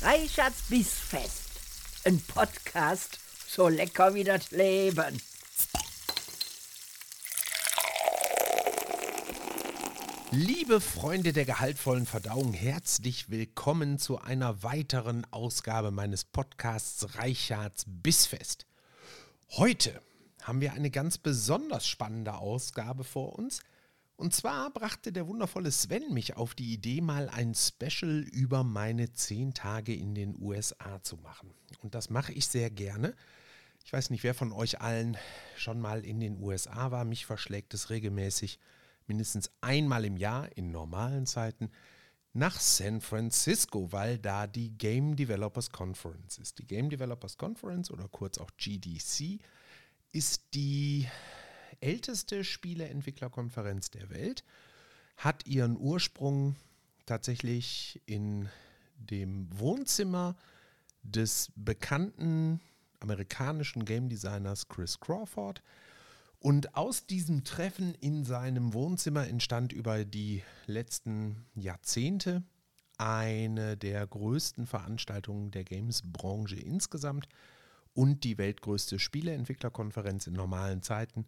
Reichards 0.00 0.62
Bissfest. 0.68 1.50
Ein 2.04 2.20
Podcast, 2.20 3.18
so 3.48 3.66
lecker 3.66 4.14
wie 4.14 4.22
das 4.22 4.52
Leben. 4.52 5.20
Liebe 10.30 10.80
Freunde 10.80 11.32
der 11.32 11.46
gehaltvollen 11.46 12.06
Verdauung, 12.06 12.52
herzlich 12.52 13.28
willkommen 13.28 13.98
zu 13.98 14.20
einer 14.20 14.62
weiteren 14.62 15.26
Ausgabe 15.32 15.90
meines 15.90 16.24
Podcasts 16.24 17.16
Reichards 17.16 17.84
Bissfest. 17.88 18.66
Heute 19.50 20.00
haben 20.44 20.60
wir 20.60 20.74
eine 20.74 20.90
ganz 20.90 21.18
besonders 21.18 21.88
spannende 21.88 22.34
Ausgabe 22.34 23.02
vor 23.02 23.36
uns. 23.36 23.62
Und 24.18 24.34
zwar 24.34 24.70
brachte 24.72 25.12
der 25.12 25.28
wundervolle 25.28 25.70
Sven 25.70 26.12
mich 26.12 26.36
auf 26.36 26.56
die 26.56 26.72
Idee, 26.72 27.00
mal 27.00 27.28
ein 27.28 27.54
Special 27.54 28.26
über 28.32 28.64
meine 28.64 29.12
zehn 29.12 29.54
Tage 29.54 29.94
in 29.94 30.16
den 30.16 30.34
USA 30.42 31.00
zu 31.04 31.18
machen. 31.18 31.54
Und 31.82 31.94
das 31.94 32.10
mache 32.10 32.32
ich 32.32 32.48
sehr 32.48 32.68
gerne. 32.68 33.14
Ich 33.84 33.92
weiß 33.92 34.10
nicht, 34.10 34.24
wer 34.24 34.34
von 34.34 34.50
euch 34.50 34.80
allen 34.80 35.16
schon 35.56 35.80
mal 35.80 36.04
in 36.04 36.18
den 36.18 36.42
USA 36.42 36.90
war. 36.90 37.04
Mich 37.04 37.26
verschlägt 37.26 37.74
es 37.74 37.90
regelmäßig, 37.90 38.58
mindestens 39.06 39.52
einmal 39.60 40.04
im 40.04 40.16
Jahr 40.16 40.48
in 40.56 40.72
normalen 40.72 41.24
Zeiten, 41.24 41.70
nach 42.32 42.58
San 42.58 43.00
Francisco, 43.00 43.92
weil 43.92 44.18
da 44.18 44.48
die 44.48 44.76
Game 44.76 45.14
Developers 45.14 45.70
Conference 45.70 46.38
ist. 46.38 46.58
Die 46.58 46.66
Game 46.66 46.90
Developers 46.90 47.38
Conference 47.38 47.88
oder 47.88 48.08
kurz 48.08 48.38
auch 48.38 48.50
GDC 48.56 49.38
ist 50.10 50.42
die 50.54 51.06
älteste 51.80 52.44
Spieleentwicklerkonferenz 52.44 53.90
der 53.90 54.10
Welt, 54.10 54.44
hat 55.16 55.46
ihren 55.46 55.76
Ursprung 55.76 56.56
tatsächlich 57.06 58.00
in 58.06 58.48
dem 58.96 59.48
Wohnzimmer 59.58 60.36
des 61.02 61.50
bekannten 61.56 62.60
amerikanischen 63.00 63.84
Game 63.84 64.08
Designers 64.08 64.68
Chris 64.68 65.00
Crawford. 65.00 65.62
Und 66.40 66.76
aus 66.76 67.06
diesem 67.06 67.44
Treffen 67.44 67.94
in 67.94 68.24
seinem 68.24 68.72
Wohnzimmer 68.72 69.26
entstand 69.26 69.72
über 69.72 70.04
die 70.04 70.42
letzten 70.66 71.46
Jahrzehnte 71.54 72.44
eine 72.96 73.76
der 73.76 74.06
größten 74.06 74.66
Veranstaltungen 74.66 75.50
der 75.50 75.64
Games-Branche 75.64 76.56
insgesamt 76.56 77.28
und 77.94 78.22
die 78.22 78.38
weltgrößte 78.38 78.98
Spieleentwicklerkonferenz 78.98 80.26
in 80.26 80.34
normalen 80.34 80.82
Zeiten 80.82 81.26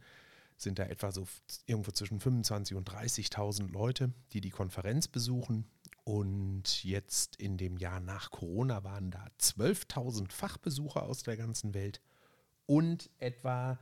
sind 0.62 0.78
da 0.78 0.84
etwa 0.84 1.12
so 1.12 1.26
irgendwo 1.66 1.90
zwischen 1.90 2.20
25.000 2.20 2.74
und 2.74 2.90
30.000 2.90 3.72
Leute, 3.72 4.12
die 4.32 4.40
die 4.40 4.50
Konferenz 4.50 5.08
besuchen. 5.08 5.66
Und 6.04 6.82
jetzt 6.84 7.36
in 7.36 7.56
dem 7.56 7.76
Jahr 7.76 8.00
nach 8.00 8.30
Corona 8.30 8.84
waren 8.84 9.10
da 9.10 9.26
12.000 9.40 10.30
Fachbesucher 10.30 11.02
aus 11.02 11.22
der 11.22 11.36
ganzen 11.36 11.74
Welt 11.74 12.00
und 12.66 13.10
etwa 13.18 13.78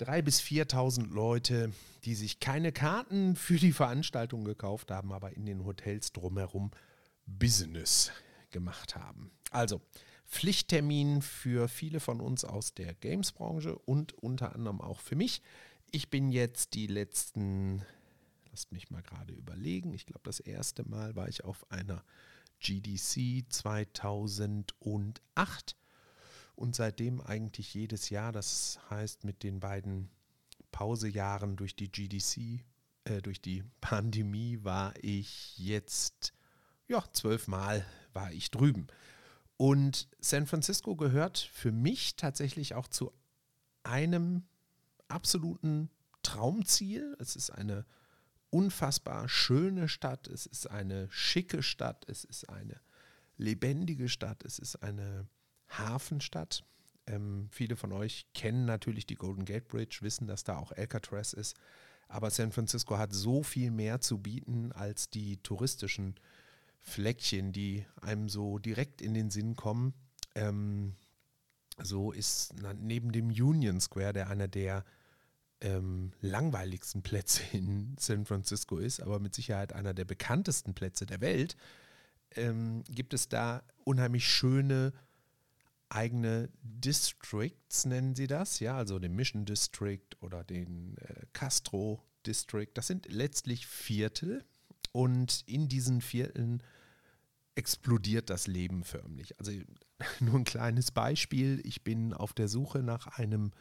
3.000 0.00 0.22
bis 0.22 0.40
4.000 0.40 1.12
Leute, 1.12 1.72
die 2.04 2.14
sich 2.14 2.40
keine 2.40 2.72
Karten 2.72 3.36
für 3.36 3.56
die 3.56 3.72
Veranstaltung 3.72 4.44
gekauft 4.44 4.90
haben, 4.90 5.12
aber 5.12 5.36
in 5.36 5.46
den 5.46 5.64
Hotels 5.64 6.12
drumherum 6.12 6.70
Business 7.26 8.10
gemacht 8.50 8.96
haben. 8.96 9.30
Also 9.50 9.80
Pflichttermin 10.26 11.22
für 11.22 11.68
viele 11.68 12.00
von 12.00 12.20
uns 12.20 12.44
aus 12.44 12.74
der 12.74 12.94
Games-Branche 12.94 13.78
und 13.78 14.12
unter 14.14 14.54
anderem 14.54 14.80
auch 14.80 15.00
für 15.00 15.16
mich. 15.16 15.42
Ich 15.94 16.10
bin 16.10 16.30
jetzt 16.32 16.74
die 16.74 16.88
letzten, 16.88 17.80
lasst 18.50 18.72
mich 18.72 18.90
mal 18.90 19.04
gerade 19.04 19.32
überlegen, 19.32 19.94
ich 19.94 20.06
glaube 20.06 20.24
das 20.24 20.40
erste 20.40 20.82
Mal 20.82 21.14
war 21.14 21.28
ich 21.28 21.44
auf 21.44 21.70
einer 21.70 22.02
GDC 22.58 23.44
2008 23.48 25.76
und 26.56 26.74
seitdem 26.74 27.20
eigentlich 27.20 27.74
jedes 27.74 28.10
Jahr, 28.10 28.32
das 28.32 28.80
heißt 28.90 29.22
mit 29.22 29.44
den 29.44 29.60
beiden 29.60 30.10
Pausejahren 30.72 31.54
durch 31.54 31.76
die 31.76 31.92
GDC, 31.92 32.64
äh, 33.04 33.22
durch 33.22 33.40
die 33.40 33.62
Pandemie 33.80 34.64
war 34.64 34.94
ich 35.00 35.56
jetzt, 35.58 36.34
ja, 36.88 37.04
zwölfmal 37.12 37.86
war 38.12 38.32
ich 38.32 38.50
drüben. 38.50 38.88
Und 39.56 40.08
San 40.18 40.48
Francisco 40.48 40.96
gehört 40.96 41.38
für 41.38 41.70
mich 41.70 42.16
tatsächlich 42.16 42.74
auch 42.74 42.88
zu 42.88 43.12
einem 43.84 44.42
absoluten 45.08 45.90
Traumziel. 46.22 47.16
Es 47.18 47.36
ist 47.36 47.50
eine 47.50 47.84
unfassbar 48.50 49.28
schöne 49.28 49.88
Stadt, 49.88 50.28
es 50.28 50.46
ist 50.46 50.70
eine 50.70 51.08
schicke 51.10 51.62
Stadt, 51.62 52.04
es 52.08 52.24
ist 52.24 52.48
eine 52.48 52.80
lebendige 53.36 54.08
Stadt, 54.08 54.44
es 54.44 54.58
ist 54.58 54.76
eine 54.76 55.26
Hafenstadt. 55.68 56.64
Ähm, 57.06 57.48
viele 57.50 57.76
von 57.76 57.92
euch 57.92 58.26
kennen 58.32 58.64
natürlich 58.64 59.06
die 59.06 59.16
Golden 59.16 59.44
Gate 59.44 59.68
Bridge, 59.68 59.98
wissen, 60.00 60.26
dass 60.26 60.44
da 60.44 60.56
auch 60.58 60.72
Alcatraz 60.72 61.32
ist. 61.32 61.56
Aber 62.08 62.30
San 62.30 62.52
Francisco 62.52 62.96
hat 62.96 63.12
so 63.12 63.42
viel 63.42 63.70
mehr 63.70 64.00
zu 64.00 64.18
bieten 64.18 64.72
als 64.72 65.10
die 65.10 65.38
touristischen 65.38 66.14
Fleckchen, 66.80 67.52
die 67.52 67.86
einem 68.00 68.28
so 68.28 68.58
direkt 68.58 69.02
in 69.02 69.14
den 69.14 69.30
Sinn 69.30 69.56
kommen. 69.56 69.94
Ähm, 70.34 70.94
so 71.82 72.12
ist 72.12 72.54
neben 72.80 73.12
dem 73.12 73.28
Union 73.28 73.80
Square, 73.80 74.12
der 74.12 74.30
einer 74.30 74.48
der 74.48 74.84
ähm, 75.60 76.12
langweiligsten 76.20 77.02
Plätze 77.02 77.42
in 77.52 77.96
San 77.98 78.26
Francisco 78.26 78.78
ist, 78.78 79.00
aber 79.00 79.18
mit 79.18 79.34
Sicherheit 79.34 79.72
einer 79.72 79.94
der 79.94 80.04
bekanntesten 80.04 80.74
Plätze 80.74 81.06
der 81.06 81.20
Welt, 81.20 81.56
ähm, 82.36 82.84
gibt 82.88 83.14
es 83.14 83.28
da 83.28 83.62
unheimlich 83.84 84.26
schöne 84.28 84.92
eigene 85.88 86.50
Districts, 86.62 87.84
nennen 87.86 88.14
sie 88.14 88.26
das, 88.26 88.58
ja, 88.60 88.76
also 88.76 88.98
den 88.98 89.14
Mission 89.14 89.44
District 89.44 90.08
oder 90.20 90.42
den 90.42 90.96
äh, 90.98 91.26
Castro 91.32 92.02
District. 92.26 92.70
Das 92.74 92.86
sind 92.88 93.06
letztlich 93.08 93.66
Viertel 93.66 94.44
und 94.92 95.44
in 95.46 95.68
diesen 95.68 96.00
Vierteln 96.00 96.62
explodiert 97.54 98.30
das 98.30 98.46
Leben 98.46 98.82
förmlich. 98.82 99.38
Also 99.38 99.52
nur 100.20 100.36
ein 100.36 100.44
kleines 100.44 100.90
Beispiel. 100.90 101.60
Ich 101.64 101.82
bin 101.82 102.12
auf 102.12 102.32
der 102.32 102.48
Suche 102.48 102.82
nach 102.82 103.06
einem 103.18 103.52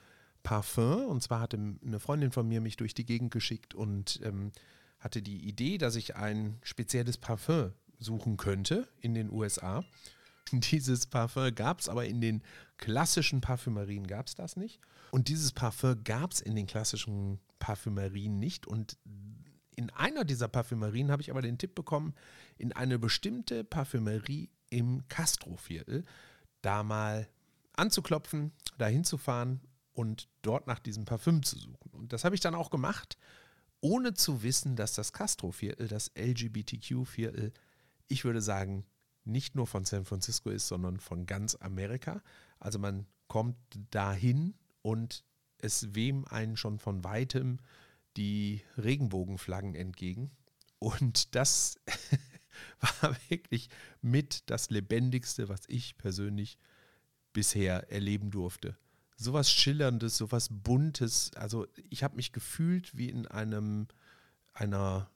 Parfum. 0.43 1.05
Und 1.05 1.23
zwar 1.23 1.39
hatte 1.39 1.57
eine 1.57 1.99
Freundin 1.99 2.31
von 2.31 2.47
mir 2.47 2.61
mich 2.61 2.77
durch 2.77 2.93
die 2.93 3.05
Gegend 3.05 3.31
geschickt 3.31 3.73
und 3.73 4.19
ähm, 4.23 4.51
hatte 4.99 5.21
die 5.21 5.47
Idee, 5.47 5.77
dass 5.77 5.95
ich 5.95 6.15
ein 6.15 6.59
spezielles 6.63 7.17
Parfum 7.17 7.71
suchen 7.99 8.37
könnte 8.37 8.87
in 8.99 9.13
den 9.13 9.31
USA. 9.31 9.83
Dieses 10.51 11.07
Parfum 11.07 11.55
gab 11.55 11.79
es 11.79 11.89
aber 11.89 12.05
in 12.05 12.21
den 12.21 12.43
klassischen 12.77 13.41
Parfümerien 13.41 14.07
gab 14.07 14.27
es 14.27 14.35
das 14.35 14.57
nicht. 14.57 14.79
Und 15.11 15.29
dieses 15.29 15.51
Parfum 15.51 16.03
gab 16.03 16.33
es 16.33 16.41
in 16.41 16.55
den 16.55 16.67
klassischen 16.67 17.39
Parfümerien 17.59 18.39
nicht. 18.39 18.67
Und 18.67 18.97
in 19.75 19.89
einer 19.91 20.25
dieser 20.25 20.47
Parfümerien 20.47 21.11
habe 21.11 21.21
ich 21.21 21.31
aber 21.31 21.41
den 21.41 21.57
Tipp 21.57 21.75
bekommen, 21.75 22.13
in 22.57 22.73
eine 22.73 22.99
bestimmte 22.99 23.63
Parfümerie 23.63 24.49
im 24.69 25.07
Castro-Viertel 25.07 26.03
da 26.63 26.81
mal 26.81 27.29
anzuklopfen, 27.73 28.51
da 28.79 28.87
hinzufahren 28.87 29.61
und 29.93 30.27
dort 30.41 30.65
nach 30.65 30.79
diesem 30.79 31.05
Parfüm 31.05 31.43
zu 31.43 31.59
suchen. 31.59 31.91
Und 31.91 32.13
das 32.13 32.23
habe 32.23 32.33
ich 32.33 32.41
dann 32.41 32.55
auch 32.55 32.71
gemacht, 32.71 33.17
ohne 33.81 34.13
zu 34.13 34.41
wissen, 34.43 34.75
dass 34.75 34.93
das 34.93 35.13
Castro-Viertel, 35.13 35.87
das 35.87 36.11
LGBTQ-Viertel, 36.17 37.53
ich 38.07 38.25
würde 38.25 38.41
sagen, 38.41 38.85
nicht 39.25 39.55
nur 39.55 39.67
von 39.67 39.85
San 39.85 40.05
Francisco 40.05 40.49
ist, 40.49 40.67
sondern 40.67 40.99
von 40.99 41.25
ganz 41.25 41.55
Amerika. 41.55 42.21
Also 42.59 42.79
man 42.79 43.05
kommt 43.27 43.57
dahin 43.91 44.55
und 44.81 45.23
es 45.59 45.95
wem 45.95 46.25
einen 46.25 46.57
schon 46.57 46.79
von 46.79 47.03
weitem 47.03 47.59
die 48.17 48.61
Regenbogenflaggen 48.77 49.75
entgegen. 49.75 50.31
Und 50.79 51.35
das 51.35 51.79
war 53.01 53.15
wirklich 53.29 53.69
mit 54.01 54.43
das 54.49 54.69
Lebendigste, 54.69 55.49
was 55.49 55.61
ich 55.67 55.97
persönlich 55.97 56.57
bisher 57.33 57.91
erleben 57.91 58.31
durfte 58.31 58.77
sowas 59.23 59.51
Schillerndes, 59.51 60.17
sowas 60.17 60.49
Buntes. 60.51 61.31
Also 61.35 61.67
ich 61.89 62.03
habe 62.03 62.15
mich 62.15 62.31
gefühlt 62.31 62.95
wie 62.97 63.09
in 63.09 63.27
einem, 63.27 63.87
einer, 64.53 65.09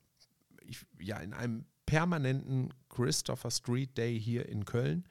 ich, 0.62 0.86
ja, 1.00 1.18
in 1.18 1.34
einem 1.34 1.66
permanenten 1.86 2.74
Christopher 2.89 3.51
Street 3.51 3.98
Day 3.98 4.19
hier 4.19 4.48
in 4.48 4.66
Köln. 4.66 5.06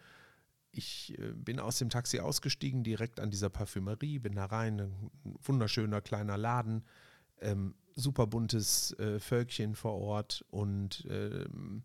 Ich 0.72 1.18
äh, 1.18 1.32
bin 1.32 1.58
aus 1.58 1.78
dem 1.78 1.90
Taxi 1.90 2.20
ausgestiegen, 2.20 2.84
direkt 2.84 3.20
an 3.20 3.30
dieser 3.30 3.50
Parfümerie, 3.50 4.18
bin 4.18 4.34
da 4.34 4.46
rein, 4.46 4.80
ein 4.80 5.10
wunderschöner 5.42 6.00
kleiner 6.00 6.36
Laden, 6.36 6.84
ähm, 7.40 7.74
super 7.94 8.26
buntes 8.26 8.92
äh, 8.98 9.18
Völkchen 9.18 9.74
vor 9.74 9.94
Ort 9.94 10.44
und 10.50 11.06
ähm, 11.08 11.82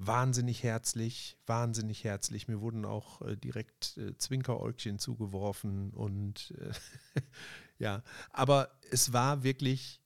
wahnsinnig 0.00 0.62
herzlich, 0.62 1.36
wahnsinnig 1.46 2.04
herzlich. 2.04 2.48
Mir 2.48 2.60
wurden 2.60 2.86
auch 2.86 3.20
äh, 3.20 3.36
direkt 3.36 3.98
äh, 3.98 4.16
Zwinkeräugchen 4.16 4.98
zugeworfen 4.98 5.90
und 5.90 6.54
äh, 6.58 7.20
ja, 7.78 8.02
aber 8.30 8.70
es 8.90 9.12
war 9.12 9.42
wirklich 9.42 10.00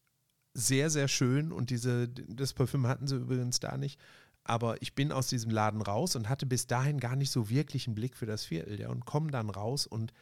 sehr, 0.52 0.90
sehr 0.90 1.06
schön 1.08 1.52
und 1.52 1.70
diese, 1.70 2.08
das 2.08 2.54
Parfüm 2.54 2.86
hatten 2.86 3.06
sie 3.06 3.16
übrigens 3.16 3.60
da 3.60 3.76
nicht. 3.76 4.00
aber 4.42 4.82
ich 4.82 4.94
bin 4.94 5.12
aus 5.12 5.28
diesem 5.28 5.50
Laden 5.50 5.80
raus 5.80 6.16
und 6.16 6.28
hatte 6.28 6.44
bis 6.44 6.66
dahin 6.66 7.00
gar 7.00 7.16
nicht 7.16 7.30
so 7.30 7.48
wirklich 7.48 7.86
einen 7.86 7.94
Blick 7.94 8.16
für 8.16 8.26
das 8.26 8.44
Viertel. 8.44 8.78
Ja, 8.80 8.90
und 8.90 9.06
komme 9.06 9.30
dann 9.30 9.48
raus 9.48 9.86
und 9.86 10.12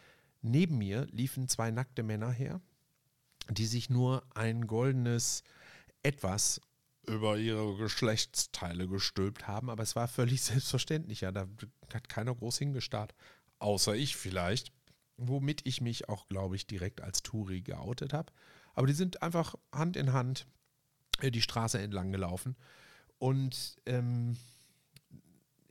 neben 0.42 0.78
mir 0.78 1.06
liefen 1.10 1.48
zwei 1.48 1.70
nackte 1.70 2.02
Männer 2.02 2.30
her, 2.30 2.60
die 3.50 3.66
sich 3.66 3.90
nur 3.90 4.22
ein 4.34 4.66
goldenes 4.66 5.42
Etwas 6.02 6.60
über 7.06 7.36
ihre 7.36 7.76
Geschlechtsteile 7.76 8.86
gestülpt 8.88 9.48
haben, 9.48 9.70
aber 9.70 9.82
es 9.82 9.96
war 9.96 10.08
völlig 10.08 10.42
selbstverständlich. 10.42 11.22
Ja, 11.22 11.32
da 11.32 11.46
hat 11.92 12.08
keiner 12.08 12.34
groß 12.34 12.58
hingestarrt, 12.58 13.14
außer 13.58 13.94
ich 13.94 14.16
vielleicht, 14.16 14.72
womit 15.16 15.66
ich 15.66 15.80
mich 15.80 16.08
auch, 16.08 16.28
glaube 16.28 16.56
ich, 16.56 16.66
direkt 16.66 17.00
als 17.00 17.22
Touri 17.22 17.60
geoutet 17.60 18.12
habe. 18.12 18.32
Aber 18.74 18.86
die 18.86 18.94
sind 18.94 19.22
einfach 19.22 19.54
Hand 19.72 19.96
in 19.96 20.12
Hand 20.12 20.46
äh, 21.20 21.30
die 21.30 21.42
Straße 21.42 21.78
entlang 21.78 22.12
gelaufen 22.12 22.56
und 23.18 23.76
ähm, 23.86 24.36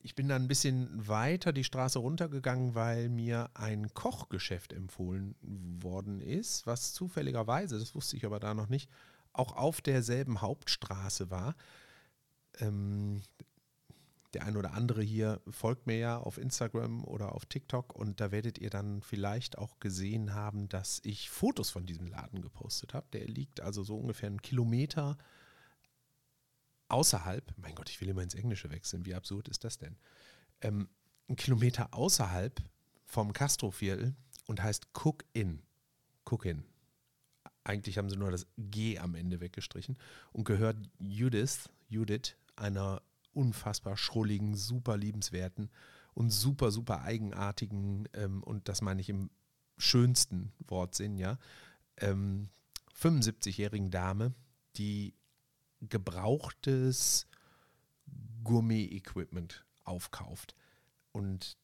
ich 0.03 0.15
bin 0.15 0.27
dann 0.27 0.43
ein 0.43 0.47
bisschen 0.47 1.07
weiter 1.07 1.53
die 1.53 1.63
Straße 1.63 1.99
runtergegangen, 1.99 2.75
weil 2.75 3.09
mir 3.09 3.49
ein 3.53 3.93
Kochgeschäft 3.93 4.73
empfohlen 4.73 5.35
worden 5.81 6.21
ist, 6.21 6.65
was 6.65 6.93
zufälligerweise, 6.93 7.77
das 7.77 7.93
wusste 7.93 8.17
ich 8.17 8.25
aber 8.25 8.39
da 8.39 8.53
noch 8.53 8.69
nicht, 8.69 8.89
auch 9.33 9.55
auf 9.55 9.81
derselben 9.81 10.41
Hauptstraße 10.41 11.29
war. 11.29 11.55
Ähm, 12.59 13.21
der 14.33 14.45
ein 14.45 14.55
oder 14.55 14.73
andere 14.73 15.01
hier 15.01 15.41
folgt 15.49 15.87
mir 15.87 15.97
ja 15.97 16.17
auf 16.17 16.37
Instagram 16.37 17.03
oder 17.03 17.35
auf 17.35 17.45
TikTok 17.45 17.93
und 17.93 18.21
da 18.21 18.31
werdet 18.31 18.59
ihr 18.59 18.69
dann 18.69 19.01
vielleicht 19.01 19.57
auch 19.57 19.79
gesehen 19.79 20.33
haben, 20.33 20.69
dass 20.69 21.01
ich 21.03 21.29
Fotos 21.29 21.69
von 21.69 21.85
diesem 21.85 22.07
Laden 22.07 22.41
gepostet 22.41 22.93
habe. 22.93 23.07
Der 23.11 23.27
liegt 23.27 23.59
also 23.59 23.83
so 23.83 23.97
ungefähr 23.97 24.27
einen 24.27 24.41
Kilometer 24.41 25.17
außerhalb, 26.87 27.53
mein 27.57 27.75
Gott, 27.75 27.89
ich 27.89 27.99
will 27.99 28.09
immer 28.09 28.21
ins 28.21 28.35
Englische 28.35 28.69
wechseln, 28.69 29.05
wie 29.05 29.15
absurd 29.15 29.47
ist 29.47 29.63
das 29.63 29.77
denn? 29.77 29.97
Ähm, 30.61 30.89
ein 31.29 31.35
Kilometer 31.35 31.93
außerhalb 31.93 32.61
vom 33.05 33.33
Castro-Viertel 33.33 34.15
und 34.45 34.61
heißt 34.61 34.87
Cook 34.93 35.23
Inn. 35.33 35.61
Cook 36.25 36.45
Inn. 36.45 36.70
Eigentlich 37.63 37.97
haben 37.97 38.09
sie 38.09 38.17
nur 38.17 38.31
das 38.31 38.47
G 38.57 38.97
am 38.97 39.15
Ende 39.15 39.39
weggestrichen 39.39 39.97
und 40.31 40.45
gehört 40.45 40.77
Judith, 40.99 41.69
Judith, 41.89 42.35
einer 42.55 43.01
unfassbar 43.33 43.97
schrulligen, 43.97 44.55
super 44.55 44.97
liebenswerten 44.97 45.69
und 46.13 46.31
super, 46.31 46.71
super 46.71 47.03
eigenartigen, 47.03 48.09
ähm, 48.13 48.43
und 48.43 48.67
das 48.67 48.81
meine 48.81 49.01
ich 49.01 49.09
im 49.09 49.29
schönsten 49.77 50.51
Wortsinn, 50.67 51.17
ja, 51.17 51.37
ähm, 51.97 52.49
75-jährigen 52.93 53.89
Dame, 53.89 54.33
die 54.75 55.13
gebrauchtes 55.81 57.27
Gourmet-Equipment 58.43 59.65
aufkauft. 59.83 60.55
Und 61.11 61.57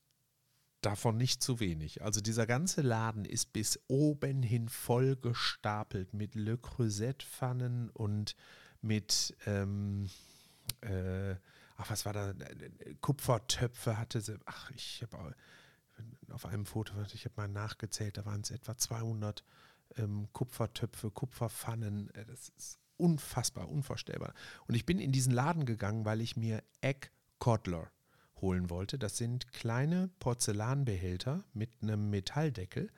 davon 0.82 1.18
nicht 1.18 1.42
zu 1.42 1.60
wenig. 1.60 2.04
Also 2.04 2.22
dieser 2.22 2.46
ganze 2.46 2.82
Laden 2.82 3.26
ist 3.26 3.54
bis 3.54 3.80
oben 3.88 4.44
hin 4.44 4.70
voll 4.70 5.16
gestapelt 5.16 6.14
mit 6.14 6.36
Le 6.36 6.58
Creuset-Pfannen 6.58 7.90
und 7.90 8.36
mit, 8.82 9.36
ähm, 9.46 10.10
äh, 10.82 11.36
ach 11.78 11.90
was 11.90 12.06
war 12.06 12.14
da, 12.14 12.34
Kupfertöpfe 13.02 13.98
hatte 13.98 14.22
sie, 14.22 14.38
ach 14.46 14.72
ich 14.72 15.02
habe 15.02 15.36
auf 16.30 16.46
einem 16.46 16.66
Foto, 16.66 16.94
ich 17.14 17.26
habe 17.26 17.34
mal 17.38 17.48
nachgezählt, 17.48 18.18
da 18.18 18.26
waren 18.26 18.42
es 18.42 18.52
etwa 18.52 18.78
200 18.78 19.44
ähm, 19.96 20.28
Kupfertöpfe, 20.32 21.10
Kupferpfannen, 21.10 22.14
äh, 22.14 22.26
das 22.26 22.50
ist 22.50 22.80
unfassbar, 22.98 23.70
unvorstellbar. 23.70 24.34
Und 24.68 24.76
ich 24.76 24.86
bin 24.86 25.00
in 25.00 25.12
diesen 25.12 25.32
Laden 25.32 25.66
gegangen, 25.66 26.06
weil 26.06 26.22
ich 26.22 26.36
mir 26.36 26.64
Egg 26.82 27.10
Codler 27.40 27.92
holen 28.42 28.70
wollte. 28.70 28.98
Das 28.98 29.18
sind 29.18 29.52
kleine 29.52 30.10
Porzellanbehälter 30.20 31.44
mit 31.54 31.70
einem 31.82 32.10
Metalldeckel. 32.10 32.90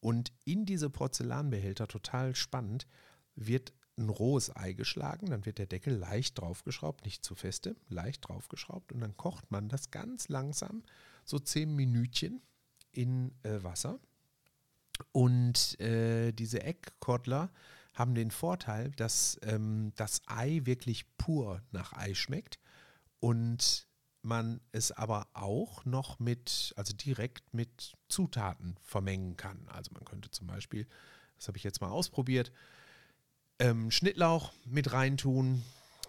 Und 0.00 0.32
in 0.44 0.66
diese 0.66 0.90
Porzellanbehälter, 0.90 1.86
total 1.86 2.34
spannend, 2.34 2.86
wird 3.34 3.72
ein 3.96 4.08
rohes 4.08 4.54
Ei 4.54 4.72
geschlagen, 4.72 5.26
dann 5.26 5.44
wird 5.44 5.58
der 5.58 5.66
Deckel 5.66 5.94
leicht 5.94 6.40
draufgeschraubt, 6.40 7.04
nicht 7.04 7.24
zu 7.24 7.34
feste, 7.34 7.76
leicht 7.88 8.28
draufgeschraubt 8.28 8.92
und 8.92 9.00
dann 9.00 9.16
kocht 9.16 9.50
man 9.50 9.68
das 9.68 9.90
ganz 9.90 10.28
langsam, 10.28 10.82
so 11.24 11.38
zehn 11.38 11.74
Minütchen 11.74 12.42
in 12.90 13.32
äh, 13.42 13.62
Wasser. 13.62 14.00
Und 15.12 15.78
äh, 15.80 16.32
diese 16.32 16.62
Eckkottler 16.62 17.50
haben 17.94 18.14
den 18.14 18.30
Vorteil, 18.30 18.90
dass 18.92 19.38
ähm, 19.42 19.92
das 19.96 20.22
Ei 20.26 20.62
wirklich 20.64 21.16
pur 21.18 21.62
nach 21.70 21.92
Ei 21.92 22.14
schmeckt 22.14 22.58
und 23.20 23.86
man 24.22 24.60
es 24.72 24.92
aber 24.92 25.26
auch 25.34 25.84
noch 25.84 26.18
mit, 26.18 26.72
also 26.76 26.94
direkt 26.94 27.54
mit 27.54 27.92
Zutaten 28.08 28.76
vermengen 28.82 29.36
kann. 29.36 29.68
Also 29.68 29.90
man 29.92 30.04
könnte 30.04 30.30
zum 30.30 30.46
Beispiel, 30.46 30.86
das 31.38 31.48
habe 31.48 31.58
ich 31.58 31.64
jetzt 31.64 31.80
mal 31.80 31.90
ausprobiert, 31.90 32.52
ähm, 33.58 33.90
Schnittlauch 33.90 34.52
mit 34.64 34.92
reintun, 34.92 35.62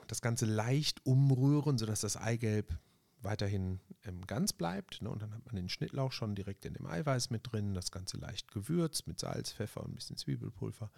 das 0.07 0.21
Ganze 0.21 0.45
leicht 0.45 1.05
umrühren, 1.05 1.77
sodass 1.77 2.01
das 2.01 2.17
Eigelb 2.17 2.77
weiterhin 3.21 3.79
ähm, 4.03 4.25
ganz 4.27 4.53
bleibt. 4.53 5.01
Ne? 5.01 5.09
Und 5.09 5.21
dann 5.21 5.33
hat 5.33 5.45
man 5.45 5.55
den 5.55 5.69
Schnittlauch 5.69 6.11
schon 6.11 6.35
direkt 6.35 6.65
in 6.65 6.73
dem 6.73 6.85
Eiweiß 6.85 7.29
mit 7.29 7.51
drin, 7.51 7.73
das 7.73 7.91
Ganze 7.91 8.17
leicht 8.17 8.51
gewürzt 8.51 9.07
mit 9.07 9.19
Salz, 9.19 9.53
Pfeffer 9.53 9.81
und 9.81 9.91
ein 9.91 9.95
bisschen 9.95 10.17
Zwiebelpulver 10.17 10.91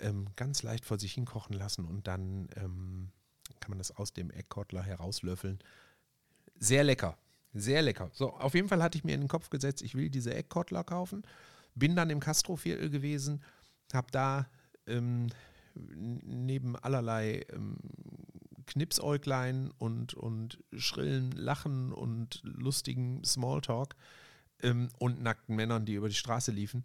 ähm, 0.00 0.26
ganz 0.36 0.62
leicht 0.62 0.84
vor 0.84 0.98
sich 0.98 1.14
hin 1.14 1.24
kochen 1.24 1.54
lassen 1.54 1.84
und 1.84 2.06
dann 2.06 2.48
ähm, 2.56 3.10
kann 3.60 3.70
man 3.70 3.78
das 3.78 3.96
aus 3.96 4.12
dem 4.12 4.30
Eckkottler 4.30 4.82
herauslöffeln. 4.82 5.58
Sehr 6.58 6.84
lecker, 6.84 7.16
sehr 7.52 7.82
lecker. 7.82 8.10
So, 8.12 8.32
auf 8.32 8.54
jeden 8.54 8.68
Fall 8.68 8.82
hatte 8.82 8.98
ich 8.98 9.04
mir 9.04 9.14
in 9.14 9.22
den 9.22 9.28
Kopf 9.28 9.50
gesetzt, 9.50 9.82
ich 9.82 9.94
will 9.94 10.10
diese 10.10 10.34
Eckkottler 10.34 10.84
kaufen. 10.84 11.22
Bin 11.74 11.94
dann 11.94 12.10
im 12.10 12.20
Castro-Viertel 12.20 12.88
gewesen, 12.90 13.42
habe 13.92 14.08
da 14.10 14.46
ähm, 14.86 15.28
neben 15.74 16.76
allerlei 16.76 17.44
ähm, 17.52 17.76
Knipsäuglein 18.66 19.70
und, 19.78 20.14
und 20.14 20.62
schrillen 20.76 21.32
Lachen 21.32 21.92
und 21.92 22.40
lustigen 22.42 23.22
Smalltalk 23.24 23.94
ähm, 24.62 24.88
und 24.98 25.22
nackten 25.22 25.56
Männern, 25.56 25.86
die 25.86 25.94
über 25.94 26.08
die 26.08 26.14
Straße 26.14 26.50
liefen, 26.50 26.82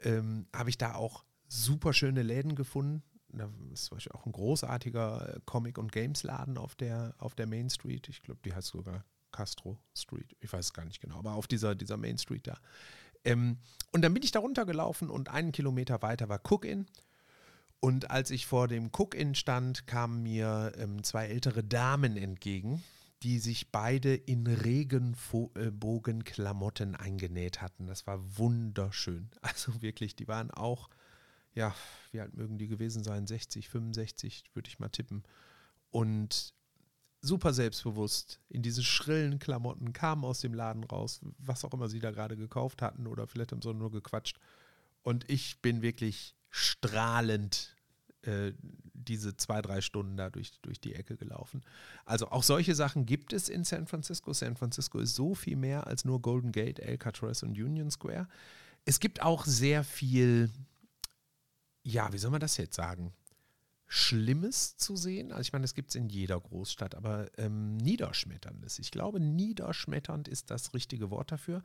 ähm, 0.00 0.46
habe 0.54 0.70
ich 0.70 0.78
da 0.78 0.94
auch 0.94 1.24
super 1.48 1.92
schöne 1.92 2.22
Läden 2.22 2.54
gefunden. 2.54 3.02
Da 3.32 3.48
ist 3.72 3.86
zum 3.86 3.96
Beispiel 3.96 4.12
auch 4.12 4.26
ein 4.26 4.32
großartiger 4.32 5.36
äh, 5.36 5.40
Comic- 5.44 5.78
und 5.78 5.92
Games-Laden 5.92 6.58
auf 6.58 6.74
der, 6.74 7.14
auf 7.18 7.34
der 7.34 7.46
Main 7.46 7.70
Street. 7.70 8.08
Ich 8.08 8.22
glaube, 8.22 8.40
die 8.44 8.54
heißt 8.54 8.68
sogar 8.68 9.04
Castro 9.30 9.78
Street. 9.96 10.36
Ich 10.40 10.52
weiß 10.52 10.66
es 10.66 10.72
gar 10.72 10.84
nicht 10.84 11.00
genau, 11.00 11.18
aber 11.18 11.34
auf 11.34 11.46
dieser, 11.46 11.74
dieser 11.74 11.96
Main 11.96 12.18
Street 12.18 12.46
da. 12.46 12.58
Ähm, 13.24 13.58
und 13.92 14.02
dann 14.02 14.12
bin 14.14 14.22
ich 14.22 14.32
da 14.32 14.40
runtergelaufen 14.40 15.08
und 15.10 15.30
einen 15.30 15.52
Kilometer 15.52 16.02
weiter 16.02 16.28
war 16.28 16.40
Cook-In. 16.44 16.86
Und 17.80 18.10
als 18.10 18.30
ich 18.30 18.46
vor 18.46 18.68
dem 18.68 18.90
Cook-In 18.96 19.34
stand, 19.34 19.88
kamen 19.88 20.22
mir 20.22 20.72
ähm, 20.76 21.02
zwei 21.02 21.26
ältere 21.26 21.64
Damen 21.64 22.16
entgegen, 22.16 22.84
die 23.22 23.38
sich 23.38 23.72
beide 23.72 24.14
in 24.14 24.46
Regenbogenklamotten 24.46 26.94
eingenäht 26.94 27.60
hatten. 27.60 27.86
Das 27.86 28.06
war 28.06 28.20
wunderschön. 28.38 29.30
Also 29.42 29.82
wirklich, 29.82 30.14
die 30.14 30.28
waren 30.28 30.50
auch 30.50 30.88
ja, 31.54 31.74
wie 32.10 32.20
alt 32.20 32.34
mögen 32.34 32.58
die 32.58 32.68
gewesen 32.68 33.04
sein? 33.04 33.26
60, 33.26 33.68
65, 33.68 34.44
würde 34.54 34.68
ich 34.68 34.78
mal 34.78 34.88
tippen. 34.88 35.22
Und 35.90 36.54
super 37.20 37.52
selbstbewusst 37.52 38.40
in 38.48 38.62
diese 38.62 38.82
schrillen 38.82 39.38
Klamotten, 39.38 39.92
kamen 39.92 40.24
aus 40.24 40.40
dem 40.40 40.54
Laden 40.54 40.84
raus, 40.84 41.20
was 41.38 41.64
auch 41.64 41.72
immer 41.72 41.88
sie 41.88 42.00
da 42.00 42.10
gerade 42.10 42.36
gekauft 42.36 42.82
hatten 42.82 43.06
oder 43.06 43.26
vielleicht 43.26 43.52
haben 43.52 43.62
sie 43.62 43.72
nur 43.72 43.92
gequatscht. 43.92 44.38
Und 45.02 45.28
ich 45.30 45.60
bin 45.60 45.82
wirklich 45.82 46.34
strahlend 46.50 47.76
äh, 48.22 48.52
diese 48.94 49.36
zwei, 49.36 49.62
drei 49.62 49.80
Stunden 49.80 50.16
da 50.16 50.30
durch, 50.30 50.60
durch 50.62 50.80
die 50.80 50.94
Ecke 50.94 51.16
gelaufen. 51.16 51.62
Also 52.04 52.28
auch 52.30 52.42
solche 52.42 52.74
Sachen 52.74 53.06
gibt 53.06 53.32
es 53.32 53.48
in 53.48 53.64
San 53.64 53.86
Francisco. 53.86 54.32
San 54.32 54.56
Francisco 54.56 54.98
ist 54.98 55.14
so 55.14 55.34
viel 55.34 55.56
mehr 55.56 55.86
als 55.86 56.04
nur 56.04 56.22
Golden 56.22 56.52
Gate, 56.52 56.80
Alcatraz 56.80 57.42
und 57.42 57.58
Union 57.58 57.90
Square. 57.90 58.28
Es 58.84 59.00
gibt 59.00 59.22
auch 59.22 59.44
sehr 59.44 59.82
viel 59.82 60.50
ja, 61.82 62.12
wie 62.12 62.18
soll 62.18 62.30
man 62.30 62.40
das 62.40 62.56
jetzt 62.56 62.76
sagen? 62.76 63.12
Schlimmes 63.86 64.76
zu 64.78 64.96
sehen. 64.96 65.32
Also 65.32 65.42
ich 65.42 65.52
meine, 65.52 65.64
das 65.64 65.74
gibt 65.74 65.90
es 65.90 65.96
in 65.96 66.08
jeder 66.08 66.40
Großstadt, 66.40 66.94
aber 66.94 67.26
ähm, 67.36 67.76
niederschmetterndes. 67.76 68.78
Ich 68.78 68.90
glaube, 68.90 69.20
niederschmetternd 69.20 70.28
ist 70.28 70.50
das 70.50 70.72
richtige 70.72 71.10
Wort 71.10 71.30
dafür, 71.30 71.62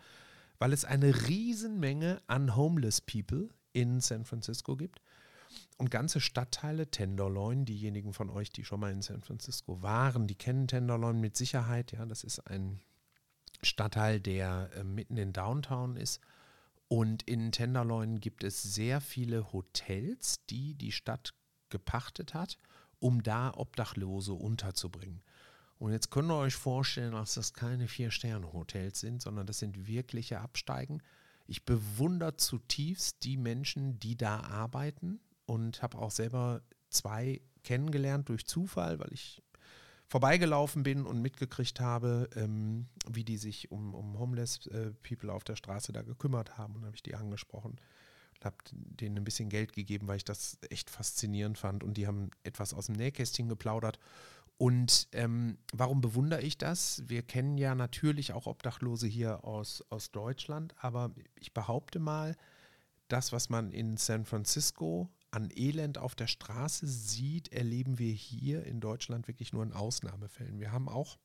weil 0.59 0.73
es 0.73 0.83
eine 0.83 1.27
Riesenmenge 1.27 2.21
an 2.27 2.55
Homeless 2.55 2.99
People 2.99 3.49
in 3.71 4.01
San 4.01 4.25
Francisco 4.25 4.75
gibt 4.75 5.01
und 5.77 5.89
ganze 5.89 6.19
Stadtteile, 6.19 6.91
Tenderloin, 6.91 7.63
diejenigen 7.63 8.13
von 8.13 8.29
euch, 8.29 8.49
die 8.49 8.65
schon 8.65 8.81
mal 8.81 8.91
in 8.91 9.01
San 9.01 9.21
Francisco 9.21 9.81
waren, 9.81 10.27
die 10.27 10.35
kennen 10.35 10.67
Tenderloin 10.67 11.21
mit 11.21 11.37
Sicherheit. 11.37 11.93
Ja, 11.93 12.05
das 12.05 12.25
ist 12.25 12.39
ein 12.39 12.81
Stadtteil, 13.61 14.19
der 14.19 14.69
äh, 14.75 14.83
mitten 14.83 15.15
in 15.15 15.31
Downtown 15.31 15.95
ist 15.95 16.19
und 16.87 17.23
in 17.23 17.51
Tenderloin 17.51 18.19
gibt 18.19 18.43
es 18.43 18.61
sehr 18.63 19.01
viele 19.01 19.51
Hotels, 19.51 20.45
die 20.49 20.73
die 20.75 20.91
Stadt 20.91 21.33
gepachtet 21.69 22.33
hat, 22.33 22.57
um 22.99 23.23
da 23.23 23.53
Obdachlose 23.53 24.33
unterzubringen. 24.33 25.21
Und 25.79 25.91
jetzt 25.91 26.09
könnt 26.09 26.31
ihr 26.31 26.37
euch 26.37 26.55
vorstellen, 26.55 27.11
dass 27.11 27.35
das 27.35 27.53
keine 27.53 27.87
Vier-Sterne-Hotels 27.87 28.99
sind, 28.99 29.21
sondern 29.21 29.45
das 29.45 29.59
sind 29.59 29.85
wirkliche 29.85 30.39
Absteigen. 30.39 31.03
Ich 31.45 31.65
bewundere 31.65 32.35
zutiefst 32.37 33.23
die 33.23 33.37
Menschen, 33.37 33.99
die 33.99 34.17
da 34.17 34.39
arbeiten 34.39 35.19
und 35.45 35.81
habe 35.81 35.97
auch 35.99 36.11
selber 36.11 36.61
zwei 36.89 37.41
kennengelernt 37.63 38.29
durch 38.29 38.47
Zufall, 38.47 38.99
weil 38.99 39.13
ich 39.13 39.43
vorbeigelaufen 40.07 40.83
bin 40.83 41.05
und 41.05 41.21
mitgekriegt 41.21 41.79
habe, 41.79 42.29
ähm, 42.35 42.87
wie 43.09 43.23
die 43.23 43.37
sich 43.37 43.71
um, 43.71 43.93
um 43.93 44.17
Homeless 44.17 44.67
äh, 44.67 44.91
People 45.03 45.31
auf 45.31 45.43
der 45.43 45.55
Straße 45.55 45.91
da 45.91 46.01
gekümmert 46.01 46.57
haben. 46.57 46.75
Und 46.75 46.85
habe 46.85 46.95
ich 46.95 47.03
die 47.03 47.15
angesprochen 47.15 47.79
und 48.35 48.45
habe 48.45 48.55
denen 48.71 49.17
ein 49.17 49.23
bisschen 49.23 49.49
Geld 49.49 49.73
gegeben, 49.73 50.07
weil 50.07 50.17
ich 50.17 50.25
das 50.25 50.57
echt 50.69 50.89
faszinierend 50.89 51.57
fand. 51.57 51.83
Und 51.83 51.95
die 51.95 52.07
haben 52.07 52.31
etwas 52.43 52.73
aus 52.73 52.85
dem 52.85 52.95
Nähkästchen 52.95 53.49
geplaudert. 53.49 53.99
Und 54.57 55.07
ähm, 55.11 55.57
warum 55.71 56.01
bewundere 56.01 56.41
ich 56.41 56.57
das? 56.57 57.03
Wir 57.05 57.21
kennen 57.21 57.57
ja 57.57 57.75
natürlich 57.75 58.33
auch 58.33 58.47
Obdachlose 58.47 59.07
hier 59.07 59.43
aus, 59.43 59.83
aus 59.89 60.11
Deutschland, 60.11 60.73
aber 60.79 61.11
ich 61.35 61.53
behaupte 61.53 61.99
mal, 61.99 62.35
das, 63.07 63.31
was 63.31 63.49
man 63.49 63.71
in 63.71 63.97
San 63.97 64.25
Francisco 64.25 65.09
an 65.31 65.49
Elend 65.53 65.97
auf 65.97 66.15
der 66.15 66.27
Straße 66.27 66.87
sieht, 66.87 67.51
erleben 67.51 67.99
wir 67.99 68.13
hier 68.13 68.63
in 68.63 68.79
Deutschland 68.79 69.27
wirklich 69.27 69.53
nur 69.53 69.63
in 69.63 69.73
Ausnahmefällen. 69.73 70.59
Wir 70.59 70.71
haben 70.71 70.87
auch 70.87 71.17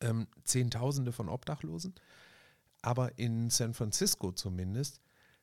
ähm, 0.00 0.28
Zehntausende 0.44 1.12
von 1.12 1.28
Obdachlosen, 1.28 1.94
aber 2.82 3.18
in 3.18 3.50
San 3.50 3.74
Francisco 3.74 4.32
zumindest 4.32 5.00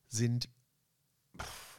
sind 0.08 0.50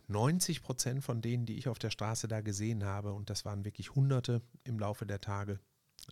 90 0.08 0.62
Prozent 0.62 1.04
von 1.04 1.22
denen, 1.22 1.46
die 1.46 1.56
ich 1.56 1.68
auf 1.68 1.78
der 1.78 1.90
Straße 1.90 2.28
da 2.28 2.40
gesehen 2.40 2.84
habe, 2.84 3.12
und 3.12 3.30
das 3.30 3.44
waren 3.44 3.64
wirklich 3.64 3.94
Hunderte 3.94 4.42
im 4.64 4.78
Laufe 4.78 5.06
der 5.06 5.20
Tage, 5.20 5.60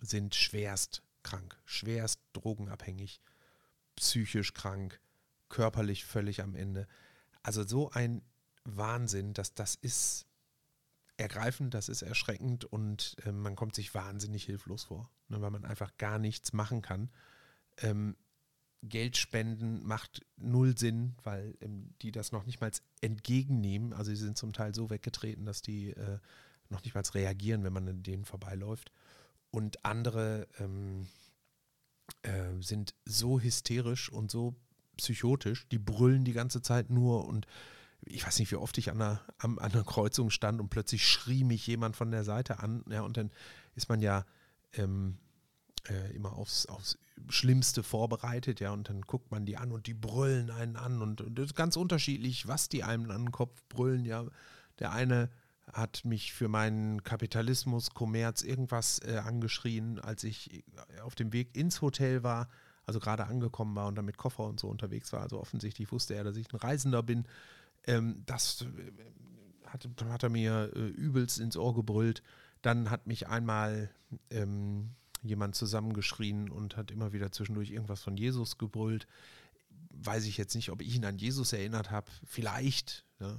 sind 0.01 0.35
schwerst 0.35 1.03
krank, 1.23 1.61
schwerst 1.65 2.21
drogenabhängig, 2.33 3.21
psychisch 3.95 4.53
krank, 4.53 4.99
körperlich 5.49 6.05
völlig 6.05 6.41
am 6.41 6.55
Ende. 6.55 6.87
Also 7.43 7.67
so 7.67 7.91
ein 7.91 8.21
Wahnsinn, 8.63 9.33
dass 9.33 9.53
das 9.53 9.75
ist 9.75 10.27
ergreifend, 11.17 11.73
das 11.73 11.89
ist 11.89 12.01
erschreckend 12.01 12.65
und 12.65 13.15
äh, 13.25 13.31
man 13.31 13.55
kommt 13.55 13.75
sich 13.75 13.93
wahnsinnig 13.93 14.45
hilflos 14.45 14.83
vor, 14.85 15.09
ne, 15.27 15.41
weil 15.41 15.51
man 15.51 15.65
einfach 15.65 15.95
gar 15.97 16.19
nichts 16.19 16.53
machen 16.53 16.81
kann. 16.81 17.09
Ähm, 17.77 18.15
Geld 18.83 19.15
spenden 19.17 19.85
macht 19.85 20.25
null 20.37 20.75
Sinn, 20.77 21.15
weil 21.23 21.55
ähm, 21.61 21.93
die 22.01 22.11
das 22.11 22.31
noch 22.31 22.45
nicht 22.45 22.61
mal 22.61 22.71
entgegennehmen. 23.01 23.93
Also 23.93 24.09
sie 24.09 24.17
sind 24.17 24.37
zum 24.37 24.53
Teil 24.53 24.73
so 24.73 24.89
weggetreten, 24.89 25.45
dass 25.45 25.61
die 25.61 25.91
äh, 25.91 26.17
noch 26.69 26.83
nicht 26.83 26.95
mal 26.95 27.03
reagieren, 27.13 27.63
wenn 27.63 27.73
man 27.73 27.87
an 27.87 28.03
denen 28.03 28.25
vorbeiläuft. 28.25 28.91
Und 29.51 29.85
andere 29.85 30.47
ähm, 30.59 31.07
äh, 32.23 32.61
sind 32.61 32.95
so 33.05 33.39
hysterisch 33.39 34.11
und 34.11 34.31
so 34.31 34.55
psychotisch, 34.97 35.67
die 35.69 35.79
brüllen 35.79 36.25
die 36.25 36.33
ganze 36.33 36.61
Zeit 36.61 36.89
nur 36.89 37.27
und 37.27 37.45
ich 38.05 38.25
weiß 38.25 38.39
nicht, 38.39 38.51
wie 38.51 38.55
oft 38.55 38.77
ich 38.77 38.89
an 38.89 39.01
einer, 39.01 39.21
an 39.37 39.59
einer 39.59 39.83
Kreuzung 39.83 40.29
stand 40.29 40.59
und 40.59 40.69
plötzlich 40.69 41.07
schrie 41.07 41.43
mich 41.43 41.65
jemand 41.67 41.95
von 41.95 42.11
der 42.11 42.23
Seite 42.23 42.59
an. 42.59 42.83
Ja, 42.89 43.01
und 43.01 43.17
dann 43.17 43.31
ist 43.75 43.89
man 43.89 44.01
ja 44.01 44.25
ähm, 44.73 45.17
äh, 45.89 46.15
immer 46.15 46.33
aufs, 46.33 46.65
aufs 46.65 46.97
Schlimmste 47.29 47.83
vorbereitet, 47.83 48.59
ja, 48.59 48.71
und 48.71 48.89
dann 48.89 49.01
guckt 49.01 49.31
man 49.31 49.45
die 49.45 49.57
an 49.57 49.71
und 49.71 49.87
die 49.87 49.93
brüllen 49.93 50.49
einen 50.49 50.75
an 50.75 51.01
und, 51.01 51.21
und 51.21 51.55
ganz 51.55 51.75
unterschiedlich, 51.75 52.47
was 52.47 52.69
die 52.69 52.83
einem 52.83 53.09
an 53.11 53.25
den 53.25 53.31
Kopf 53.31 53.63
brüllen, 53.69 54.05
ja. 54.05 54.25
Der 54.79 54.91
eine 54.91 55.29
hat 55.71 56.03
mich 56.03 56.33
für 56.33 56.47
meinen 56.47 57.03
Kapitalismus, 57.03 57.91
Kommerz, 57.91 58.41
irgendwas 58.41 58.99
äh, 58.99 59.17
angeschrien, 59.17 59.99
als 59.99 60.23
ich 60.23 60.63
auf 61.03 61.15
dem 61.15 61.31
Weg 61.33 61.55
ins 61.55 61.81
Hotel 61.81 62.23
war, 62.23 62.49
also 62.85 62.99
gerade 62.99 63.25
angekommen 63.27 63.75
war 63.75 63.87
und 63.87 63.95
dann 63.95 64.05
mit 64.05 64.17
Koffer 64.17 64.43
und 64.45 64.59
so 64.59 64.67
unterwegs 64.67 65.13
war. 65.13 65.21
Also 65.21 65.39
offensichtlich 65.39 65.91
wusste 65.91 66.15
er, 66.15 66.23
dass 66.23 66.35
ich 66.35 66.51
ein 66.51 66.57
Reisender 66.57 67.03
bin. 67.03 67.25
Ähm, 67.85 68.23
das 68.25 68.61
äh, 68.61 69.65
hat, 69.65 69.87
hat, 70.05 70.23
er 70.23 70.29
mir 70.29 70.71
äh, 70.75 70.87
übelst 70.87 71.39
ins 71.39 71.57
Ohr 71.57 71.73
gebrüllt. 71.73 72.21
Dann 72.61 72.89
hat 72.89 73.07
mich 73.07 73.27
einmal 73.27 73.89
ähm, 74.29 74.91
jemand 75.23 75.55
zusammengeschrien 75.55 76.49
und 76.49 76.77
hat 76.77 76.91
immer 76.91 77.13
wieder 77.13 77.31
zwischendurch 77.31 77.71
irgendwas 77.71 78.01
von 78.01 78.17
Jesus 78.17 78.57
gebrüllt. 78.57 79.07
Weiß 79.89 80.25
ich 80.25 80.37
jetzt 80.37 80.55
nicht, 80.55 80.69
ob 80.69 80.81
ich 80.81 80.95
ihn 80.95 81.05
an 81.05 81.17
Jesus 81.17 81.53
erinnert 81.53 81.91
habe. 81.91 82.11
Vielleicht. 82.25 83.05
Ja. 83.19 83.37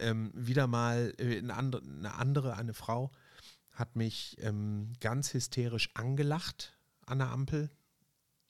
Ähm, 0.00 0.30
wieder 0.34 0.66
mal 0.66 1.12
äh, 1.18 1.38
eine, 1.38 1.54
andere, 1.54 1.82
eine, 1.82 2.14
andere, 2.14 2.56
eine 2.56 2.74
Frau, 2.74 3.10
hat 3.72 3.96
mich 3.96 4.36
ähm, 4.40 4.92
ganz 5.00 5.34
hysterisch 5.34 5.90
angelacht 5.94 6.76
an 7.06 7.18
der 7.18 7.30
Ampel. 7.30 7.70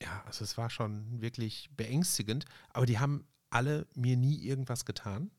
Ja, 0.01 0.23
also 0.27 0.45
es 0.45 0.57
war 0.57 0.71
schon 0.71 1.21
wirklich 1.21 1.71
beängstigend. 1.77 2.45
Aber 2.71 2.87
die 2.87 2.99
haben 2.99 3.27
alle 3.51 3.87
mir 3.95 4.17
nie 4.17 4.37
irgendwas 4.37 4.85
getan. 4.85 5.31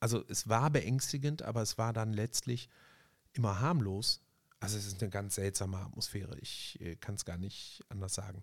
Also 0.00 0.24
es 0.28 0.48
war 0.48 0.70
beängstigend, 0.70 1.42
aber 1.42 1.62
es 1.62 1.78
war 1.78 1.92
dann 1.92 2.12
letztlich 2.12 2.68
immer 3.32 3.60
harmlos. 3.60 4.20
Also 4.60 4.76
es 4.76 4.86
ist 4.86 5.02
eine 5.02 5.10
ganz 5.10 5.36
seltsame 5.36 5.78
Atmosphäre. 5.78 6.38
Ich 6.38 6.80
äh, 6.80 6.96
kann 6.96 7.14
es 7.14 7.24
gar 7.24 7.38
nicht 7.38 7.84
anders 7.88 8.14
sagen. 8.14 8.42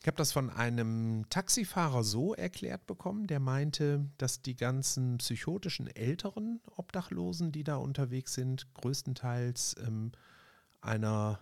Ich 0.00 0.06
habe 0.06 0.16
das 0.16 0.32
von 0.32 0.48
einem 0.48 1.26
Taxifahrer 1.28 2.04
so 2.04 2.34
erklärt 2.34 2.86
bekommen, 2.86 3.26
der 3.26 3.38
meinte, 3.38 4.08
dass 4.16 4.40
die 4.40 4.56
ganzen 4.56 5.18
psychotischen 5.18 5.88
älteren 5.88 6.60
Obdachlosen, 6.76 7.52
die 7.52 7.64
da 7.64 7.76
unterwegs 7.76 8.32
sind, 8.32 8.72
größtenteils 8.74 9.76
ähm, 9.86 10.12
einer 10.80 11.38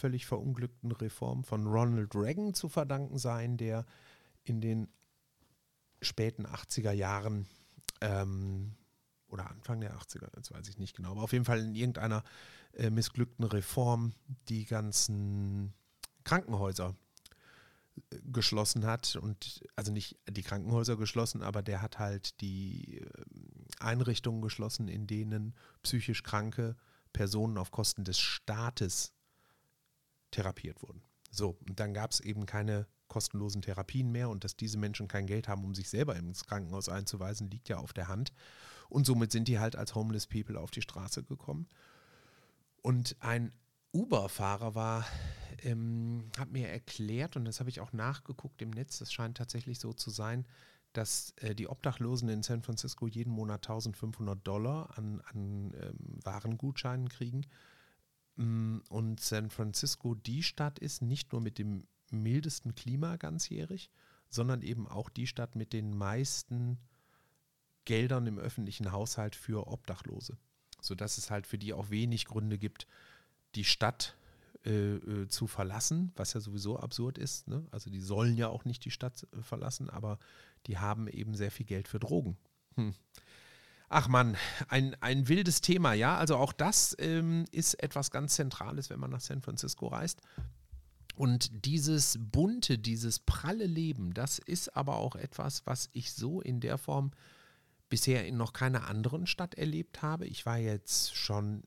völlig 0.00 0.26
verunglückten 0.26 0.90
Reform 0.90 1.44
von 1.44 1.68
Ronald 1.68 2.14
Reagan 2.16 2.52
zu 2.52 2.68
verdanken 2.68 3.18
seien, 3.18 3.56
der 3.56 3.86
in 4.42 4.60
den 4.60 4.88
späten 6.02 6.46
80er 6.46 6.92
Jahren 6.92 7.46
ähm, 8.00 8.74
oder 9.28 9.50
Anfang 9.50 9.80
der 9.80 9.96
80er, 9.96 10.28
das 10.32 10.50
weiß 10.50 10.68
ich 10.68 10.78
nicht 10.78 10.96
genau, 10.96 11.12
aber 11.12 11.22
auf 11.22 11.32
jeden 11.32 11.44
Fall 11.44 11.60
in 11.60 11.74
irgendeiner 11.74 12.24
äh, 12.72 12.90
missglückten 12.90 13.44
Reform 13.44 14.12
die 14.48 14.64
ganzen 14.64 15.72
Krankenhäuser 16.24 16.96
äh, 18.10 18.18
geschlossen 18.24 18.86
hat 18.86 19.16
und 19.16 19.62
also 19.76 19.92
nicht 19.92 20.18
die 20.28 20.42
Krankenhäuser 20.42 20.96
geschlossen, 20.96 21.42
aber 21.42 21.62
der 21.62 21.82
hat 21.82 21.98
halt 21.98 22.40
die 22.40 22.98
äh, 22.98 23.06
Einrichtungen 23.78 24.42
geschlossen, 24.42 24.88
in 24.88 25.06
denen 25.06 25.54
psychisch 25.82 26.22
kranke 26.22 26.76
Personen 27.12 27.58
auf 27.58 27.70
Kosten 27.70 28.04
des 28.04 28.18
Staates 28.18 29.12
therapiert 30.30 30.82
wurden. 30.82 31.02
So, 31.30 31.56
und 31.68 31.80
dann 31.80 31.94
gab 31.94 32.10
es 32.10 32.20
eben 32.20 32.46
keine 32.46 32.86
kostenlosen 33.10 33.60
Therapien 33.60 34.10
mehr 34.10 34.30
und 34.30 34.44
dass 34.44 34.56
diese 34.56 34.78
Menschen 34.78 35.08
kein 35.08 35.26
Geld 35.26 35.48
haben, 35.48 35.64
um 35.64 35.74
sich 35.74 35.90
selber 35.90 36.16
ins 36.16 36.46
Krankenhaus 36.46 36.88
einzuweisen, 36.88 37.50
liegt 37.50 37.68
ja 37.68 37.76
auf 37.76 37.92
der 37.92 38.08
Hand. 38.08 38.32
Und 38.88 39.04
somit 39.04 39.32
sind 39.32 39.48
die 39.48 39.58
halt 39.58 39.76
als 39.76 39.94
Homeless 39.94 40.26
People 40.26 40.58
auf 40.58 40.70
die 40.70 40.80
Straße 40.80 41.22
gekommen. 41.24 41.68
Und 42.82 43.16
ein 43.20 43.52
Uber-Fahrer 43.92 44.74
war, 44.74 45.04
ähm, 45.62 46.30
hat 46.38 46.50
mir 46.50 46.68
erklärt, 46.68 47.36
und 47.36 47.44
das 47.44 47.60
habe 47.60 47.68
ich 47.68 47.80
auch 47.80 47.92
nachgeguckt 47.92 48.62
im 48.62 48.70
Netz, 48.70 48.98
das 48.98 49.12
scheint 49.12 49.36
tatsächlich 49.36 49.78
so 49.78 49.92
zu 49.92 50.10
sein, 50.10 50.46
dass 50.92 51.34
äh, 51.36 51.54
die 51.54 51.68
Obdachlosen 51.68 52.28
in 52.28 52.42
San 52.42 52.62
Francisco 52.62 53.06
jeden 53.06 53.32
Monat 53.32 53.68
1500 53.68 54.46
Dollar 54.46 54.96
an, 54.96 55.20
an 55.32 55.72
ähm, 55.80 56.18
Warengutscheinen 56.24 57.08
kriegen. 57.08 57.42
Mm, 58.36 58.78
und 58.88 59.20
San 59.20 59.50
Francisco 59.50 60.14
die 60.14 60.42
Stadt 60.42 60.78
ist, 60.78 61.02
nicht 61.02 61.32
nur 61.32 61.40
mit 61.40 61.58
dem 61.58 61.86
mildesten 62.12 62.74
Klima 62.74 63.16
ganzjährig, 63.16 63.90
sondern 64.28 64.62
eben 64.62 64.88
auch 64.88 65.08
die 65.08 65.26
Stadt 65.26 65.56
mit 65.56 65.72
den 65.72 65.96
meisten 65.96 66.78
Geldern 67.84 68.26
im 68.26 68.38
öffentlichen 68.38 68.92
Haushalt 68.92 69.34
für 69.34 69.66
Obdachlose. 69.66 70.36
Sodass 70.80 71.18
es 71.18 71.30
halt 71.30 71.46
für 71.46 71.58
die 71.58 71.72
auch 71.72 71.90
wenig 71.90 72.24
Gründe 72.26 72.58
gibt, 72.58 72.86
die 73.54 73.64
Stadt 73.64 74.16
äh, 74.64 74.96
äh, 74.96 75.28
zu 75.28 75.46
verlassen, 75.46 76.12
was 76.16 76.34
ja 76.34 76.40
sowieso 76.40 76.78
absurd 76.78 77.16
ist. 77.16 77.48
Ne? 77.48 77.66
Also 77.70 77.90
die 77.90 78.00
sollen 78.00 78.36
ja 78.36 78.48
auch 78.48 78.66
nicht 78.66 78.84
die 78.84 78.90
Stadt 78.90 79.26
äh, 79.32 79.42
verlassen, 79.42 79.88
aber 79.88 80.18
die 80.66 80.78
haben 80.78 81.08
eben 81.08 81.34
sehr 81.34 81.50
viel 81.50 81.64
Geld 81.64 81.88
für 81.88 81.98
Drogen. 81.98 82.36
Hm. 82.76 82.94
Ach 83.88 84.06
man, 84.06 84.36
ein, 84.68 84.94
ein 85.00 85.28
wildes 85.28 85.62
Thema, 85.62 85.94
ja. 85.94 86.16
Also 86.16 86.36
auch 86.36 86.52
das 86.52 86.94
ähm, 87.00 87.46
ist 87.50 87.82
etwas 87.82 88.10
ganz 88.10 88.34
Zentrales, 88.34 88.90
wenn 88.90 89.00
man 89.00 89.10
nach 89.10 89.20
San 89.20 89.40
Francisco 89.40 89.88
reist. 89.88 90.20
Und 91.20 91.66
dieses 91.66 92.18
bunte, 92.18 92.78
dieses 92.78 93.18
pralle 93.18 93.66
Leben, 93.66 94.14
das 94.14 94.38
ist 94.38 94.74
aber 94.74 94.96
auch 94.96 95.16
etwas, 95.16 95.66
was 95.66 95.90
ich 95.92 96.14
so 96.14 96.40
in 96.40 96.60
der 96.60 96.78
Form 96.78 97.10
bisher 97.90 98.26
in 98.26 98.38
noch 98.38 98.54
keiner 98.54 98.88
anderen 98.88 99.26
Stadt 99.26 99.54
erlebt 99.56 100.00
habe. 100.00 100.26
Ich 100.26 100.46
war 100.46 100.56
jetzt 100.56 101.14
schon 101.14 101.64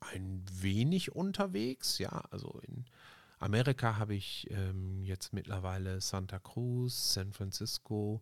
ein 0.00 0.44
wenig 0.52 1.12
unterwegs, 1.12 1.96
ja, 1.96 2.22
also 2.30 2.60
in 2.66 2.84
Amerika 3.38 3.96
habe 3.96 4.14
ich 4.14 4.46
ähm, 4.50 5.02
jetzt 5.02 5.32
mittlerweile 5.32 6.02
Santa 6.02 6.38
Cruz, 6.38 7.14
San 7.14 7.32
Francisco, 7.32 8.20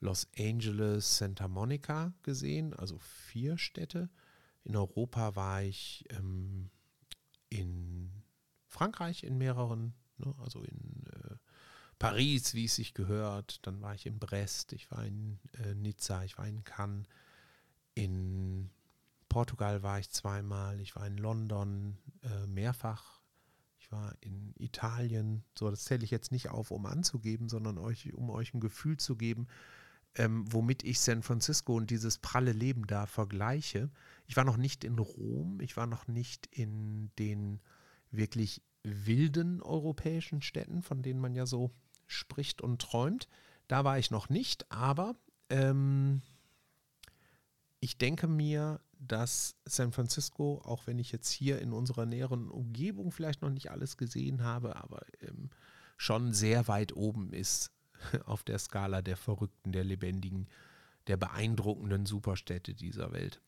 Los 0.00 0.26
Angeles, 0.36 1.18
Santa 1.18 1.46
Monica 1.46 2.12
gesehen, 2.24 2.74
also 2.74 2.98
vier 2.98 3.56
Städte. 3.56 4.10
In 4.64 4.74
Europa 4.74 5.36
war 5.36 5.62
ich 5.62 6.04
ähm, 6.10 6.70
in 7.50 8.21
Frankreich 8.72 9.22
in 9.22 9.36
mehreren, 9.36 9.94
ne, 10.16 10.34
also 10.38 10.62
in 10.62 11.04
äh, 11.12 11.36
Paris, 11.98 12.54
wie 12.54 12.64
es 12.64 12.74
sich 12.74 12.94
gehört. 12.94 13.64
Dann 13.66 13.80
war 13.82 13.94
ich 13.94 14.06
in 14.06 14.18
Brest, 14.18 14.72
ich 14.72 14.90
war 14.90 15.04
in 15.04 15.38
äh, 15.62 15.74
Nizza, 15.74 16.24
ich 16.24 16.38
war 16.38 16.46
in 16.48 16.64
Cannes. 16.64 17.06
In 17.94 18.70
Portugal 19.28 19.82
war 19.82 19.98
ich 19.98 20.10
zweimal, 20.10 20.80
ich 20.80 20.96
war 20.96 21.06
in 21.06 21.18
London 21.18 21.98
äh, 22.22 22.46
mehrfach. 22.46 23.20
Ich 23.78 23.92
war 23.92 24.14
in 24.20 24.54
Italien. 24.58 25.44
So, 25.58 25.70
das 25.70 25.84
zähle 25.84 26.04
ich 26.04 26.10
jetzt 26.10 26.32
nicht 26.32 26.48
auf, 26.48 26.70
um 26.70 26.86
anzugeben, 26.86 27.48
sondern 27.50 27.76
euch, 27.76 28.14
um 28.14 28.30
euch 28.30 28.54
ein 28.54 28.60
Gefühl 28.60 28.96
zu 28.96 29.16
geben, 29.16 29.48
ähm, 30.14 30.50
womit 30.50 30.82
ich 30.84 30.98
San 30.98 31.22
Francisco 31.22 31.76
und 31.76 31.90
dieses 31.90 32.18
pralle 32.18 32.52
Leben 32.52 32.86
da 32.86 33.04
vergleiche. 33.06 33.90
Ich 34.26 34.36
war 34.36 34.44
noch 34.44 34.56
nicht 34.56 34.84
in 34.84 34.98
Rom, 34.98 35.60
ich 35.60 35.76
war 35.76 35.86
noch 35.86 36.06
nicht 36.08 36.46
in 36.46 37.10
den 37.18 37.60
wirklich 38.12 38.62
wilden 38.82 39.62
europäischen 39.62 40.42
Städten, 40.42 40.82
von 40.82 41.02
denen 41.02 41.20
man 41.20 41.34
ja 41.34 41.46
so 41.46 41.70
spricht 42.06 42.60
und 42.62 42.80
träumt. 42.80 43.28
Da 43.68 43.84
war 43.84 43.98
ich 43.98 44.10
noch 44.10 44.28
nicht, 44.28 44.70
aber 44.70 45.16
ähm, 45.48 46.22
ich 47.80 47.98
denke 47.98 48.28
mir, 48.28 48.80
dass 48.98 49.56
San 49.64 49.92
Francisco, 49.92 50.60
auch 50.64 50.86
wenn 50.86 50.98
ich 50.98 51.10
jetzt 51.10 51.30
hier 51.30 51.60
in 51.60 51.72
unserer 51.72 52.06
näheren 52.06 52.48
Umgebung 52.48 53.10
vielleicht 53.10 53.42
noch 53.42 53.50
nicht 53.50 53.70
alles 53.70 53.96
gesehen 53.96 54.42
habe, 54.44 54.76
aber 54.76 55.00
ähm, 55.20 55.50
schon 55.96 56.32
sehr 56.32 56.68
weit 56.68 56.94
oben 56.94 57.32
ist 57.32 57.72
auf 58.24 58.44
der 58.44 58.58
Skala 58.58 59.02
der 59.02 59.16
Verrückten, 59.16 59.72
der 59.72 59.84
Lebendigen, 59.84 60.48
der 61.08 61.16
beeindruckenden 61.16 62.06
Superstädte 62.06 62.74
dieser 62.74 63.12
Welt. 63.12 63.40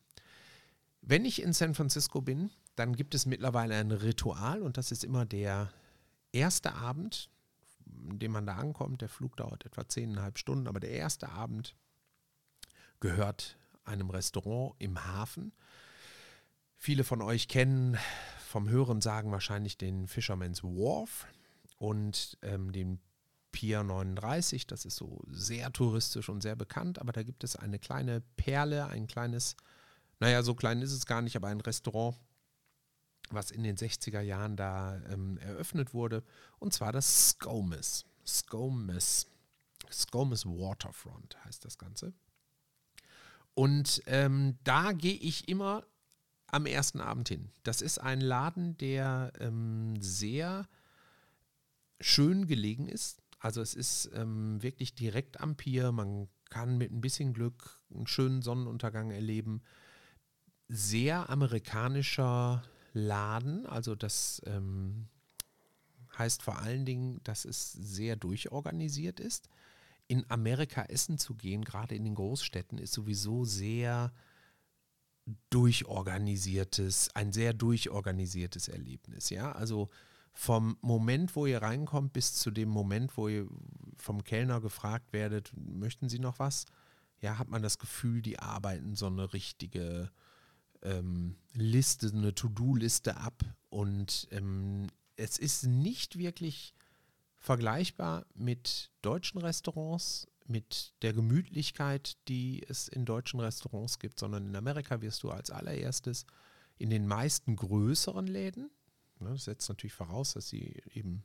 Wenn 1.01 1.23
ich 1.23 1.41
in 1.41 1.53
San 1.53 1.75
Francisco 1.75 2.21
bin, 2.21 2.49
dann 2.75 2.95
gibt 2.95 3.15
es 3.15 3.25
mittlerweile 3.25 3.75
ein 3.75 3.91
Ritual 3.91 4.61
und 4.61 4.77
das 4.77 4.91
ist 4.91 5.03
immer 5.03 5.25
der 5.25 5.71
erste 6.31 6.73
Abend, 6.73 7.29
in 8.09 8.19
dem 8.19 8.31
man 8.31 8.45
da 8.45 8.55
ankommt. 8.55 9.01
Der 9.01 9.09
Flug 9.09 9.37
dauert 9.37 9.65
etwa 9.65 9.87
zehneinhalb 9.87 10.37
Stunden, 10.37 10.67
aber 10.67 10.79
der 10.79 10.91
erste 10.91 11.29
Abend 11.29 11.75
gehört 12.99 13.57
einem 13.83 14.09
Restaurant 14.09 14.75
im 14.79 15.03
Hafen. 15.03 15.53
Viele 16.75 17.03
von 17.03 17.21
euch 17.21 17.47
kennen 17.47 17.97
vom 18.47 18.69
Hören 18.69 19.01
sagen 19.01 19.31
wahrscheinlich 19.31 19.77
den 19.77 20.07
Fisherman's 20.07 20.63
Wharf 20.63 21.27
und 21.77 22.37
ähm, 22.41 22.71
den 22.71 22.99
Pier 23.51 23.83
39, 23.83 24.67
das 24.67 24.83
ist 24.83 24.97
so 24.97 25.21
sehr 25.29 25.71
touristisch 25.71 26.27
und 26.27 26.41
sehr 26.41 26.57
bekannt, 26.57 26.99
aber 26.99 27.13
da 27.13 27.23
gibt 27.23 27.43
es 27.45 27.55
eine 27.55 27.79
kleine 27.79 28.21
Perle, 28.35 28.87
ein 28.87 29.07
kleines, 29.07 29.55
naja, 30.19 30.43
so 30.43 30.55
klein 30.55 30.81
ist 30.81 30.91
es 30.91 31.05
gar 31.05 31.21
nicht, 31.21 31.37
aber 31.37 31.47
ein 31.47 31.61
Restaurant, 31.61 32.17
was 33.31 33.51
in 33.51 33.63
den 33.63 33.77
60er 33.77 34.21
Jahren 34.21 34.55
da 34.55 35.01
ähm, 35.09 35.37
eröffnet 35.37 35.93
wurde, 35.93 36.23
und 36.59 36.73
zwar 36.73 36.91
das 36.91 37.29
Skomes. 37.29 38.05
Skomes. 38.25 39.27
Skomes 39.91 40.45
Waterfront 40.45 41.37
heißt 41.45 41.63
das 41.65 41.77
Ganze. 41.77 42.13
Und 43.53 44.01
ähm, 44.07 44.57
da 44.63 44.91
gehe 44.91 45.13
ich 45.13 45.47
immer 45.47 45.85
am 46.47 46.65
ersten 46.65 46.99
Abend 46.99 47.29
hin. 47.29 47.51
Das 47.63 47.81
ist 47.81 47.99
ein 47.99 48.21
Laden, 48.21 48.77
der 48.77 49.31
ähm, 49.39 49.95
sehr 50.01 50.67
schön 51.99 52.47
gelegen 52.47 52.87
ist. 52.87 53.21
Also 53.39 53.61
es 53.61 53.73
ist 53.73 54.09
ähm, 54.13 54.61
wirklich 54.61 54.95
direkt 54.95 55.39
am 55.39 55.55
Pier. 55.55 55.91
Man 55.91 56.27
kann 56.49 56.77
mit 56.77 56.91
ein 56.91 57.01
bisschen 57.01 57.33
Glück 57.33 57.79
einen 57.93 58.07
schönen 58.07 58.41
Sonnenuntergang 58.41 59.11
erleben. 59.11 59.61
Sehr 60.67 61.29
amerikanischer 61.29 62.63
Laden. 62.95 63.65
Also 63.65 63.93
das 63.93 64.41
ähm, 64.45 65.07
heißt 66.17 66.41
vor 66.41 66.59
allen 66.59 66.85
Dingen, 66.85 67.19
dass 67.23 67.45
es 67.45 67.73
sehr 67.73 68.15
durchorganisiert 68.15 69.19
ist. 69.19 69.49
In 70.07 70.25
Amerika 70.29 70.83
essen 70.83 71.17
zu 71.17 71.35
gehen, 71.35 71.63
gerade 71.63 71.95
in 71.95 72.05
den 72.05 72.15
Großstädten, 72.15 72.77
ist 72.77 72.93
sowieso 72.93 73.43
sehr 73.43 74.13
durchorganisiertes, 75.49 77.09
ein 77.15 77.33
sehr 77.33 77.53
durchorganisiertes 77.53 78.67
Erlebnis. 78.67 79.29
Ja, 79.29 79.51
also 79.51 79.89
vom 80.31 80.77
Moment, 80.81 81.35
wo 81.35 81.45
ihr 81.45 81.61
reinkommt, 81.61 82.13
bis 82.13 82.33
zu 82.33 82.51
dem 82.51 82.69
Moment, 82.69 83.17
wo 83.17 83.27
ihr 83.27 83.47
vom 83.97 84.23
Kellner 84.23 84.61
gefragt 84.61 85.11
werdet, 85.11 85.51
möchten 85.55 86.07
Sie 86.07 86.19
noch 86.19 86.39
was? 86.39 86.65
Ja, 87.19 87.39
hat 87.39 87.49
man 87.49 87.63
das 87.63 87.79
Gefühl, 87.79 88.21
die 88.21 88.39
arbeiten 88.39 88.95
so 88.95 89.07
eine 89.07 89.33
richtige 89.33 90.11
ähm, 90.85 91.35
Liste, 91.53 92.07
eine 92.07 92.33
To-Do-Liste 92.33 93.17
ab. 93.17 93.43
Und 93.69 94.27
ähm, 94.31 94.87
es 95.17 95.37
ist 95.37 95.65
nicht 95.65 96.17
wirklich 96.17 96.73
vergleichbar 97.37 98.25
mit 98.33 98.91
deutschen 99.01 99.39
Restaurants, 99.39 100.27
mit 100.47 100.93
der 101.01 101.13
Gemütlichkeit, 101.13 102.17
die 102.27 102.63
es 102.67 102.87
in 102.87 103.05
deutschen 103.05 103.39
Restaurants 103.39 103.99
gibt, 103.99 104.19
sondern 104.19 104.47
in 104.47 104.55
Amerika 104.55 105.01
wirst 105.01 105.23
du 105.23 105.31
als 105.31 105.49
allererstes 105.49 106.25
in 106.77 106.89
den 106.89 107.07
meisten 107.07 107.55
größeren 107.55 108.27
Läden, 108.27 108.69
Ne, 109.19 109.29
das 109.29 109.45
setzt 109.45 109.69
natürlich 109.69 109.93
voraus, 109.93 110.33
dass 110.33 110.49
sie 110.49 110.81
eben 110.93 111.23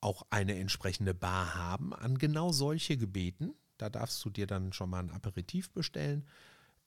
auch 0.00 0.26
eine 0.30 0.58
entsprechende 0.58 1.14
Bar 1.14 1.54
haben, 1.54 1.92
an 1.92 2.16
genau 2.18 2.52
solche 2.52 2.96
gebeten. 2.96 3.54
Da 3.76 3.90
darfst 3.90 4.24
du 4.24 4.30
dir 4.30 4.46
dann 4.46 4.72
schon 4.72 4.90
mal 4.90 5.00
ein 5.00 5.10
Aperitif 5.10 5.70
bestellen. 5.70 6.26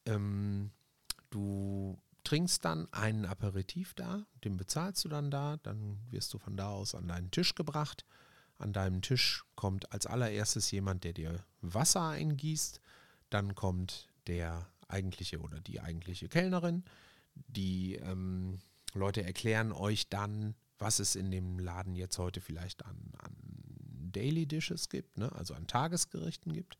Ähm, 0.06 0.72
du 1.34 2.00
trinkst 2.24 2.63
dann 2.63 2.88
einen 2.93 3.26
Aperitif 3.26 3.93
da, 3.93 4.26
den 4.43 4.58
bezahlst 4.58 5.04
du 5.04 5.10
dann 5.10 5.30
da, 5.30 5.58
dann 5.58 6.00
wirst 6.10 6.34
du 6.34 6.38
von 6.38 6.56
da 6.56 6.69
aus 6.69 6.96
an 6.96 7.08
deinen 7.08 7.32
Tisch 7.32 7.56
gebracht. 7.56 8.06
An 8.58 8.72
deinem 8.72 9.02
Tisch 9.02 9.43
kommt 9.56 9.91
als 9.91 10.06
allererstes 10.06 10.72
jemand, 10.72 11.04
der 11.04 11.13
dir 11.13 11.43
Wasser 11.62 12.08
eingießt. 12.10 12.80
Dann 13.30 13.56
kommt 13.56 14.08
der 14.28 14.67
eigentliche 14.88 15.39
oder 15.39 15.60
die 15.60 15.82
eigentliche 15.82 16.30
Kellnerin, 16.30 16.84
die 17.36 17.96
ähm, 17.96 18.60
Leute 18.93 19.24
erklären 19.24 19.72
euch 19.72 20.08
dann, 20.08 20.56
was 20.78 21.00
es 21.00 21.15
in 21.15 21.32
dem 21.32 21.60
Laden 21.60 21.96
jetzt 21.96 22.17
heute 22.19 22.41
vielleicht 22.41 22.86
an, 22.86 22.98
an 23.17 23.36
Daily 24.12 24.46
Dishes 24.46 24.89
gibt, 24.89 25.17
ne? 25.17 25.32
also 25.34 25.56
an 25.56 25.67
Tagesgerichten 25.67 26.54
gibt. 26.54 26.78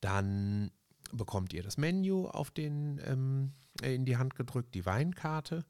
Dann 0.00 0.70
bekommt 1.12 1.52
ihr 1.52 1.62
das 1.62 1.76
Menü 1.76 2.24
auf 2.24 2.50
den, 2.50 3.00
ähm, 3.04 3.52
in 3.82 4.04
die 4.04 4.16
Hand 4.16 4.34
gedrückt, 4.34 4.74
die 4.74 4.86
Weinkarte. 4.86 5.64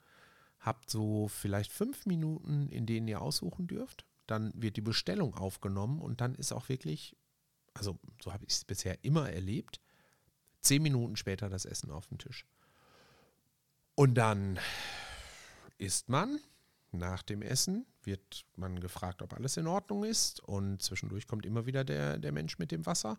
Habt 0.61 0.91
so 0.91 1.29
vielleicht 1.29 1.73
fünf 1.73 2.07
Minuten, 2.07 2.69
in 2.69 2.87
denen 2.87 3.09
ihr 3.09 3.21
aussuchen 3.21 3.67
dürft. 3.67 4.05
Dann 4.27 4.53
wird 4.55 4.77
die 4.77 4.83
Bestellung 4.83 5.35
aufgenommen 5.35 6.01
und 6.01 6.21
dann 6.21 6.35
ist 6.35 6.53
auch 6.53 6.69
wirklich, 6.69 7.17
also 7.75 7.99
so 8.23 8.33
habe 8.33 8.45
ich 8.45 8.55
es 8.55 8.65
bisher 8.65 9.05
immer 9.05 9.31
erlebt, 9.31 9.81
zehn 10.61 10.83
Minuten 10.83 11.17
später 11.17 11.49
das 11.49 11.65
Essen 11.65 11.91
auf 11.91 12.07
dem 12.09 12.19
Tisch. 12.19 12.47
Und 13.95 14.15
dann 14.15 14.59
isst 15.79 16.09
man. 16.09 16.39
Nach 16.93 17.23
dem 17.23 17.43
Essen 17.43 17.85
wird 18.05 18.47
man 18.57 18.81
gefragt, 18.81 19.21
ob 19.21 19.35
alles 19.35 19.57
in 19.57 19.67
Ordnung 19.67 20.05
ist. 20.05 20.41
Und 20.41 20.83
zwischendurch 20.83 21.27
kommt 21.27 21.45
immer 21.45 21.67
wieder 21.67 21.85
der, 21.85 22.19
der 22.19 22.33
Mensch 22.33 22.59
mit 22.59 22.71
dem 22.71 22.87
Wasser, 22.87 23.19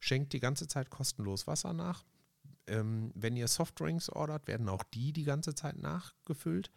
schenkt 0.00 0.32
die 0.32 0.40
ganze 0.40 0.68
Zeit 0.68 0.90
kostenlos 0.90 1.46
Wasser 1.46 1.72
nach. 1.72 2.04
Ähm, 2.66 3.12
wenn 3.14 3.36
ihr 3.36 3.48
Softdrinks 3.48 4.10
ordert, 4.10 4.46
werden 4.46 4.68
auch 4.68 4.82
die 4.82 5.12
die 5.12 5.24
ganze 5.24 5.54
Zeit 5.54 5.78
nachgefüllt. 5.78 6.70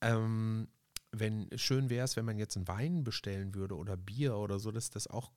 Ähm, 0.00 0.68
wenn 1.12 1.48
schön 1.56 1.90
wäre 1.90 2.04
es, 2.04 2.16
wenn 2.16 2.24
man 2.24 2.38
jetzt 2.38 2.56
einen 2.56 2.68
Wein 2.68 3.04
bestellen 3.04 3.54
würde 3.54 3.76
oder 3.76 3.96
Bier 3.96 4.36
oder 4.36 4.58
so, 4.58 4.70
dass 4.70 4.90
das 4.90 5.06
auch 5.06 5.30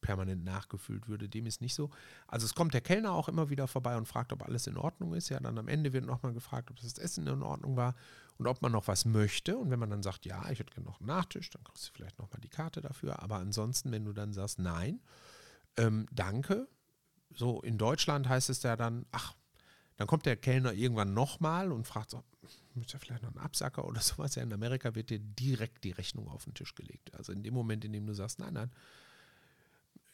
permanent 0.00 0.44
nachgefüllt 0.44 1.08
würde. 1.08 1.28
Dem 1.28 1.46
ist 1.46 1.60
nicht 1.60 1.74
so. 1.74 1.90
Also 2.26 2.46
es 2.46 2.54
kommt 2.54 2.74
der 2.74 2.80
Kellner 2.80 3.12
auch 3.12 3.28
immer 3.28 3.50
wieder 3.50 3.68
vorbei 3.68 3.96
und 3.96 4.06
fragt, 4.06 4.32
ob 4.32 4.42
alles 4.42 4.66
in 4.66 4.76
Ordnung 4.76 5.14
ist. 5.14 5.28
Ja, 5.28 5.40
dann 5.40 5.58
am 5.58 5.68
Ende 5.68 5.92
wird 5.92 6.06
nochmal 6.06 6.32
gefragt, 6.32 6.70
ob 6.70 6.80
das 6.80 6.98
Essen 6.98 7.26
in 7.26 7.42
Ordnung 7.42 7.76
war 7.76 7.94
und 8.38 8.46
ob 8.46 8.62
man 8.62 8.72
noch 8.72 8.88
was 8.88 9.04
möchte. 9.04 9.56
Und 9.56 9.70
wenn 9.70 9.78
man 9.78 9.90
dann 9.90 10.02
sagt, 10.02 10.26
ja, 10.26 10.42
ich 10.50 10.58
hätte 10.58 10.72
gerne 10.72 10.88
noch 10.88 11.00
einen 11.00 11.08
Nachtisch, 11.08 11.50
dann 11.50 11.62
kriegst 11.64 11.88
du 11.88 11.92
vielleicht 11.92 12.18
nochmal 12.18 12.40
die 12.40 12.48
Karte 12.48 12.80
dafür. 12.80 13.22
Aber 13.22 13.36
ansonsten, 13.36 13.92
wenn 13.92 14.04
du 14.04 14.12
dann 14.12 14.32
sagst, 14.32 14.58
nein, 14.58 15.00
ähm, 15.76 16.06
danke. 16.12 16.68
So 17.34 17.60
in 17.60 17.78
Deutschland 17.78 18.28
heißt 18.28 18.50
es 18.50 18.62
ja 18.62 18.76
dann, 18.76 19.06
ach, 19.12 19.34
dann 19.96 20.06
kommt 20.06 20.26
der 20.26 20.36
Kellner 20.36 20.72
irgendwann 20.72 21.12
nochmal 21.14 21.72
und 21.72 21.86
fragt 21.86 22.10
so, 22.10 22.24
möchte 22.74 22.98
vielleicht 22.98 23.22
noch 23.22 23.30
einen 23.30 23.44
Absacker 23.44 23.86
oder 23.86 24.00
sowas. 24.00 24.34
Ja, 24.34 24.42
in 24.42 24.52
Amerika 24.52 24.94
wird 24.94 25.10
dir 25.10 25.18
direkt 25.18 25.84
die 25.84 25.92
Rechnung 25.92 26.28
auf 26.28 26.44
den 26.44 26.54
Tisch 26.54 26.74
gelegt. 26.74 27.14
Also 27.14 27.32
in 27.32 27.42
dem 27.42 27.54
Moment, 27.54 27.84
in 27.84 27.92
dem 27.92 28.06
du 28.06 28.14
sagst, 28.14 28.38
nein, 28.38 28.54
nein, 28.54 28.70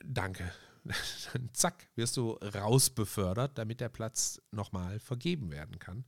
danke. 0.05 0.53
Dann 1.33 1.51
zack, 1.53 1.89
wirst 1.95 2.17
du 2.17 2.33
rausbefördert, 2.33 3.59
damit 3.59 3.81
der 3.81 3.89
Platz 3.89 4.41
nochmal 4.51 4.99
vergeben 5.01 5.51
werden 5.51 5.79
kann. 5.79 6.05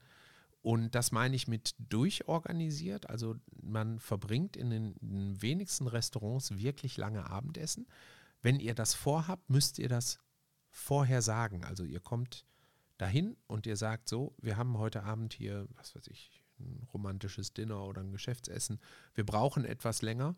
Und 0.60 0.94
das 0.94 1.12
meine 1.12 1.36
ich 1.36 1.48
mit 1.48 1.74
durchorganisiert. 1.78 3.08
Also 3.08 3.36
man 3.62 4.00
verbringt 4.00 4.56
in 4.56 4.70
den 4.70 4.96
wenigsten 5.40 5.86
Restaurants 5.86 6.58
wirklich 6.58 6.96
lange 6.96 7.30
Abendessen. 7.30 7.86
Wenn 8.42 8.60
ihr 8.60 8.74
das 8.74 8.94
vorhabt, 8.94 9.50
müsst 9.50 9.78
ihr 9.78 9.88
das 9.88 10.18
vorher 10.70 11.22
sagen. 11.22 11.64
Also 11.64 11.84
ihr 11.84 12.00
kommt 12.00 12.44
dahin 12.98 13.36
und 13.46 13.66
ihr 13.66 13.76
sagt 13.76 14.08
so, 14.08 14.34
wir 14.38 14.56
haben 14.56 14.78
heute 14.78 15.02
Abend 15.02 15.34
hier, 15.34 15.66
was 15.76 15.94
weiß 15.94 16.06
ich, 16.08 16.44
ein 16.58 16.86
romantisches 16.92 17.52
Dinner 17.52 17.84
oder 17.84 18.00
ein 18.00 18.12
Geschäftsessen. 18.12 18.80
Wir 19.14 19.24
brauchen 19.24 19.64
etwas 19.64 20.02
länger. 20.02 20.36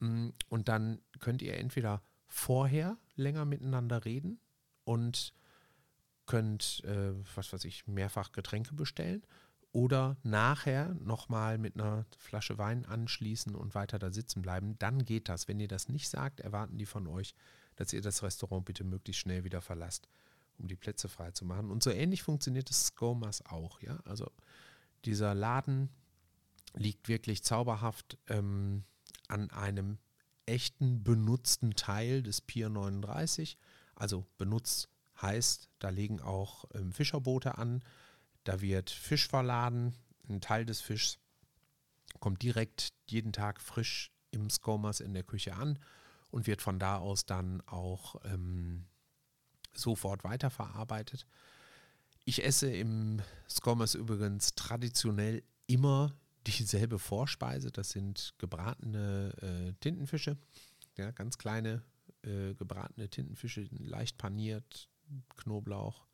Mm, 0.00 0.30
und 0.48 0.68
dann 0.68 1.00
könnt 1.20 1.42
ihr 1.42 1.56
entweder 1.56 2.02
vorher 2.26 2.98
länger 3.14 3.44
miteinander 3.44 4.04
reden 4.04 4.40
und 4.84 5.32
könnt, 6.26 6.82
äh, 6.84 7.12
was 7.34 7.52
weiß 7.52 7.64
ich, 7.64 7.86
mehrfach 7.86 8.32
Getränke 8.32 8.74
bestellen 8.74 9.24
oder 9.72 10.16
nachher 10.22 10.94
nochmal 11.00 11.58
mit 11.58 11.74
einer 11.74 12.04
Flasche 12.18 12.58
Wein 12.58 12.84
anschließen 12.84 13.54
und 13.54 13.74
weiter 13.74 13.98
da 13.98 14.12
sitzen 14.12 14.42
bleiben, 14.42 14.78
dann 14.78 15.04
geht 15.04 15.28
das. 15.28 15.48
Wenn 15.48 15.60
ihr 15.60 15.68
das 15.68 15.88
nicht 15.88 16.08
sagt, 16.08 16.40
erwarten 16.40 16.76
die 16.76 16.86
von 16.86 17.06
euch, 17.06 17.34
dass 17.76 17.92
ihr 17.92 18.02
das 18.02 18.22
Restaurant 18.22 18.66
bitte 18.66 18.84
möglichst 18.84 19.22
schnell 19.22 19.44
wieder 19.44 19.62
verlasst, 19.62 20.08
um 20.58 20.68
die 20.68 20.76
Plätze 20.76 21.08
frei 21.08 21.30
zu 21.30 21.46
machen. 21.46 21.70
Und 21.70 21.82
so 21.82 21.90
ähnlich 21.90 22.22
funktioniert 22.22 22.68
das 22.68 22.88
Skomas 22.88 23.44
auch, 23.46 23.80
ja. 23.80 23.98
Also 24.04 24.30
dieser 25.06 25.34
Laden 25.34 25.88
liegt 26.74 27.08
wirklich 27.08 27.42
zauberhaft 27.42 28.18
ähm, 28.28 28.84
an 29.28 29.50
einem 29.50 29.98
echten 30.44 31.02
benutzten 31.02 31.74
Teil 31.74 32.22
des 32.22 32.42
Pier 32.42 32.68
39. 32.68 33.56
Also 33.94 34.26
benutzt 34.36 34.90
heißt, 35.20 35.70
da 35.78 35.88
legen 35.88 36.20
auch 36.20 36.66
ähm, 36.74 36.92
Fischerboote 36.92 37.56
an 37.56 37.82
da 38.44 38.60
wird 38.60 38.90
Fisch 38.90 39.28
verladen. 39.28 39.94
Ein 40.28 40.40
Teil 40.40 40.64
des 40.64 40.80
Fischs 40.80 41.18
kommt 42.20 42.42
direkt 42.42 42.92
jeden 43.06 43.32
Tag 43.32 43.60
frisch 43.60 44.12
im 44.30 44.50
Skomas 44.50 45.00
in 45.00 45.14
der 45.14 45.24
Küche 45.24 45.54
an 45.54 45.78
und 46.30 46.46
wird 46.46 46.62
von 46.62 46.78
da 46.78 46.98
aus 46.98 47.26
dann 47.26 47.60
auch 47.62 48.16
ähm, 48.24 48.86
sofort 49.74 50.24
weiterverarbeitet. 50.24 51.26
Ich 52.24 52.44
esse 52.44 52.70
im 52.72 53.20
Skomas 53.48 53.94
übrigens 53.94 54.54
traditionell 54.54 55.42
immer 55.66 56.14
dieselbe 56.46 56.98
Vorspeise. 56.98 57.70
Das 57.70 57.90
sind 57.90 58.34
gebratene 58.38 59.34
äh, 59.42 59.72
Tintenfische, 59.80 60.36
ja, 60.96 61.10
ganz 61.10 61.38
kleine 61.38 61.82
äh, 62.22 62.54
gebratene 62.54 63.08
Tintenfische, 63.08 63.68
leicht 63.78 64.18
paniert, 64.18 64.88
Knoblauch, 65.36 66.06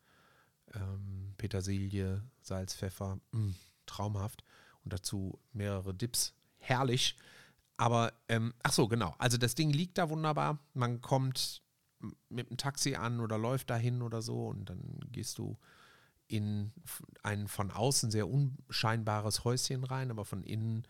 ähm, 0.74 1.34
Petersilie, 1.36 2.22
Salz, 2.40 2.74
Pfeffer, 2.74 3.18
mh, 3.32 3.40
mm, 3.40 3.54
traumhaft. 3.86 4.44
Und 4.84 4.92
dazu 4.92 5.38
mehrere 5.52 5.94
Dips, 5.94 6.34
herrlich. 6.58 7.16
Aber, 7.76 8.12
ähm, 8.28 8.54
ach 8.62 8.72
so, 8.72 8.88
genau. 8.88 9.14
Also 9.18 9.38
das 9.38 9.54
Ding 9.54 9.70
liegt 9.70 9.98
da 9.98 10.08
wunderbar. 10.10 10.58
Man 10.74 11.00
kommt 11.00 11.62
mit 12.28 12.50
dem 12.50 12.56
Taxi 12.56 12.94
an 12.94 13.20
oder 13.20 13.38
läuft 13.38 13.70
dahin 13.70 14.02
oder 14.02 14.22
so 14.22 14.46
und 14.46 14.70
dann 14.70 15.00
gehst 15.10 15.38
du 15.38 15.56
in 16.28 16.72
ein 17.22 17.48
von 17.48 17.70
außen 17.70 18.10
sehr 18.10 18.28
unscheinbares 18.28 19.44
Häuschen 19.44 19.84
rein, 19.84 20.10
aber 20.10 20.24
von 20.24 20.42
innen 20.44 20.86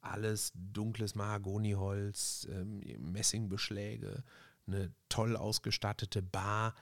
alles 0.00 0.52
dunkles 0.54 1.14
Mahagoniholz, 1.14 2.48
ähm, 2.50 2.80
Messingbeschläge, 2.98 4.24
eine 4.66 4.92
toll 5.08 5.36
ausgestattete 5.36 6.22
Bar, 6.22 6.74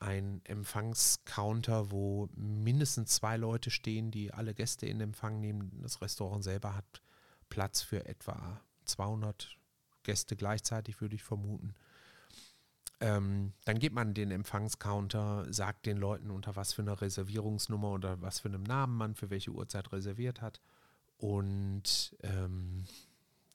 ein 0.00 0.40
Empfangscounter, 0.44 1.90
wo 1.90 2.28
mindestens 2.34 3.14
zwei 3.14 3.36
Leute 3.36 3.70
stehen, 3.70 4.10
die 4.10 4.32
alle 4.32 4.54
Gäste 4.54 4.86
in 4.86 5.00
Empfang 5.00 5.40
nehmen. 5.40 5.78
Das 5.82 6.00
Restaurant 6.00 6.42
selber 6.42 6.74
hat 6.74 7.02
Platz 7.50 7.82
für 7.82 8.06
etwa 8.06 8.60
200 8.86 9.56
Gäste 10.02 10.36
gleichzeitig, 10.36 11.00
würde 11.02 11.16
ich 11.16 11.22
vermuten. 11.22 11.74
Ähm, 13.00 13.52
dann 13.64 13.78
geht 13.78 13.92
man 13.92 14.14
den 14.14 14.30
Empfangscounter, 14.30 15.46
sagt 15.52 15.84
den 15.84 15.98
Leuten, 15.98 16.30
unter 16.30 16.56
was 16.56 16.72
für 16.72 16.82
einer 16.82 17.00
Reservierungsnummer 17.00 17.90
oder 17.92 18.20
was 18.22 18.40
für 18.40 18.48
einem 18.48 18.62
Namen 18.62 18.96
man 18.96 19.14
für 19.14 19.28
welche 19.28 19.50
Uhrzeit 19.50 19.92
reserviert 19.92 20.40
hat. 20.40 20.60
Und 21.18 22.16
ähm, 22.22 22.86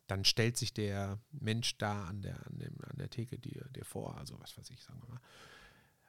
dann 0.05 0.25
stellt 0.25 0.57
sich 0.57 0.73
der 0.73 1.17
Mensch 1.31 1.77
da 1.79 2.05
an 2.05 2.21
der, 2.21 2.45
an 2.45 2.59
dem, 2.59 2.75
an 2.87 2.97
der 2.97 3.09
Theke 3.09 3.39
dir, 3.39 3.65
dir 3.75 3.85
vor, 3.85 4.15
also 4.17 4.39
was 4.39 4.55
weiß 4.57 4.69
ich, 4.69 4.83
sagen 4.83 5.01
wir 5.01 5.15
mal 5.15 5.21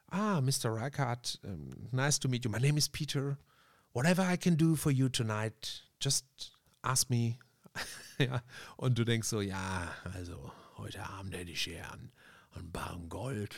Ah, 0.09 0.39
Mr. 0.41 0.73
Reichardt, 0.73 1.37
um, 1.43 1.89
nice 1.91 2.17
to 2.19 2.29
meet 2.29 2.45
you. 2.45 2.51
My 2.51 2.59
name 2.59 2.77
is 2.77 2.87
Peter. 2.87 3.37
Whatever 3.91 4.21
I 4.21 4.37
can 4.37 4.55
do 4.55 4.75
for 4.75 4.89
you 4.89 5.09
tonight, 5.09 5.81
just 5.99 6.23
ask 6.83 7.09
me. 7.09 7.39
ja, 8.17 8.41
und 8.77 8.97
du 8.97 9.03
denkst 9.03 9.27
so, 9.27 9.41
ja, 9.41 9.91
also 10.13 10.51
heute 10.77 11.03
Abend 11.03 11.35
hätte 11.35 11.51
ich 11.51 11.65
gern 11.65 12.11
ein 12.55 12.71
Barren 12.71 13.09
Gold 13.09 13.55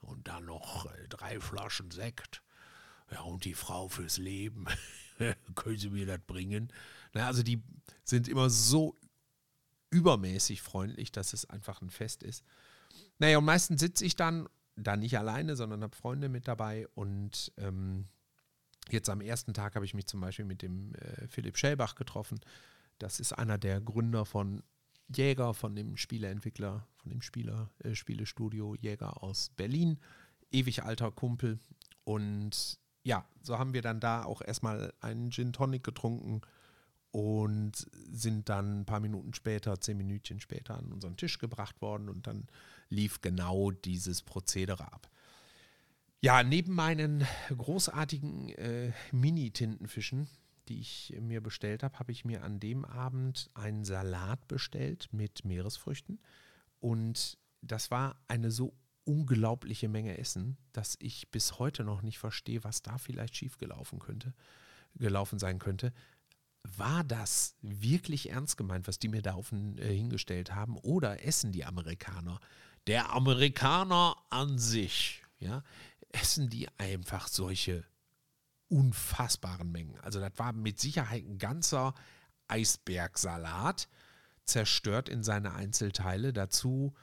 und 0.00 0.26
dann 0.26 0.46
noch 0.46 0.86
äh, 0.86 1.08
drei 1.08 1.38
Flaschen 1.38 1.90
Sekt. 1.92 2.42
Ja, 3.12 3.20
und 3.20 3.44
die 3.44 3.54
Frau 3.54 3.88
fürs 3.88 4.18
Leben. 4.18 4.66
Können 5.54 5.78
Sie 5.78 5.90
mir 5.90 6.06
das 6.06 6.20
bringen? 6.26 6.72
Na, 7.12 7.26
also 7.28 7.44
die 7.44 7.62
sind 8.02 8.26
immer 8.26 8.50
so 8.50 8.96
übermäßig 9.90 10.62
freundlich, 10.62 11.12
dass 11.12 11.32
es 11.32 11.48
einfach 11.48 11.80
ein 11.80 11.90
Fest 11.90 12.24
ist. 12.24 12.42
Naja, 13.18 13.38
und 13.38 13.44
meistens 13.44 13.80
sitze 13.80 14.04
ich 14.04 14.16
dann 14.16 14.48
da 14.76 14.96
nicht 14.96 15.18
alleine, 15.18 15.56
sondern 15.56 15.82
habe 15.82 15.96
Freunde 15.96 16.28
mit 16.28 16.48
dabei. 16.48 16.86
Und 16.94 17.52
ähm, 17.58 18.06
jetzt 18.90 19.08
am 19.08 19.20
ersten 19.20 19.54
Tag 19.54 19.74
habe 19.74 19.84
ich 19.84 19.94
mich 19.94 20.06
zum 20.06 20.20
Beispiel 20.20 20.44
mit 20.44 20.62
dem 20.62 20.94
äh, 20.94 21.26
Philipp 21.28 21.56
Schellbach 21.56 21.94
getroffen. 21.94 22.40
Das 22.98 23.20
ist 23.20 23.32
einer 23.32 23.58
der 23.58 23.80
Gründer 23.80 24.24
von 24.24 24.62
Jäger, 25.14 25.54
von 25.54 25.74
dem 25.74 25.96
Spieleentwickler, 25.96 26.86
von 26.96 27.10
dem 27.10 27.22
Spieler, 27.22 27.70
äh, 27.80 27.94
Spielestudio 27.94 28.74
Jäger 28.76 29.22
aus 29.22 29.50
Berlin. 29.56 29.98
Ewig 30.50 30.82
alter 30.82 31.10
Kumpel. 31.10 31.58
Und 32.04 32.78
ja, 33.04 33.26
so 33.42 33.58
haben 33.58 33.74
wir 33.74 33.82
dann 33.82 34.00
da 34.00 34.24
auch 34.24 34.42
erstmal 34.42 34.92
einen 35.00 35.30
Gin 35.30 35.52
Tonic 35.52 35.82
getrunken 35.82 36.42
und 37.10 37.72
sind 38.10 38.48
dann 38.48 38.80
ein 38.80 38.86
paar 38.86 39.00
Minuten 39.00 39.34
später, 39.34 39.80
zehn 39.80 39.98
Minütchen 39.98 40.40
später 40.40 40.78
an 40.78 40.92
unseren 40.92 41.16
Tisch 41.16 41.38
gebracht 41.38 41.80
worden 41.82 42.08
und 42.08 42.26
dann 42.26 42.46
lief 42.92 43.20
genau 43.20 43.70
dieses 43.70 44.22
Prozedere 44.22 44.92
ab. 44.92 45.10
Ja, 46.20 46.42
neben 46.44 46.74
meinen 46.74 47.26
großartigen 47.56 48.50
äh, 48.50 48.92
Mini-Tintenfischen, 49.10 50.28
die 50.68 50.80
ich 50.80 51.16
mir 51.20 51.40
bestellt 51.40 51.82
habe, 51.82 51.98
habe 51.98 52.12
ich 52.12 52.24
mir 52.24 52.44
an 52.44 52.60
dem 52.60 52.84
Abend 52.84 53.50
einen 53.54 53.84
Salat 53.84 54.46
bestellt 54.46 55.08
mit 55.10 55.44
Meeresfrüchten 55.44 56.20
und 56.78 57.38
das 57.60 57.90
war 57.90 58.16
eine 58.28 58.52
so 58.52 58.72
unglaubliche 59.04 59.88
Menge 59.88 60.16
Essen, 60.18 60.56
dass 60.72 60.96
ich 61.00 61.30
bis 61.32 61.58
heute 61.58 61.82
noch 61.82 62.02
nicht 62.02 62.20
verstehe, 62.20 62.62
was 62.62 62.82
da 62.82 62.98
vielleicht 62.98 63.34
schiefgelaufen 63.34 63.98
könnte, 63.98 64.32
gelaufen 64.94 65.40
sein 65.40 65.58
könnte 65.58 65.92
war 66.64 67.02
das 67.04 67.56
wirklich 67.60 68.30
ernst 68.30 68.56
gemeint, 68.56 68.86
was 68.86 68.98
die 68.98 69.08
mir 69.08 69.22
da 69.22 69.34
auf, 69.34 69.52
äh, 69.52 69.94
hingestellt 69.94 70.54
haben? 70.54 70.76
Oder 70.78 71.24
essen 71.24 71.52
die 71.52 71.64
Amerikaner? 71.64 72.40
Der 72.86 73.12
Amerikaner 73.12 74.16
an 74.30 74.58
sich, 74.58 75.22
ja, 75.38 75.62
essen 76.10 76.48
die 76.48 76.68
einfach 76.78 77.28
solche 77.28 77.84
unfassbaren 78.68 79.70
Mengen. 79.70 79.98
Also 80.00 80.18
das 80.20 80.32
war 80.36 80.52
mit 80.52 80.80
Sicherheit 80.80 81.24
ein 81.24 81.38
ganzer 81.38 81.94
Eisbergsalat, 82.48 83.88
zerstört 84.44 85.08
in 85.08 85.22
seine 85.22 85.54
Einzelteile. 85.54 86.32
Dazu 86.32 86.94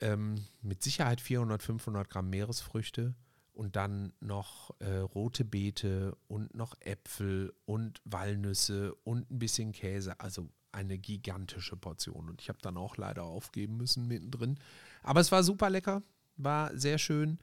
ähm, 0.00 0.46
mit 0.60 0.82
Sicherheit 0.82 1.20
400, 1.20 1.62
500 1.62 2.10
Gramm 2.10 2.30
Meeresfrüchte 2.30 3.14
und 3.52 3.76
dann 3.76 4.12
noch 4.20 4.74
äh, 4.80 4.98
rote 4.98 5.44
Beete 5.44 6.16
und 6.26 6.54
noch 6.54 6.74
Äpfel 6.80 7.54
und 7.64 8.00
Walnüsse 8.04 8.94
und 9.04 9.30
ein 9.30 9.38
bisschen 9.38 9.72
Käse. 9.72 10.18
Also 10.20 10.48
eine 10.72 10.98
gigantische 10.98 11.76
Portion. 11.76 12.28
Und 12.28 12.40
ich 12.40 12.48
habe 12.48 12.58
dann 12.62 12.76
auch 12.76 12.96
leider 12.96 13.24
aufgeben 13.24 13.76
müssen 13.76 14.06
mittendrin. 14.06 14.58
Aber 15.02 15.20
es 15.20 15.32
war 15.32 15.42
super 15.42 15.70
lecker, 15.70 16.02
war 16.36 16.76
sehr 16.76 16.98
schön. 16.98 17.38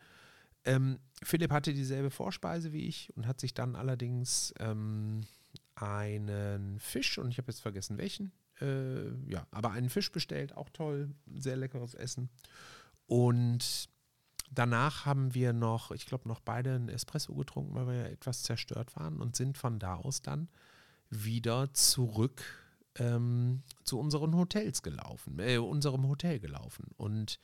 Ähm, 0.65 0.99
Philipp 1.23 1.51
hatte 1.51 1.73
dieselbe 1.73 2.09
Vorspeise 2.09 2.73
wie 2.73 2.87
ich 2.87 3.15
und 3.15 3.27
hat 3.27 3.39
sich 3.39 3.53
dann 3.53 3.75
allerdings 3.75 4.53
ähm, 4.59 5.21
einen 5.75 6.79
Fisch, 6.79 7.17
und 7.17 7.29
ich 7.29 7.37
habe 7.37 7.51
jetzt 7.51 7.61
vergessen 7.61 7.97
welchen, 7.97 8.31
äh, 8.59 9.09
ja, 9.29 9.47
aber 9.51 9.71
einen 9.71 9.89
Fisch 9.89 10.11
bestellt, 10.11 10.55
auch 10.57 10.69
toll, 10.69 11.13
sehr 11.33 11.55
leckeres 11.55 11.93
Essen. 11.93 12.29
Und 13.05 13.89
Danach 14.51 15.05
haben 15.05 15.35
wir 15.35 15.53
noch, 15.53 15.91
ich 15.91 16.05
glaube, 16.05 16.27
noch 16.27 16.39
beide 16.39 16.73
einen 16.73 16.89
Espresso 16.89 17.35
getrunken, 17.35 17.75
weil 17.75 17.87
wir 17.87 17.93
ja 17.93 18.05
etwas 18.05 18.41
zerstört 18.41 18.95
waren 18.95 19.21
und 19.21 19.35
sind 19.35 19.57
von 19.57 19.77
da 19.77 19.95
aus 19.95 20.21
dann 20.21 20.49
wieder 21.09 21.71
zurück 21.73 22.43
ähm, 22.99 23.63
zu 23.83 23.99
unseren 23.99 24.35
Hotels 24.35 24.83
gelaufen, 24.83 25.39
äh, 25.39 25.57
unserem 25.57 26.07
Hotel 26.07 26.39
gelaufen. 26.39 26.85
Und 26.97 27.39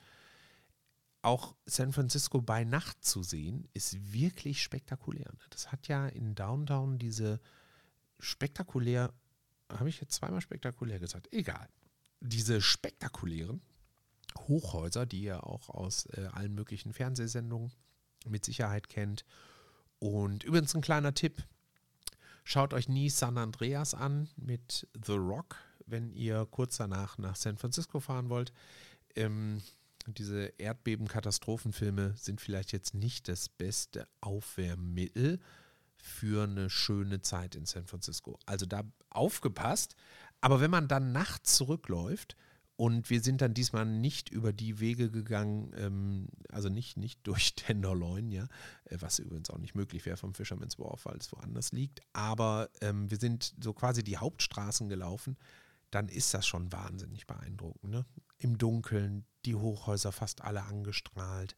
auch 1.22 1.56
San 1.66 1.92
Francisco 1.92 2.42
bei 2.42 2.64
Nacht 2.64 3.04
zu 3.04 3.24
sehen, 3.24 3.68
ist 3.74 4.14
wirklich 4.14 4.62
spektakulär. 4.62 5.32
Das 5.50 5.72
hat 5.72 5.88
ja 5.88 6.08
in 6.08 6.36
Downtown 6.36 7.00
diese 7.00 7.40
spektakulär, 8.20 9.12
habe 9.72 9.90
ich 9.90 10.00
jetzt 10.00 10.14
zweimal 10.14 10.42
spektakulär 10.42 11.00
gesagt, 11.00 11.28
egal, 11.32 11.68
diese 12.20 12.62
spektakulären 12.62 13.62
Hochhäuser, 14.48 15.06
die 15.06 15.24
ihr 15.24 15.46
auch 15.46 15.70
aus 15.70 16.06
äh, 16.08 16.28
allen 16.32 16.54
möglichen 16.54 16.94
Fernsehsendungen 16.94 17.72
mit 18.28 18.46
Sicherheit 18.46 18.90
kennt. 18.90 19.26
Und 20.00 20.44
übrigens 20.44 20.76
ein 20.76 20.82
kleiner 20.82 21.14
Tipp 21.14 21.44
Schaut 22.48 22.76
euch 22.76 22.88
nie 22.88 23.10
San 23.10 23.40
Andreas 23.40 23.96
an 23.96 24.30
mit 24.38 24.88
The 25.04 25.14
Rock, 25.16 25.56
wenn 25.88 26.14
ihr 26.14 26.46
kurz 26.46 26.78
danach 26.78 27.18
nach 27.18 27.36
San 27.36 27.58
Francisco 27.58 28.00
fahren 28.00 28.30
wollt. 28.30 28.54
Ähm, 29.16 29.64
diese 30.06 30.54
Erdbeben-Katastrophenfilme 30.60 32.14
sind 32.16 32.40
vielleicht 32.40 32.72
jetzt 32.72 32.94
nicht 32.94 33.28
das 33.30 33.50
beste 33.50 34.08
Aufwärmmittel 34.22 35.40
für 35.98 36.44
eine 36.44 36.70
schöne 36.70 37.20
Zeit 37.22 37.56
in 37.56 37.66
San 37.66 37.88
Francisco. 37.88 38.38
Also 38.46 38.68
da 38.68 38.84
aufgepasst. 39.10 39.96
Aber 40.40 40.62
wenn 40.62 40.70
man 40.70 40.88
dann 40.88 41.12
nachts 41.12 41.56
zurückläuft, 41.56 42.36
und 42.78 43.10
wir 43.10 43.22
sind 43.22 43.42
dann 43.42 43.54
diesmal 43.54 43.86
nicht 43.86 44.30
über 44.30 44.52
die 44.52 44.80
Wege 44.80 45.10
gegangen, 45.10 45.72
ähm, 45.78 46.28
also 46.50 46.68
nicht, 46.68 46.98
nicht 46.98 47.26
durch 47.26 47.56
Tenderloin, 47.56 48.32
ja, 48.32 48.48
äh, 48.86 48.98
was 49.00 49.20
übrigens 49.20 49.50
auch 49.50 49.60
nicht 49.60 49.76
möglich 49.76 50.06
wäre 50.06 50.18
vom 50.18 50.34
Fisherman's 50.34 50.78
Wharf, 50.78 51.06
weil 51.06 51.18
es 51.18 51.32
woanders 51.32 51.72
liegt. 51.72 52.02
Aber 52.12 52.70
ähm, 52.82 53.10
wir 53.10 53.18
sind 53.18 53.54
so 53.62 53.74
quasi 53.74 54.04
die 54.04 54.18
Hauptstraßen 54.18 54.90
gelaufen. 54.90 55.38
Dann 55.90 56.10
ist 56.10 56.34
das 56.34 56.46
schon 56.46 56.72
wahnsinnig 56.74 57.28
beeindruckend. 57.28 57.92
Ne? 57.92 58.06
Im 58.40 58.58
Dunkeln, 58.58 59.26
die 59.46 59.56
Hochhäuser 59.56 60.12
fast 60.12 60.42
alle 60.42 60.64
angestrahlt. 60.64 61.56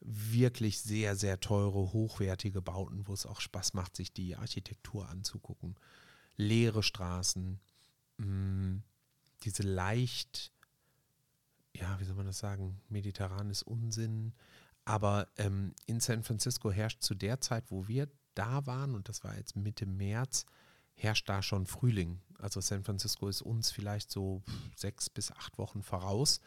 Wirklich 0.00 0.80
sehr, 0.80 1.16
sehr 1.16 1.40
teure, 1.40 1.92
hochwertige 1.92 2.60
Bauten, 2.60 3.06
wo 3.06 3.14
es 3.14 3.24
auch 3.24 3.40
Spaß 3.40 3.72
macht, 3.72 3.96
sich 3.96 4.12
die 4.12 4.36
Architektur 4.36 5.08
anzugucken. 5.08 5.76
Leere 6.36 6.82
Straßen. 6.82 7.60
Mh, 8.18 8.26
mm, 8.26 8.82
diese 9.42 9.62
leicht, 9.62 10.52
ja, 11.74 11.98
wie 12.00 12.04
soll 12.04 12.16
man 12.16 12.26
das 12.26 12.38
sagen, 12.38 12.80
mediterranes 12.88 13.62
Unsinn. 13.62 14.34
Aber 14.84 15.28
ähm, 15.36 15.74
in 15.86 16.00
San 16.00 16.22
Francisco 16.22 16.70
herrscht 16.70 17.02
zu 17.02 17.14
der 17.14 17.40
Zeit, 17.40 17.70
wo 17.70 17.88
wir 17.88 18.08
da 18.34 18.66
waren, 18.66 18.94
und 18.94 19.08
das 19.08 19.24
war 19.24 19.36
jetzt 19.36 19.56
Mitte 19.56 19.86
März, 19.86 20.46
herrscht 20.94 21.28
da 21.28 21.42
schon 21.42 21.66
Frühling. 21.66 22.20
Also 22.38 22.60
San 22.60 22.84
Francisco 22.84 23.28
ist 23.28 23.42
uns 23.42 23.70
vielleicht 23.70 24.10
so 24.10 24.42
sechs 24.76 25.10
bis 25.10 25.32
acht 25.32 25.58
Wochen 25.58 25.82
voraus, 25.82 26.40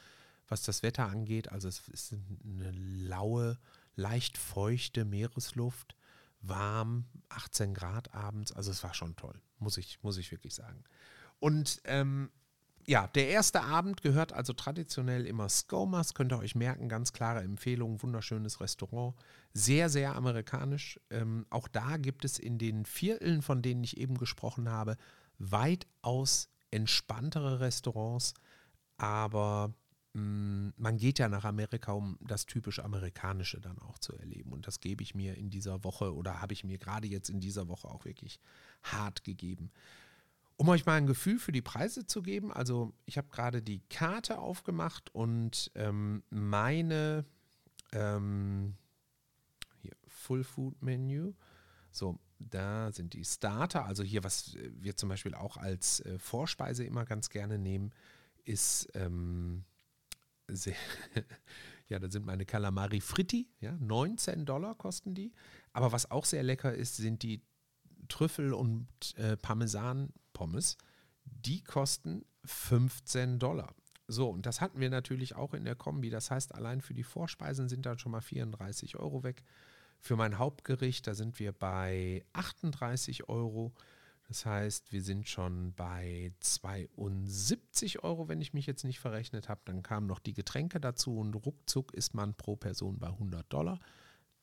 was 0.48 0.64
das 0.64 0.84
Wetter 0.84 1.08
angeht. 1.08 1.52
Also 1.52 1.68
es 1.68 1.88
ist 1.90 2.16
eine 2.44 2.72
laue, 2.72 3.58
leicht 3.96 4.38
feuchte 4.38 5.06
Meeresluft, 5.06 5.96
warm, 6.42 7.06
18 7.30 7.74
Grad 7.74 8.14
abends. 8.14 8.52
Also 8.52 8.72
es 8.72 8.84
war 8.84 8.94
schon 8.94 9.16
toll, 9.16 9.40
muss 9.60 9.78
ich, 9.78 10.02
muss 10.04 10.18
ich 10.18 10.32
wirklich 10.32 10.54
sagen. 10.54 10.84
Und 11.40 11.82
ähm, 11.86 12.32
ja, 12.86 13.08
der 13.08 13.30
erste 13.30 13.62
Abend 13.62 14.02
gehört 14.02 14.34
also 14.34 14.54
traditionell 14.54 15.26
immer 15.26 15.50
Skomas, 15.50 16.14
könnt 16.14 16.34
ihr 16.34 16.40
euch 16.40 16.56
merken, 16.56 16.90
ganz 16.90 17.14
klare 17.14 17.42
Empfehlung, 17.42 18.02
wunderschönes 18.02 18.60
Restaurant, 18.60 19.16
sehr, 19.54 19.90
sehr 19.90 20.16
amerikanisch. 20.16 21.00
Ähm, 21.10 21.46
auch 21.50 21.68
da 21.68 21.98
gibt 21.98 22.26
es 22.26 22.40
in 22.40 22.58
den 22.58 22.86
Vierteln, 22.86 23.42
von 23.42 23.62
denen 23.62 23.84
ich 23.84 23.98
eben 23.98 24.18
gesprochen 24.18 24.70
habe, 24.70 24.98
weitaus 25.38 26.50
entspanntere 26.72 27.60
Restaurants, 27.60 28.34
aber 28.98 29.74
mh, 30.14 30.22
mm, 30.22 30.74
man 30.78 30.98
geht 30.98 31.20
ja 31.20 31.30
nach 31.30 31.46
Amerika, 31.46 31.94
um 31.94 32.18
das 32.22 32.46
typisch 32.46 32.80
Amerikanische 32.80 33.62
dann 33.62 33.80
auch 33.80 34.00
zu 34.00 34.14
erleben. 34.14 34.52
Und 34.52 34.68
das 34.68 34.80
gebe 34.80 35.04
ich 35.04 35.16
mir 35.16 35.36
in 35.36 35.50
dieser 35.50 35.84
Woche 35.84 36.14
oder 36.14 36.42
habe 36.42 36.54
ich 36.54 36.64
mir 36.64 36.78
gerade 36.78 37.08
jetzt 37.08 37.30
in 37.30 37.40
dieser 37.40 37.68
Woche 37.68 37.88
auch 37.88 38.06
wirklich 38.06 38.40
hart 38.84 39.24
gegeben. 39.24 39.72
Um 40.56 40.70
euch 40.70 40.86
mal 40.86 40.96
ein 40.96 41.08
Gefühl 41.08 41.40
für 41.40 41.52
die 41.52 41.62
Preise 41.62 42.06
zu 42.06 42.22
geben, 42.22 42.52
also 42.52 42.94
ich 43.06 43.18
habe 43.18 43.30
gerade 43.30 43.62
die 43.62 43.82
Karte 43.90 44.40
aufgemacht 44.40 45.14
und 45.14 45.72
ähm, 45.76 46.24
meine 46.30 47.26
ähm, 47.92 48.76
hier, 49.82 49.94
Full 50.08 50.44
Food 50.44 50.82
Menu, 50.82 51.34
so, 51.92 52.20
da 52.40 52.92
sind 52.92 53.14
die 53.14 53.26
Starter, 53.26 53.86
also 53.86 54.04
hier, 54.04 54.24
was 54.24 54.56
wir 54.56 54.98
zum 54.98 55.10
Beispiel 55.10 55.34
auch 55.34 55.58
als 55.58 56.00
äh, 56.02 56.18
Vorspeise 56.20 56.84
immer 56.84 57.06
ganz 57.06 57.30
gerne 57.30 57.58
nehmen, 57.58 57.92
ist 58.46 58.90
ähm, 58.96 59.64
sehr, 60.48 60.76
ja, 61.88 62.00
da 62.00 62.10
sind 62.10 62.26
meine 62.26 62.46
Calamari 62.46 63.02
Fritti, 63.02 63.50
ja, 63.60 63.74
19 63.80 64.46
Dollar 64.46 64.76
kosten 64.76 65.14
die. 65.14 65.32
Aber 65.72 65.92
was 65.92 66.10
auch 66.12 66.26
sehr 66.26 66.44
lecker 66.44 66.74
ist, 66.74 66.98
sind 66.98 67.24
die 67.24 67.42
Trüffel 68.08 68.54
und 68.54 68.88
äh, 69.18 69.38
Parmesan 69.38 70.12
Pommes, 70.44 70.78
die 71.24 71.64
kosten 71.64 72.26
15 72.44 73.40
Dollar. 73.40 73.74
So, 74.08 74.30
und 74.30 74.46
das 74.46 74.60
hatten 74.60 74.82
wir 74.82 74.90
natürlich 74.90 75.36
auch 75.36 75.54
in 75.54 75.64
der 75.64 75.76
Kombi. 75.78 76.10
Das 76.10 76.32
heißt, 76.32 76.54
allein 76.54 76.82
für 76.82 76.94
die 76.94 77.06
Vorspeisen 77.06 77.70
sind 77.70 77.86
dann 77.86 77.98
schon 77.98 78.12
mal 78.12 78.20
34 78.20 78.98
Euro 78.98 79.24
weg. 79.24 79.42
Für 80.02 80.18
mein 80.18 80.38
Hauptgericht, 80.38 81.08
da 81.08 81.16
sind 81.16 81.40
wir 81.40 81.54
bei 81.54 82.26
38 82.34 83.30
Euro. 83.30 83.74
Das 84.28 84.46
heißt, 84.46 84.92
wir 84.92 85.02
sind 85.02 85.30
schon 85.30 85.74
bei 85.76 86.34
72 86.42 88.04
Euro, 88.04 88.28
wenn 88.28 88.42
ich 88.42 88.54
mich 88.54 88.66
jetzt 88.66 88.84
nicht 88.84 89.00
verrechnet 89.00 89.48
habe. 89.48 89.62
Dann 89.64 89.82
kamen 89.82 90.08
noch 90.08 90.20
die 90.20 90.34
Getränke 90.34 90.82
dazu 90.82 91.20
und 91.20 91.34
ruckzuck 91.36 91.94
ist 91.94 92.14
man 92.14 92.34
pro 92.34 92.58
Person 92.58 93.00
bei 93.00 93.08
100 93.08 93.46
Dollar. 93.48 93.80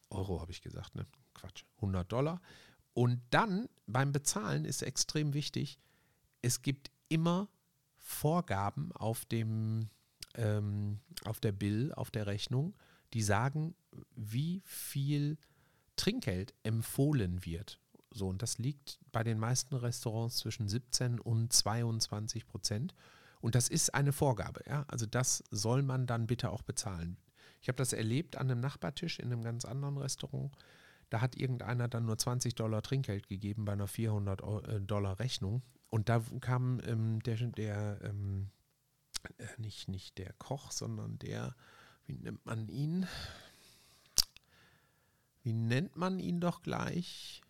Euro 0.08 0.40
habe 0.40 0.50
ich 0.50 0.62
gesagt, 0.62 0.94
ne? 0.94 1.04
Quatsch, 1.34 1.64
100 1.76 2.10
Dollar. 2.10 2.40
Und 2.94 3.20
dann 3.28 3.68
beim 3.86 4.12
Bezahlen 4.12 4.64
ist 4.64 4.80
extrem 4.82 5.34
wichtig, 5.34 5.78
es 6.42 6.62
gibt 6.62 6.90
immer 7.09 7.48
Vorgaben 7.96 8.92
auf 8.92 9.24
dem 9.24 9.90
ähm, 10.35 11.00
auf 11.24 11.40
der 11.40 11.53
Bill, 11.53 11.92
auf 11.92 12.11
der 12.11 12.26
Rechnung, 12.26 12.74
die 13.12 13.22
sagen, 13.22 13.74
wie 14.14 14.62
viel 14.64 15.38
Trinkgeld 15.96 16.55
empfohlen 16.62 17.44
wird. 17.44 17.81
So, 18.12 18.29
und 18.29 18.42
das 18.42 18.59
liegt 18.59 18.98
bei 19.12 19.22
den 19.22 19.38
meisten 19.38 19.74
Restaurants 19.74 20.38
zwischen 20.38 20.68
17 20.68 21.20
und 21.20 21.53
22 21.53 22.46
Prozent. 22.46 22.94
Und 23.40 23.55
das 23.55 23.68
ist 23.68 23.94
eine 23.94 24.12
Vorgabe, 24.12 24.62
ja. 24.66 24.85
Also 24.88 25.07
das 25.07 25.44
soll 25.50 25.83
man 25.83 26.07
dann 26.07 26.26
bitte 26.26 26.50
auch 26.50 26.62
bezahlen. 26.62 27.16
Ich 27.61 27.68
habe 27.68 27.76
das 27.76 27.92
erlebt 27.92 28.37
an 28.37 28.50
einem 28.50 28.61
Nachbartisch 28.61 29.18
in 29.18 29.26
einem 29.26 29.42
ganz 29.42 29.64
anderen 29.64 29.96
Restaurant. 29.98 30.53
Da 31.09 31.20
hat 31.20 31.37
irgendeiner 31.37 31.88
dann 31.88 32.07
nur 32.07 32.18
20 32.18 32.55
Dollar 32.55 32.83
Trinkgeld 32.83 33.29
gegeben 33.29 33.64
bei 33.64 33.72
einer 33.72 33.88
400 33.88 34.40
äh, 34.40 34.81
Dollar 34.81 35.18
Rechnung. 35.18 35.62
Und 35.90 36.09
da 36.09 36.22
kam 36.40 36.81
ähm, 36.87 37.20
der, 37.22 37.37
der 37.37 38.00
ähm, 38.03 38.50
äh, 39.38 39.46
nicht, 39.59 39.88
nicht 39.88 40.18
der 40.18 40.33
Koch, 40.35 40.70
sondern 40.70 41.18
der, 41.18 41.55
wie 42.07 42.16
nennt 42.16 42.44
man 42.46 42.68
ihn? 42.68 43.07
Wie 45.42 45.53
nennt 45.53 45.96
man 45.96 46.18
ihn 46.18 46.40
doch 46.40 46.62
gleich? 46.62 47.42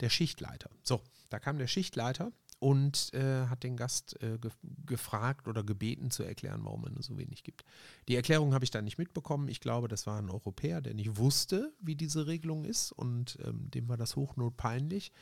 Der 0.00 0.10
Schichtleiter. 0.10 0.70
So, 0.82 1.02
da 1.30 1.38
kam 1.38 1.58
der 1.58 1.66
Schichtleiter 1.66 2.32
und 2.58 3.12
äh, 3.14 3.46
hat 3.46 3.62
den 3.62 3.76
Gast 3.76 4.20
äh, 4.22 4.38
ge 4.38 4.50
gefragt 4.84 5.48
oder 5.48 5.64
gebeten 5.64 6.10
zu 6.10 6.22
erklären, 6.22 6.64
warum 6.64 6.84
es 6.84 6.92
nur 6.92 7.02
so 7.02 7.18
wenig 7.18 7.42
gibt. 7.42 7.64
Die 8.08 8.14
Erklärung 8.14 8.54
habe 8.54 8.64
ich 8.64 8.70
dann 8.70 8.84
nicht 8.84 8.98
mitbekommen. 8.98 9.48
Ich 9.48 9.60
glaube, 9.60 9.88
das 9.88 10.06
war 10.06 10.18
ein 10.18 10.30
Europäer, 10.30 10.80
der 10.80 10.94
nicht 10.94 11.16
wusste, 11.16 11.72
wie 11.80 11.96
diese 11.96 12.26
Regelung 12.26 12.64
ist 12.64 12.92
und 12.92 13.38
ähm, 13.44 13.70
dem 13.70 13.88
war 13.88 13.96
das 13.96 14.16
hochnotpeinlich. 14.16 15.12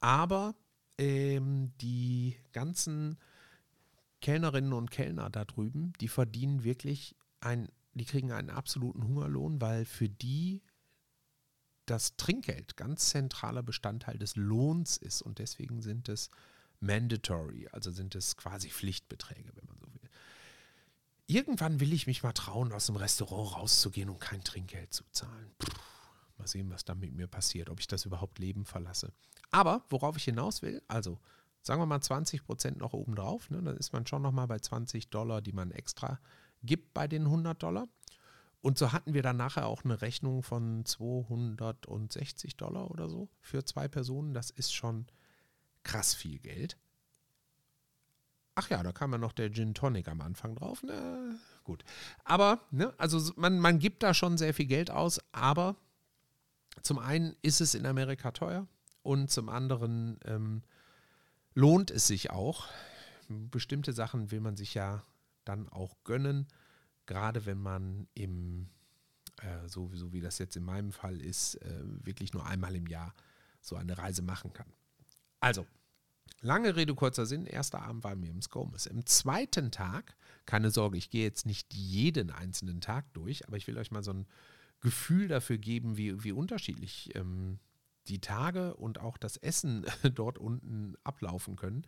Aber 0.00 0.54
ähm, 0.98 1.72
die 1.80 2.36
ganzen 2.52 3.18
Kellnerinnen 4.20 4.72
und 4.72 4.90
Kellner 4.90 5.30
da 5.30 5.44
drüben, 5.44 5.92
die 6.00 6.08
verdienen 6.08 6.64
wirklich 6.64 7.16
ein, 7.40 7.68
die 7.94 8.04
kriegen 8.04 8.32
einen 8.32 8.50
absoluten 8.50 9.04
Hungerlohn, 9.04 9.60
weil 9.60 9.84
für 9.84 10.08
die 10.08 10.62
das 11.86 12.16
Trinkgeld 12.16 12.76
ganz 12.76 13.10
zentraler 13.10 13.62
Bestandteil 13.62 14.16
des 14.16 14.36
Lohns 14.36 14.96
ist 14.96 15.22
und 15.22 15.38
deswegen 15.38 15.82
sind 15.82 16.08
es 16.08 16.30
mandatory, 16.80 17.68
also 17.72 17.90
sind 17.90 18.14
es 18.14 18.36
quasi 18.36 18.70
Pflichtbeträge, 18.70 19.50
wenn 19.54 19.66
man 19.66 19.78
so 19.78 19.86
will. 19.92 20.08
Irgendwann 21.26 21.80
will 21.80 21.92
ich 21.92 22.06
mich 22.06 22.22
mal 22.22 22.32
trauen, 22.32 22.72
aus 22.72 22.86
dem 22.86 22.96
Restaurant 22.96 23.56
rauszugehen 23.56 24.10
und 24.10 24.20
kein 24.20 24.44
Trinkgeld 24.44 24.92
zu 24.92 25.04
zahlen. 25.10 25.50
Puh, 25.58 25.72
mal 26.42 26.48
sehen, 26.48 26.70
was 26.70 26.84
da 26.84 26.94
mit 26.94 27.14
mir 27.14 27.28
passiert, 27.28 27.70
ob 27.70 27.78
ich 27.78 27.86
das 27.86 28.04
überhaupt 28.04 28.38
Leben 28.38 28.64
verlasse. 28.64 29.12
Aber 29.50 29.84
worauf 29.90 30.16
ich 30.16 30.24
hinaus 30.24 30.62
will, 30.62 30.82
also 30.88 31.20
sagen 31.62 31.80
wir 31.80 31.86
mal 31.86 32.00
20 32.00 32.44
Prozent 32.44 32.78
noch 32.78 32.92
obendrauf, 32.92 33.48
ne, 33.50 33.62
dann 33.62 33.76
ist 33.76 33.92
man 33.92 34.06
schon 34.06 34.22
nochmal 34.22 34.48
bei 34.48 34.58
20 34.58 35.08
Dollar, 35.10 35.40
die 35.40 35.52
man 35.52 35.70
extra 35.70 36.18
gibt 36.64 36.92
bei 36.94 37.06
den 37.06 37.22
100 37.22 37.62
Dollar. 37.62 37.88
Und 38.60 38.78
so 38.78 38.92
hatten 38.92 39.14
wir 39.14 39.22
dann 39.22 39.36
nachher 39.36 39.66
auch 39.66 39.84
eine 39.84 40.02
Rechnung 40.02 40.42
von 40.42 40.84
260 40.84 42.56
Dollar 42.56 42.90
oder 42.90 43.08
so 43.08 43.28
für 43.40 43.64
zwei 43.64 43.88
Personen. 43.88 44.34
Das 44.34 44.50
ist 44.50 44.72
schon 44.72 45.06
krass 45.82 46.14
viel 46.14 46.38
Geld. 46.38 46.76
Ach 48.54 48.68
ja, 48.68 48.82
da 48.82 48.92
kam 48.92 49.12
ja 49.12 49.18
noch 49.18 49.32
der 49.32 49.50
Gin 49.50 49.74
Tonic 49.74 50.08
am 50.08 50.20
Anfang 50.20 50.54
drauf. 50.54 50.82
Na, 50.84 51.34
gut. 51.64 51.84
Aber, 52.24 52.60
ne, 52.70 52.92
also 52.98 53.32
man, 53.36 53.58
man 53.58 53.78
gibt 53.78 54.02
da 54.02 54.12
schon 54.12 54.36
sehr 54.38 54.54
viel 54.54 54.66
Geld 54.66 54.90
aus, 54.90 55.20
aber 55.32 55.76
zum 56.80 56.98
einen 56.98 57.36
ist 57.42 57.60
es 57.60 57.74
in 57.74 57.86
Amerika 57.86 58.30
teuer 58.30 58.66
und 59.02 59.30
zum 59.30 59.48
anderen 59.48 60.18
ähm, 60.24 60.62
lohnt 61.54 61.90
es 61.90 62.06
sich 62.06 62.30
auch. 62.30 62.68
Bestimmte 63.28 63.92
Sachen 63.92 64.30
will 64.30 64.40
man 64.40 64.56
sich 64.56 64.74
ja 64.74 65.04
dann 65.44 65.68
auch 65.68 65.96
gönnen, 66.04 66.46
gerade 67.06 67.46
wenn 67.46 67.58
man 67.58 68.06
im, 68.14 68.68
äh, 69.40 69.68
so, 69.68 69.90
so 69.94 70.12
wie 70.12 70.20
das 70.20 70.38
jetzt 70.38 70.56
in 70.56 70.64
meinem 70.64 70.92
Fall 70.92 71.20
ist, 71.20 71.56
äh, 71.56 71.82
wirklich 72.04 72.32
nur 72.32 72.46
einmal 72.46 72.74
im 72.74 72.86
Jahr 72.86 73.14
so 73.60 73.76
eine 73.76 73.98
Reise 73.98 74.22
machen 74.22 74.52
kann. 74.52 74.72
Also, 75.40 75.66
lange 76.40 76.76
Rede, 76.76 76.94
kurzer 76.94 77.26
Sinn. 77.26 77.46
Erster 77.46 77.82
Abend 77.82 78.04
waren 78.04 78.22
wir 78.22 78.30
im 78.30 78.42
Skomes. 78.42 78.86
Im 78.86 79.06
zweiten 79.06 79.70
Tag, 79.70 80.16
keine 80.46 80.70
Sorge, 80.70 80.98
ich 80.98 81.10
gehe 81.10 81.24
jetzt 81.24 81.46
nicht 81.46 81.72
jeden 81.74 82.30
einzelnen 82.30 82.80
Tag 82.80 83.12
durch, 83.14 83.46
aber 83.46 83.56
ich 83.56 83.66
will 83.66 83.78
euch 83.78 83.90
mal 83.90 84.02
so 84.02 84.12
ein 84.12 84.26
Gefühl 84.82 85.28
dafür 85.28 85.58
geben, 85.58 85.96
wie, 85.96 86.22
wie 86.22 86.32
unterschiedlich 86.32 87.10
ähm, 87.14 87.58
die 88.08 88.20
Tage 88.20 88.74
und 88.74 89.00
auch 89.00 89.16
das 89.16 89.36
Essen 89.38 89.86
dort 90.14 90.36
unten 90.36 90.94
ablaufen 91.04 91.56
können. 91.56 91.86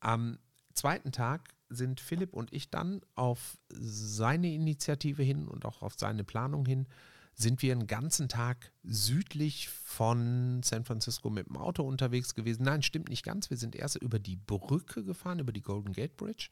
Am 0.00 0.38
zweiten 0.72 1.12
Tag 1.12 1.54
sind 1.68 2.00
Philipp 2.00 2.32
und 2.32 2.52
ich 2.52 2.70
dann 2.70 3.02
auf 3.14 3.58
seine 3.68 4.54
Initiative 4.54 5.22
hin 5.22 5.48
und 5.48 5.66
auch 5.66 5.82
auf 5.82 5.94
seine 5.98 6.24
Planung 6.24 6.64
hin, 6.64 6.86
sind 7.34 7.62
wir 7.62 7.72
einen 7.72 7.86
ganzen 7.86 8.28
Tag 8.28 8.72
südlich 8.82 9.68
von 9.68 10.60
San 10.64 10.84
Francisco 10.84 11.30
mit 11.30 11.46
dem 11.48 11.56
Auto 11.56 11.84
unterwegs 11.84 12.34
gewesen. 12.34 12.64
Nein, 12.64 12.82
stimmt 12.82 13.10
nicht 13.10 13.24
ganz. 13.24 13.50
Wir 13.50 13.56
sind 13.56 13.76
erst 13.76 13.96
über 13.96 14.18
die 14.18 14.36
Brücke 14.36 15.04
gefahren, 15.04 15.38
über 15.38 15.52
die 15.52 15.62
Golden 15.62 15.92
Gate 15.92 16.16
Bridge 16.16 16.48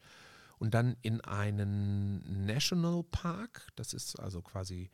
und 0.59 0.73
dann 0.73 0.95
in 1.01 1.19
einen 1.21 2.45
National 2.45 3.03
Park. 3.03 3.67
Das 3.75 3.93
ist 3.93 4.19
also 4.19 4.41
quasi 4.41 4.89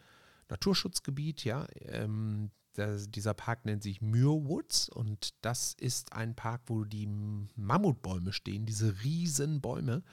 Naturschutzgebiet, 0.50 1.44
ja. 1.44 1.68
Ähm, 1.82 2.52
das, 2.74 3.10
dieser 3.10 3.34
Park 3.34 3.66
nennt 3.66 3.84
sich 3.84 4.02
Muir 4.02 4.48
Woods 4.48 4.90
und 4.90 5.34
das 5.42 5.74
ist 5.80 6.14
ein 6.14 6.36
Park, 6.36 6.62
wo 6.66 6.84
die 6.84 7.08
Mammutbäume 7.56 8.34
stehen, 8.34 8.66
diese 8.66 9.04
riesen 9.04 9.62
Bäume, 9.62 10.04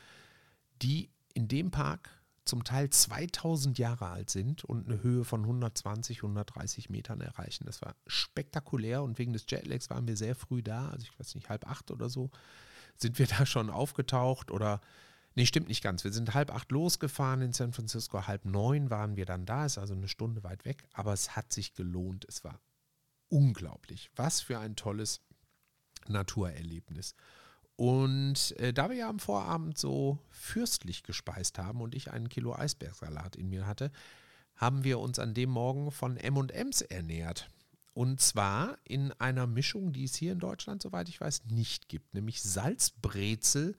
die 0.83 1.11
in 1.33 1.49
dem 1.49 1.71
Park 1.71 2.11
zum 2.45 2.64
Teil 2.64 2.90
2000 2.90 3.79
Jahre 3.79 4.09
alt 4.09 4.29
sind 4.31 4.64
und 4.64 4.87
eine 4.87 5.03
Höhe 5.03 5.25
von 5.25 5.43
120, 5.43 6.19
130 6.19 6.90
Metern 6.90 7.21
erreichen. 7.21 7.64
Das 7.64 7.81
war 7.81 7.95
spektakulär 8.07 9.03
und 9.03 9.19
wegen 9.19 9.33
des 9.33 9.47
Jetlags 9.49 9.88
waren 9.88 10.09
wir 10.09 10.16
sehr 10.16 10.35
früh 10.35 10.62
da, 10.62 10.88
also 10.88 11.05
ich 11.05 11.19
weiß 11.19 11.35
nicht, 11.35 11.49
halb 11.49 11.66
acht 11.69 11.90
oder 11.90 12.09
so, 12.09 12.31
sind 12.97 13.19
wir 13.19 13.27
da 13.27 13.47
schon 13.47 13.71
aufgetaucht 13.71 14.51
oder 14.51 14.81
Nee, 15.35 15.47
stimmt 15.47 15.69
nicht 15.69 15.83
ganz. 15.83 16.03
Wir 16.05 16.12
sind 16.12 16.35
halb 16.35 16.53
acht 16.53 16.73
losgefahren 16.73 17.40
in 17.40 17.53
San 17.53 17.73
Francisco, 17.73 18.27
halb 18.27 18.45
neun 18.45 18.90
waren 18.90 19.16
wir 19.16 19.27
dann 19.27 19.47
da, 19.47 19.64
ist 19.64 19.79
also 19.79 19.95
eine 19.95 20.09
Stunde 20.09 20.43
weit 20.43 20.64
weg, 20.64 20.88
aber 20.93 21.12
es 21.12 21.37
hat 21.37 21.53
sich 21.53 21.75
gelohnt. 21.75 22.25
Es 22.29 22.43
war 22.43 22.61
unglaublich. 23.29 24.11
Was 24.16 24.40
für 24.40 24.59
ein 24.59 24.77
tolles 24.77 25.21
Naturerlebnis. 26.09 27.14
Und 27.77 28.55
äh, 28.59 28.75
da 28.75 28.90
wir 28.90 28.97
ja 28.97 29.09
am 29.09 29.21
Vorabend 29.21 29.79
so 29.79 30.19
fürstlich 30.29 31.03
gespeist 31.03 31.59
haben 31.59 31.81
und 31.81 31.95
ich 31.95 32.11
einen 32.11 32.29
Kilo 32.29 32.55
Eisbergsalat 32.55 33.37
in 33.37 33.49
mir 33.49 33.66
hatte, 33.66 33.90
haben 34.55 34.85
wir 34.85 34.99
uns 34.99 35.19
an 35.19 35.33
dem 35.33 35.49
Morgen 35.49 35.90
von 35.90 36.19
M&M's 36.19 36.83
ernährt. 36.83 37.49
Und 37.95 38.21
zwar 38.21 38.77
in 38.85 39.12
einer 39.12 39.47
Mischung, 39.47 39.93
die 39.93 40.05
es 40.05 40.14
hier 40.14 40.33
in 40.33 40.38
Deutschland, 40.38 40.83
soweit 40.83 41.09
ich 41.09 41.21
weiß, 41.21 41.47
nicht 41.47 41.88
gibt, 41.88 42.12
nämlich 42.12 42.43
Salzbrezel 42.43 43.77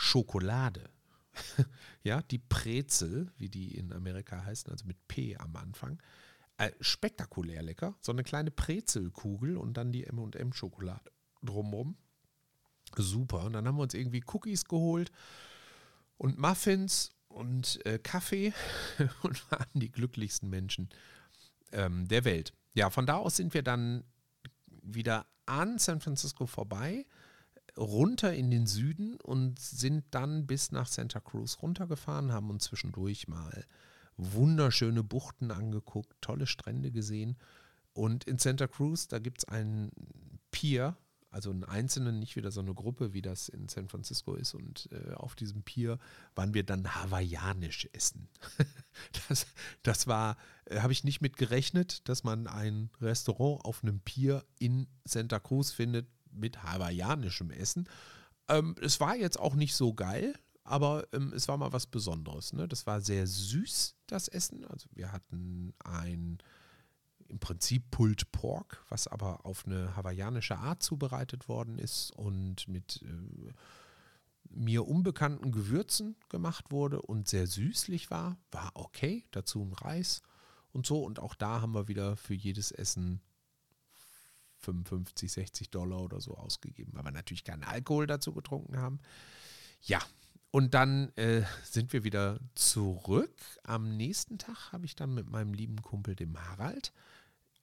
Schokolade. 0.00 0.90
ja, 2.04 2.22
die 2.22 2.38
Brezel, 2.38 3.32
wie 3.36 3.48
die 3.48 3.76
in 3.76 3.92
Amerika 3.92 4.44
heißen, 4.44 4.70
also 4.70 4.86
mit 4.86 5.08
P 5.08 5.36
am 5.36 5.56
Anfang. 5.56 6.00
Äh, 6.56 6.70
spektakulär 6.80 7.62
lecker. 7.62 7.96
So 8.00 8.12
eine 8.12 8.22
kleine 8.22 8.52
Brezelkugel 8.52 9.56
und 9.56 9.76
dann 9.76 9.90
die 9.90 10.06
MM&M-Schokolade 10.06 11.10
drumherum. 11.42 11.96
Super. 12.94 13.42
Und 13.42 13.54
dann 13.54 13.66
haben 13.66 13.76
wir 13.76 13.82
uns 13.82 13.94
irgendwie 13.94 14.22
Cookies 14.28 14.66
geholt 14.66 15.10
und 16.16 16.38
Muffins 16.38 17.10
und 17.26 17.84
äh, 17.84 17.98
Kaffee 17.98 18.52
und 19.22 19.50
waren 19.50 19.80
die 19.80 19.90
glücklichsten 19.90 20.48
Menschen 20.48 20.90
ähm, 21.72 22.06
der 22.06 22.24
Welt. 22.24 22.52
Ja, 22.74 22.90
von 22.90 23.04
da 23.04 23.16
aus 23.16 23.36
sind 23.36 23.52
wir 23.52 23.64
dann 23.64 24.04
wieder 24.80 25.26
an 25.44 25.80
San 25.80 26.00
Francisco 26.00 26.46
vorbei 26.46 27.04
runter 27.78 28.34
in 28.34 28.50
den 28.50 28.66
Süden 28.66 29.16
und 29.20 29.58
sind 29.58 30.04
dann 30.10 30.46
bis 30.46 30.72
nach 30.72 30.88
Santa 30.88 31.20
Cruz 31.20 31.58
runtergefahren, 31.62 32.32
haben 32.32 32.50
uns 32.50 32.64
zwischendurch 32.64 33.28
mal 33.28 33.64
wunderschöne 34.16 35.04
Buchten 35.04 35.50
angeguckt, 35.50 36.14
tolle 36.20 36.46
Strände 36.46 36.90
gesehen. 36.90 37.36
Und 37.92 38.24
in 38.24 38.38
Santa 38.38 38.66
Cruz, 38.66 39.08
da 39.08 39.18
gibt 39.18 39.38
es 39.38 39.44
einen 39.46 39.90
Pier, 40.50 40.96
also 41.30 41.50
einen 41.50 41.64
einzelnen, 41.64 42.18
nicht 42.18 42.36
wieder 42.36 42.50
so 42.50 42.60
eine 42.60 42.74
Gruppe, 42.74 43.12
wie 43.12 43.22
das 43.22 43.48
in 43.48 43.68
San 43.68 43.88
Francisco 43.88 44.34
ist. 44.34 44.54
Und 44.54 44.88
äh, 44.92 45.12
auf 45.14 45.36
diesem 45.36 45.62
Pier 45.62 45.98
waren 46.34 46.54
wir 46.54 46.64
dann 46.64 46.94
hawaiianisch 46.94 47.88
essen. 47.92 48.28
das, 49.28 49.46
das 49.82 50.06
war, 50.06 50.36
äh, 50.64 50.80
habe 50.80 50.92
ich 50.92 51.04
nicht 51.04 51.20
mit 51.20 51.36
gerechnet, 51.36 52.08
dass 52.08 52.24
man 52.24 52.46
ein 52.46 52.90
Restaurant 53.00 53.64
auf 53.64 53.84
einem 53.84 54.00
Pier 54.00 54.44
in 54.58 54.88
Santa 55.04 55.38
Cruz 55.38 55.70
findet, 55.70 56.06
mit 56.32 56.62
hawaiianischem 56.62 57.50
Essen. 57.50 57.88
Ähm, 58.48 58.74
es 58.80 59.00
war 59.00 59.16
jetzt 59.16 59.38
auch 59.38 59.54
nicht 59.54 59.74
so 59.74 59.94
geil, 59.94 60.34
aber 60.64 61.06
ähm, 61.12 61.32
es 61.34 61.48
war 61.48 61.56
mal 61.56 61.72
was 61.72 61.86
Besonderes. 61.86 62.52
Ne? 62.52 62.68
Das 62.68 62.86
war 62.86 63.00
sehr 63.00 63.26
süß, 63.26 63.96
das 64.06 64.28
Essen. 64.28 64.64
Also 64.66 64.88
wir 64.94 65.12
hatten 65.12 65.74
ein 65.84 66.38
im 67.28 67.38
Prinzip 67.38 67.90
Pulled 67.90 68.32
Pork, 68.32 68.82
was 68.88 69.06
aber 69.06 69.44
auf 69.44 69.66
eine 69.66 69.94
hawaiianische 69.96 70.56
Art 70.58 70.82
zubereitet 70.82 71.48
worden 71.48 71.78
ist 71.78 72.10
und 72.12 72.66
mit 72.68 73.02
äh, 73.02 73.52
mir 74.50 74.88
unbekannten 74.88 75.52
Gewürzen 75.52 76.16
gemacht 76.30 76.70
wurde 76.70 77.02
und 77.02 77.28
sehr 77.28 77.46
süßlich 77.46 78.10
war, 78.10 78.38
war 78.50 78.72
okay. 78.74 79.26
Dazu 79.30 79.62
ein 79.62 79.72
Reis 79.72 80.22
und 80.72 80.86
so. 80.86 81.04
Und 81.04 81.18
auch 81.18 81.34
da 81.34 81.60
haben 81.60 81.74
wir 81.74 81.88
wieder 81.88 82.16
für 82.16 82.34
jedes 82.34 82.72
Essen 82.72 83.20
55, 84.58 85.30
60 85.30 85.70
Dollar 85.70 86.02
oder 86.02 86.20
so 86.20 86.36
ausgegeben, 86.36 86.92
weil 86.94 87.04
wir 87.04 87.10
natürlich 87.12 87.44
keinen 87.44 87.64
Alkohol 87.64 88.06
dazu 88.06 88.32
getrunken 88.32 88.76
haben. 88.78 89.00
Ja, 89.82 90.00
und 90.50 90.74
dann 90.74 91.12
äh, 91.16 91.42
sind 91.62 91.92
wir 91.92 92.04
wieder 92.04 92.40
zurück. 92.54 93.34
Am 93.64 93.96
nächsten 93.96 94.38
Tag 94.38 94.72
habe 94.72 94.86
ich 94.86 94.96
dann 94.96 95.14
mit 95.14 95.28
meinem 95.28 95.52
lieben 95.52 95.82
Kumpel, 95.82 96.16
dem 96.16 96.38
Harald, 96.38 96.92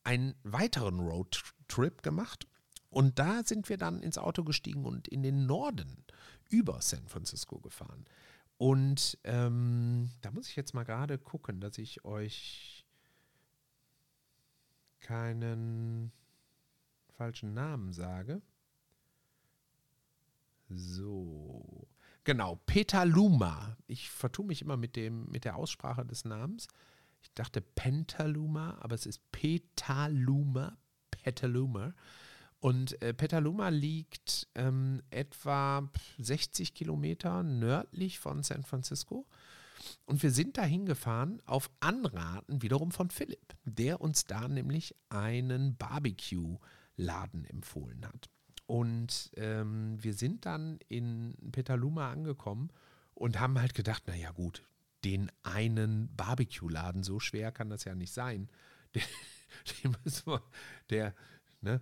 einen 0.04 0.36
weiteren 0.44 1.00
Roadtrip 1.00 2.04
gemacht. 2.04 2.48
Und 2.90 3.20
da 3.20 3.44
sind 3.44 3.68
wir 3.70 3.78
dann 3.78 4.02
ins 4.02 4.18
Auto 4.18 4.44
gestiegen 4.44 4.86
und 4.86 5.08
in 5.08 5.24
den 5.24 5.46
Norden 5.46 6.06
über 6.50 6.82
San 6.82 7.08
Francisco 7.08 7.60
gefahren. 7.60 8.06
Und 8.58 9.18
ähm, 9.24 10.12
da 10.22 10.32
muss 10.32 10.48
ich 10.48 10.56
jetzt 10.56 10.74
mal 10.74 10.86
gerade 10.86 11.18
gucken, 11.18 11.60
dass 11.60 11.78
ich 11.78 12.06
euch 12.06 12.86
keinen 15.02 16.12
falschen 17.16 17.54
Namen 17.54 17.94
sage. 17.94 18.42
So. 20.70 21.88
Genau, 22.24 22.60
Petaluma. 22.66 23.78
Ich 23.88 24.10
vertue 24.10 24.46
mich 24.46 24.62
immer 24.62 24.78
mit, 24.78 24.96
dem, 24.96 25.26
mit 25.30 25.46
der 25.46 25.56
Aussprache 25.56 26.06
des 26.06 26.26
Namens. 26.26 26.68
Ich 27.22 27.32
dachte 27.34 27.62
Pentaluma, 27.62 28.78
aber 28.82 28.96
es 28.96 29.06
ist 29.06 29.32
Petaluma. 29.32 30.78
Petaluma. 31.12 31.94
Und 32.60 33.00
äh, 33.02 33.14
Petaluma 33.14 33.70
liegt 33.70 34.48
ähm, 34.56 35.04
etwa 35.12 35.88
60 36.18 36.74
Kilometer 36.74 37.44
nördlich 37.44 38.20
von 38.20 38.42
San 38.42 38.64
Francisco. 38.64 39.28
Und 40.06 40.24
wir 40.24 40.32
sind 40.32 40.58
dahin 40.58 40.88
gefahren 40.88 41.42
auf 41.46 41.70
Anraten 41.80 42.64
wiederum 42.64 42.92
von 42.92 43.12
Philipp, 43.12 43.56
der 43.66 44.02
uns 44.02 44.26
da 44.26 44.48
nämlich 44.48 44.96
einen 45.10 45.76
Barbecue 45.78 46.58
Laden 46.98 47.46
empfohlen 47.46 48.06
hat. 48.06 48.30
Und 48.68 49.32
ähm, 49.36 50.02
wir 50.04 50.14
sind 50.14 50.46
dann 50.46 50.80
in 50.88 51.36
Petaluma 51.52 52.12
angekommen 52.12 52.70
und 53.14 53.40
haben 53.40 53.60
halt 53.60 53.76
gedacht, 53.76 54.08
naja 54.08 54.32
gut, 54.32 54.64
den 55.04 55.32
einen 55.44 56.10
Barbecue-Laden, 56.16 57.04
so 57.04 57.20
schwer 57.20 57.52
kann 57.52 57.70
das 57.70 57.84
ja 57.84 57.96
nicht 57.96 58.14
sein. 58.14 58.50
Den, 58.96 59.04
den 59.84 59.96
müssen 60.04 60.28
wir, 60.28 60.42
der, 60.90 61.16
ne, 61.62 61.82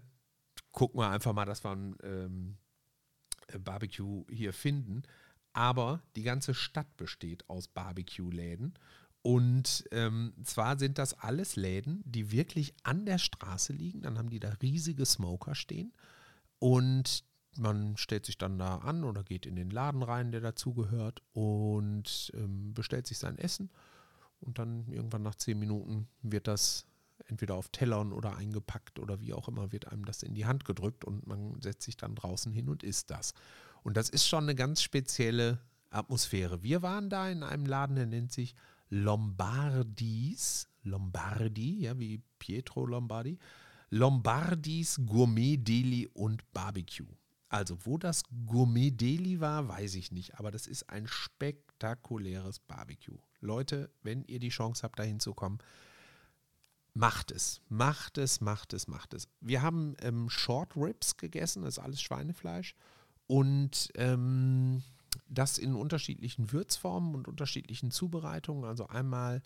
gucken 0.71 0.99
wir 0.99 1.09
einfach 1.09 1.33
mal, 1.33 1.45
dass 1.45 1.63
wir 1.63 1.71
ein 1.71 1.95
ähm, 2.03 2.57
Barbecue 3.59 4.25
hier 4.29 4.53
finden. 4.53 5.03
Aber 5.53 6.01
die 6.15 6.23
ganze 6.23 6.53
Stadt 6.53 6.97
besteht 6.97 7.47
aus 7.49 7.67
Barbecue-Läden 7.67 8.73
und 9.23 9.85
ähm, 9.91 10.33
zwar 10.43 10.77
sind 10.77 10.97
das 10.97 11.17
alles 11.17 11.55
Läden, 11.55 12.03
die 12.05 12.31
wirklich 12.31 12.75
an 12.83 13.05
der 13.05 13.17
Straße 13.17 13.71
liegen. 13.71 14.01
Dann 14.01 14.17
haben 14.17 14.29
die 14.29 14.41
da 14.41 14.49
riesige 14.61 15.05
Smoker 15.05 15.55
stehen. 15.55 15.93
Und 16.59 17.23
man 17.57 17.95
stellt 17.95 18.25
sich 18.25 18.37
dann 18.37 18.59
da 18.59 18.79
an 18.79 19.05
oder 19.05 19.23
geht 19.23 19.45
in 19.45 19.55
den 19.55 19.69
Laden 19.69 20.03
rein, 20.03 20.33
der 20.33 20.41
dazugehört, 20.41 21.21
und 21.31 22.31
ähm, 22.35 22.73
bestellt 22.73 23.07
sich 23.07 23.17
sein 23.17 23.37
Essen. 23.37 23.69
Und 24.41 24.59
dann 24.59 24.87
irgendwann 24.87 25.23
nach 25.23 25.35
zehn 25.35 25.57
Minuten 25.57 26.09
wird 26.21 26.47
das 26.47 26.85
entweder 27.27 27.55
auf 27.55 27.69
Tellern 27.69 28.11
oder 28.11 28.35
eingepackt 28.35 28.99
oder 28.99 29.21
wie 29.21 29.33
auch 29.33 29.47
immer, 29.47 29.71
wird 29.71 29.89
einem 29.89 30.03
das 30.03 30.23
in 30.23 30.33
die 30.33 30.45
Hand 30.45 30.65
gedrückt 30.65 31.05
und 31.05 31.25
man 31.25 31.61
setzt 31.61 31.83
sich 31.83 31.95
dann 31.95 32.15
draußen 32.15 32.51
hin 32.51 32.67
und 32.67 32.83
isst 32.83 33.09
das. 33.09 33.33
Und 33.83 33.95
das 33.95 34.09
ist 34.09 34.27
schon 34.27 34.43
eine 34.43 34.55
ganz 34.55 34.81
spezielle 34.81 35.59
Atmosphäre. 35.89 36.61
Wir 36.61 36.81
waren 36.81 37.09
da 37.09 37.29
in 37.29 37.43
einem 37.43 37.65
Laden, 37.65 37.95
der 37.95 38.07
nennt 38.07 38.33
sich 38.33 38.55
Lombardis, 38.93 40.67
Lombardi, 40.83 41.81
ja, 41.81 41.97
wie 41.97 42.21
Pietro 42.37 42.85
Lombardi, 42.85 43.39
Lombardis 43.89 45.01
Gourmet 45.03 45.57
Deli 45.57 46.07
und 46.13 46.43
Barbecue. 46.53 47.07
Also, 47.49 47.75
wo 47.85 47.97
das 47.97 48.23
Gourmet 48.45 48.91
Deli 48.91 49.39
war, 49.39 49.67
weiß 49.67 49.95
ich 49.95 50.11
nicht, 50.11 50.39
aber 50.39 50.51
das 50.51 50.67
ist 50.67 50.89
ein 50.91 51.07
spektakuläres 51.07 52.59
Barbecue. 52.59 53.17
Leute, 53.41 53.89
wenn 54.03 54.25
ihr 54.25 54.39
die 54.39 54.49
Chance 54.49 54.83
habt, 54.83 54.99
da 54.99 55.03
hinzukommen, 55.03 55.57
macht 56.93 57.31
es, 57.31 57.61
macht 57.69 58.19
es, 58.19 58.41
macht 58.41 58.73
es, 58.73 58.87
macht 58.87 59.15
es. 59.15 59.27
Wir 59.41 59.63
haben 59.63 59.95
ähm, 60.01 60.29
Short 60.29 60.75
Ribs 60.75 61.17
gegessen, 61.17 61.63
das 61.63 61.77
ist 61.77 61.83
alles 61.83 62.01
Schweinefleisch 62.01 62.75
und 63.25 63.89
ähm, 63.95 64.83
das 65.27 65.57
in 65.57 65.75
unterschiedlichen 65.75 66.51
Würzformen 66.51 67.15
und 67.15 67.27
unterschiedlichen 67.27 67.91
Zubereitungen. 67.91 68.65
Also 68.65 68.87
einmal 68.87 69.41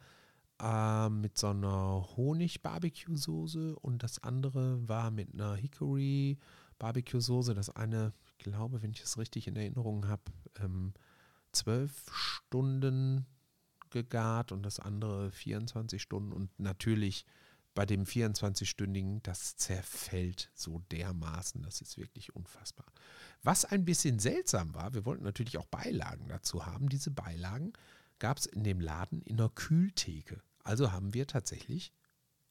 äh, 0.61 1.09
mit 1.09 1.37
so 1.37 1.47
einer 1.47 2.07
Honig-Barbecue-Soße 2.15 3.75
und 3.79 4.03
das 4.03 4.23
andere 4.23 4.87
war 4.87 5.11
mit 5.11 5.33
einer 5.33 5.55
Hickory-Barbecue-Soße. 5.55 7.53
Das 7.53 7.69
eine, 7.69 8.13
ich 8.37 8.37
glaube, 8.37 8.81
wenn 8.81 8.91
ich 8.91 9.03
es 9.03 9.17
richtig 9.17 9.47
in 9.47 9.55
Erinnerung 9.55 10.07
habe, 10.07 10.23
ähm, 10.59 10.93
zwölf 11.51 12.05
Stunden 12.11 13.25
gegart 13.89 14.51
und 14.51 14.63
das 14.63 14.79
andere 14.79 15.31
24 15.31 16.01
Stunden 16.01 16.33
und 16.33 16.49
natürlich 16.59 17.25
bei 17.77 17.85
dem 17.85 18.05
24-stündigen, 18.05 19.21
das 19.21 19.55
zerfällt 19.55 20.49
so 20.55 20.79
dermaßen, 20.91 21.61
das 21.61 21.79
ist 21.79 21.95
wirklich 21.99 22.35
unfassbar. 22.35 22.87
Was 23.43 23.65
ein 23.65 23.85
bisschen 23.85 24.17
seltsam 24.17 24.73
war, 24.73 24.95
wir 24.95 25.05
wollten 25.05 25.23
natürlich 25.23 25.59
auch 25.59 25.67
Beilagen 25.67 26.27
dazu 26.27 26.65
haben. 26.65 26.89
Diese 26.89 27.11
Beilagen 27.11 27.73
gab 28.17 28.39
es 28.39 28.47
in 28.47 28.63
dem 28.63 28.79
Laden 28.79 29.21
in 29.21 29.37
der 29.37 29.49
Kühltheke. 29.49 30.41
Also 30.63 30.91
haben 30.91 31.13
wir 31.13 31.27
tatsächlich 31.27 31.93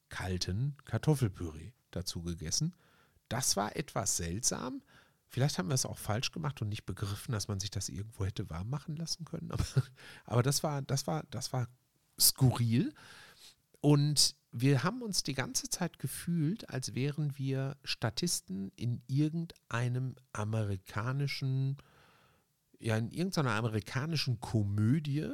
kalten 0.07 0.77
Kartoffelpüree 0.85 1.73
dazu 1.91 2.21
gegessen. 2.21 2.73
Das 3.27 3.57
war 3.57 3.75
etwas 3.75 4.15
seltsam. 4.15 4.81
Vielleicht 5.27 5.57
haben 5.57 5.67
wir 5.67 5.75
es 5.75 5.85
auch 5.85 5.97
falsch 5.97 6.31
gemacht 6.31 6.61
und 6.61 6.69
nicht 6.69 6.85
begriffen, 6.85 7.33
dass 7.33 7.49
man 7.49 7.59
sich 7.59 7.69
das 7.69 7.89
irgendwo 7.89 8.25
hätte 8.25 8.49
warm 8.49 8.69
machen 8.69 8.95
lassen 8.95 9.25
können. 9.25 9.51
Aber, 9.51 9.65
aber 10.23 10.41
das 10.41 10.63
war, 10.63 10.81
das 10.83 11.05
war, 11.05 11.25
das 11.31 11.51
war 11.51 11.67
skurril. 12.17 12.93
Und 13.81 14.37
wir 14.61 14.83
haben 14.83 15.01
uns 15.01 15.23
die 15.23 15.33
ganze 15.33 15.69
Zeit 15.69 15.99
gefühlt, 15.99 16.69
als 16.69 16.95
wären 16.95 17.37
wir 17.37 17.77
Statisten 17.83 18.71
in 18.75 19.01
irgendeinem 19.07 20.15
amerikanischen, 20.33 21.77
ja, 22.79 22.97
in 22.97 23.11
irgendeiner 23.11 23.51
amerikanischen 23.51 24.39
Komödie, 24.39 25.31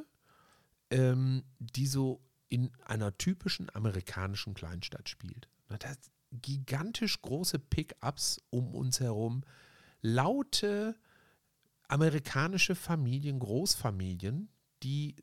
ähm, 0.89 1.43
die 1.59 1.87
so 1.87 2.21
in 2.49 2.71
einer 2.85 3.17
typischen 3.17 3.73
amerikanischen 3.73 4.53
Kleinstadt 4.53 5.09
spielt. 5.09 5.47
Das 5.79 5.97
gigantisch 6.31 7.21
große 7.21 7.59
Pickups 7.59 8.41
um 8.49 8.73
uns 8.75 8.99
herum, 8.99 9.43
laute 10.01 10.95
amerikanische 11.87 12.75
Familien, 12.75 13.39
Großfamilien, 13.39 14.49
die 14.83 15.15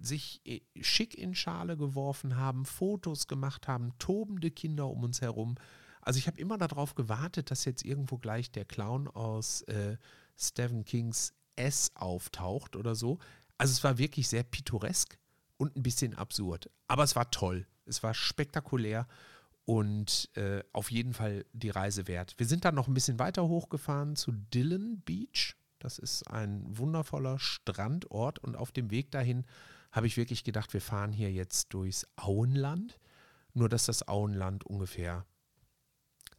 sich 0.00 0.40
äh, 0.44 0.60
schick 0.80 1.16
in 1.16 1.34
Schale 1.34 1.76
geworfen 1.76 2.36
haben, 2.36 2.64
Fotos 2.64 3.26
gemacht 3.28 3.68
haben, 3.68 3.92
tobende 3.98 4.50
Kinder 4.50 4.88
um 4.88 5.04
uns 5.04 5.20
herum. 5.20 5.56
Also 6.00 6.18
ich 6.18 6.26
habe 6.26 6.38
immer 6.38 6.58
darauf 6.58 6.94
gewartet, 6.94 7.50
dass 7.50 7.64
jetzt 7.64 7.84
irgendwo 7.84 8.18
gleich 8.18 8.50
der 8.50 8.64
Clown 8.64 9.08
aus 9.08 9.62
äh, 9.62 9.96
Stephen 10.36 10.84
Kings 10.84 11.32
S 11.56 11.90
auftaucht 11.94 12.76
oder 12.76 12.94
so. 12.94 13.18
Also 13.58 13.72
es 13.72 13.82
war 13.82 13.98
wirklich 13.98 14.28
sehr 14.28 14.44
pittoresk 14.44 15.18
und 15.56 15.76
ein 15.76 15.82
bisschen 15.82 16.14
absurd. 16.14 16.70
Aber 16.86 17.02
es 17.02 17.16
war 17.16 17.30
toll. 17.30 17.66
Es 17.86 18.02
war 18.02 18.14
spektakulär 18.14 19.06
und 19.64 20.30
äh, 20.34 20.62
auf 20.72 20.90
jeden 20.90 21.12
Fall 21.12 21.44
die 21.52 21.70
Reise 21.70 22.06
wert. 22.06 22.34
Wir 22.38 22.46
sind 22.46 22.64
dann 22.64 22.74
noch 22.74 22.88
ein 22.88 22.94
bisschen 22.94 23.18
weiter 23.18 23.48
hochgefahren 23.48 24.14
zu 24.16 24.32
Dillon 24.32 25.00
Beach. 25.00 25.56
Das 25.78 25.98
ist 25.98 26.30
ein 26.30 26.64
wundervoller 26.66 27.38
Strandort 27.38 28.38
und 28.38 28.56
auf 28.56 28.70
dem 28.70 28.90
Weg 28.90 29.10
dahin 29.10 29.44
habe 29.96 30.06
ich 30.06 30.18
wirklich 30.18 30.44
gedacht, 30.44 30.74
wir 30.74 30.82
fahren 30.82 31.10
hier 31.10 31.32
jetzt 31.32 31.72
durchs 31.72 32.06
Auenland. 32.16 33.00
Nur, 33.54 33.70
dass 33.70 33.86
das 33.86 34.06
Auenland 34.06 34.64
ungefähr 34.64 35.24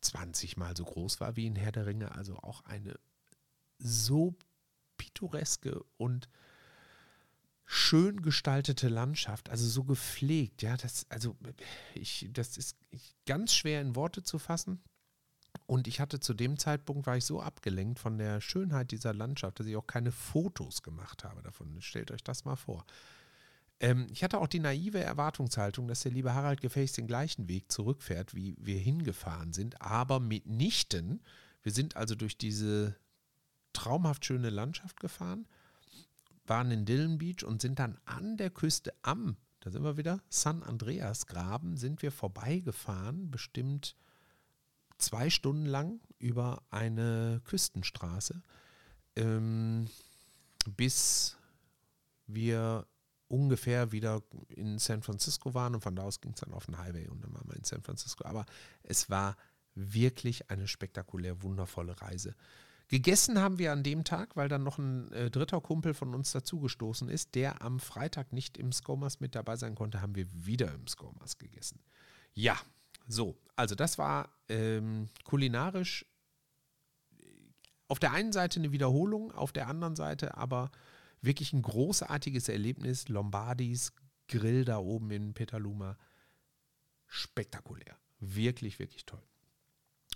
20 0.01 0.58
Mal 0.58 0.78
so 0.78 0.86
groß 0.86 1.20
war 1.20 1.36
wie 1.36 1.47
in 1.47 1.55
Herr 1.55 1.72
der 1.72 1.88
Ringe. 1.88 2.14
Also 2.14 2.38
auch 2.38 2.64
eine 2.66 2.99
so 3.80 4.36
pittoreske 4.97 5.84
und 5.97 6.30
schön 7.66 8.22
gestaltete 8.22 8.88
Landschaft, 8.88 9.49
also 9.49 9.68
so 9.68 9.84
gepflegt, 9.84 10.62
ja, 10.62 10.78
das, 10.78 11.05
also 11.10 11.36
ich, 11.95 12.30
das 12.32 12.58
ist 12.58 12.78
ganz 13.26 13.53
schwer 13.53 13.82
in 13.82 13.95
Worte 13.95 14.24
zu 14.24 14.39
fassen. 14.39 14.82
Und 15.66 15.88
ich 15.88 15.99
hatte 15.99 16.20
zu 16.20 16.34
dem 16.34 16.58
Zeitpunkt, 16.58 17.08
war 17.08 17.18
ich 17.18 17.26
so 17.26 17.41
abgelenkt 17.41 17.99
von 17.99 18.18
der 18.18 18.39
Schönheit 18.39 18.91
dieser 18.91 19.14
Landschaft, 19.14 19.60
dass 19.60 19.68
ich 19.68 19.76
auch 19.76 19.88
keine 19.88 20.12
Fotos 20.12 20.84
gemacht 20.84 21.24
habe 21.24 21.41
davon. 21.41 21.82
Stellt 21.82 22.12
euch 22.12 22.24
das 22.24 22.45
mal 22.45 22.55
vor. 22.55 22.86
Ähm, 23.80 24.08
ich 24.12 24.24
hatte 24.24 24.40
auch 24.40 24.48
die 24.48 24.60
naive 24.60 25.00
Erwartungshaltung, 25.00 25.88
dass 25.88 26.02
der 26.02 26.12
liebe 26.12 26.34
Harald 26.34 26.62
gefälligst 26.62 26.98
den 26.98 27.08
gleichen 27.08 27.48
Weg 27.48 27.72
zurückfährt, 27.72 28.34
wie 28.34 28.56
wir 28.60 28.80
hingefahren 28.80 29.54
sind, 29.54 29.82
aber 29.82 30.20
mitnichten. 30.20 31.22
Wir 31.64 31.72
sind 31.72 31.96
also 31.96 32.16
durch 32.16 32.38
diese 32.38 32.96
traumhaft 33.74 34.26
schöne 34.26 34.50
Landschaft 34.50 35.00
gefahren, 35.00 35.48
waren 36.46 36.72
in 36.72 36.86
Dillon 36.86 37.18
Beach 37.18 37.44
und 37.44 37.62
sind 37.62 37.80
dann 37.80 38.00
an 38.06 38.38
der 38.38 38.50
Küste 38.50 38.94
am, 39.04 39.38
da 39.60 39.70
sind 39.70 39.84
wir 39.84 39.98
wieder, 39.98 40.22
San 40.30 40.64
Andreas 40.64 41.28
Graben, 41.28 41.78
sind 41.78 42.02
wir 42.02 42.12
vorbeigefahren, 42.12 43.30
bestimmt 43.30 43.96
zwei 44.98 45.30
Stunden 45.30 45.66
lang 45.66 46.00
über 46.18 46.64
eine 46.72 47.42
Küstenstraße, 47.44 48.42
ähm, 49.16 49.88
bis 50.76 51.38
wir 52.26 52.88
ungefähr 53.28 53.92
wieder 53.92 54.22
in 54.50 54.80
San 54.80 55.02
Francisco 55.02 55.54
waren 55.54 55.76
und 55.76 55.82
von 55.82 55.96
da 55.96 56.04
aus 56.04 56.22
ging 56.22 56.34
es 56.34 56.40
dann 56.40 56.54
auf 56.54 56.66
den 56.66 56.78
Highway 56.78 57.08
und 57.08 57.24
dann 57.24 57.34
waren 57.34 57.48
wir 57.48 57.56
in 57.56 57.64
San 57.64 57.82
Francisco. 57.82 58.26
Aber 58.26 58.46
es 58.84 59.10
war 59.10 59.36
wirklich 59.76 60.50
eine 60.50 60.68
spektakulär 60.68 61.42
wundervolle 61.44 62.02
Reise. 62.02 62.36
Gegessen 62.90 63.40
haben 63.40 63.60
wir 63.60 63.74
an 63.74 63.84
dem 63.84 64.06
Tag, 64.06 64.38
weil 64.38 64.48
dann 64.48 64.64
noch 64.64 64.78
ein 64.78 65.12
äh, 65.12 65.30
dritter 65.30 65.60
Kumpel 65.60 65.94
von 65.94 66.16
uns 66.16 66.32
dazugestoßen 66.32 67.10
ist, 67.10 67.36
der 67.36 67.62
am 67.62 67.80
Freitag 67.80 68.32
nicht 68.32 68.58
im 68.58 68.72
Skomas 68.72 69.20
mit 69.20 69.36
dabei 69.36 69.58
sein 69.58 69.76
konnte, 69.76 70.02
haben 70.02 70.16
wir 70.16 70.28
wieder 70.34 70.74
im 70.74 70.88
Skomas 70.88 71.38
gegessen. 71.38 71.82
Ja, 72.34 72.58
so, 73.08 73.38
also 73.58 73.76
das 73.76 73.98
war 73.98 74.30
ähm, 74.48 75.08
kulinarisch 75.26 76.06
auf 77.90 78.00
der 78.00 78.12
einen 78.12 78.32
Seite 78.32 78.60
eine 78.60 78.72
Wiederholung, 78.72 79.32
auf 79.32 79.52
der 79.52 79.68
anderen 79.68 79.96
Seite 79.96 80.38
aber 80.38 80.72
wirklich 81.22 81.53
ein 81.53 81.61
großartiges 81.61 82.49
Erlebnis. 82.49 83.07
Lombardis 83.07 83.93
Grill 84.28 84.65
da 84.65 84.78
oben 84.78 85.11
in 85.11 85.34
Petaluma. 85.34 85.97
Spektakulär. 87.07 87.97
Wirklich, 88.20 88.80
wirklich 88.80 89.05
toll. 89.05 89.24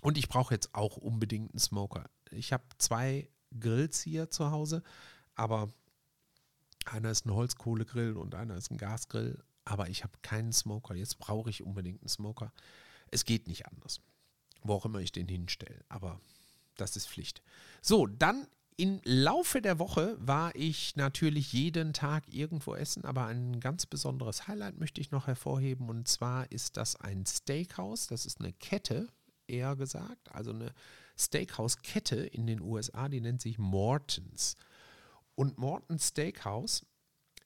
Und 0.02 0.18
ich 0.18 0.28
brauche 0.28 0.54
jetzt 0.54 0.74
auch 0.74 0.96
unbedingt 0.96 1.52
einen 1.52 1.58
Smoker. 1.58 2.10
Ich 2.30 2.52
habe 2.52 2.64
zwei 2.78 3.28
Grills 3.58 4.00
hier 4.00 4.30
zu 4.30 4.50
Hause, 4.50 4.82
aber 5.34 5.68
einer 6.84 7.10
ist 7.10 7.26
ein 7.26 7.34
Holzkohlegrill 7.34 8.16
und 8.16 8.34
einer 8.34 8.56
ist 8.56 8.70
ein 8.70 8.78
Gasgrill. 8.78 9.42
Aber 9.64 9.88
ich 9.88 10.02
habe 10.02 10.18
keinen 10.22 10.52
Smoker. 10.52 10.94
Jetzt 10.94 11.18
brauche 11.18 11.50
ich 11.50 11.62
unbedingt 11.62 12.02
einen 12.02 12.08
Smoker. 12.08 12.52
Es 13.10 13.24
geht 13.24 13.46
nicht 13.46 13.66
anders. 13.66 14.00
Wo 14.62 14.74
auch 14.74 14.84
immer 14.84 14.98
ich 14.98 15.12
den 15.12 15.28
hinstelle. 15.28 15.84
Aber 15.88 16.20
das 16.76 16.96
ist 16.96 17.08
Pflicht. 17.08 17.42
So, 17.80 18.06
dann 18.06 18.48
im 18.76 19.00
Laufe 19.04 19.60
der 19.60 19.78
Woche 19.78 20.16
war 20.18 20.54
ich 20.54 20.96
natürlich 20.96 21.52
jeden 21.52 21.92
Tag 21.92 22.24
irgendwo 22.32 22.74
essen, 22.74 23.04
aber 23.04 23.26
ein 23.26 23.60
ganz 23.60 23.86
besonderes 23.86 24.48
Highlight 24.48 24.78
möchte 24.78 25.00
ich 25.00 25.10
noch 25.10 25.26
hervorheben 25.26 25.88
und 25.88 26.08
zwar 26.08 26.50
ist 26.50 26.76
das 26.76 26.96
ein 26.96 27.26
Steakhouse. 27.26 28.06
Das 28.06 28.26
ist 28.26 28.40
eine 28.40 28.52
Kette, 28.52 29.08
eher 29.46 29.76
gesagt, 29.76 30.32
also 30.32 30.50
eine 30.52 30.72
Steakhouse-Kette 31.18 32.16
in 32.16 32.46
den 32.46 32.60
USA, 32.60 33.08
die 33.08 33.20
nennt 33.20 33.40
sich 33.40 33.58
Mortons. 33.58 34.56
Und 35.34 35.58
Mortons 35.58 36.08
Steakhouse 36.08 36.86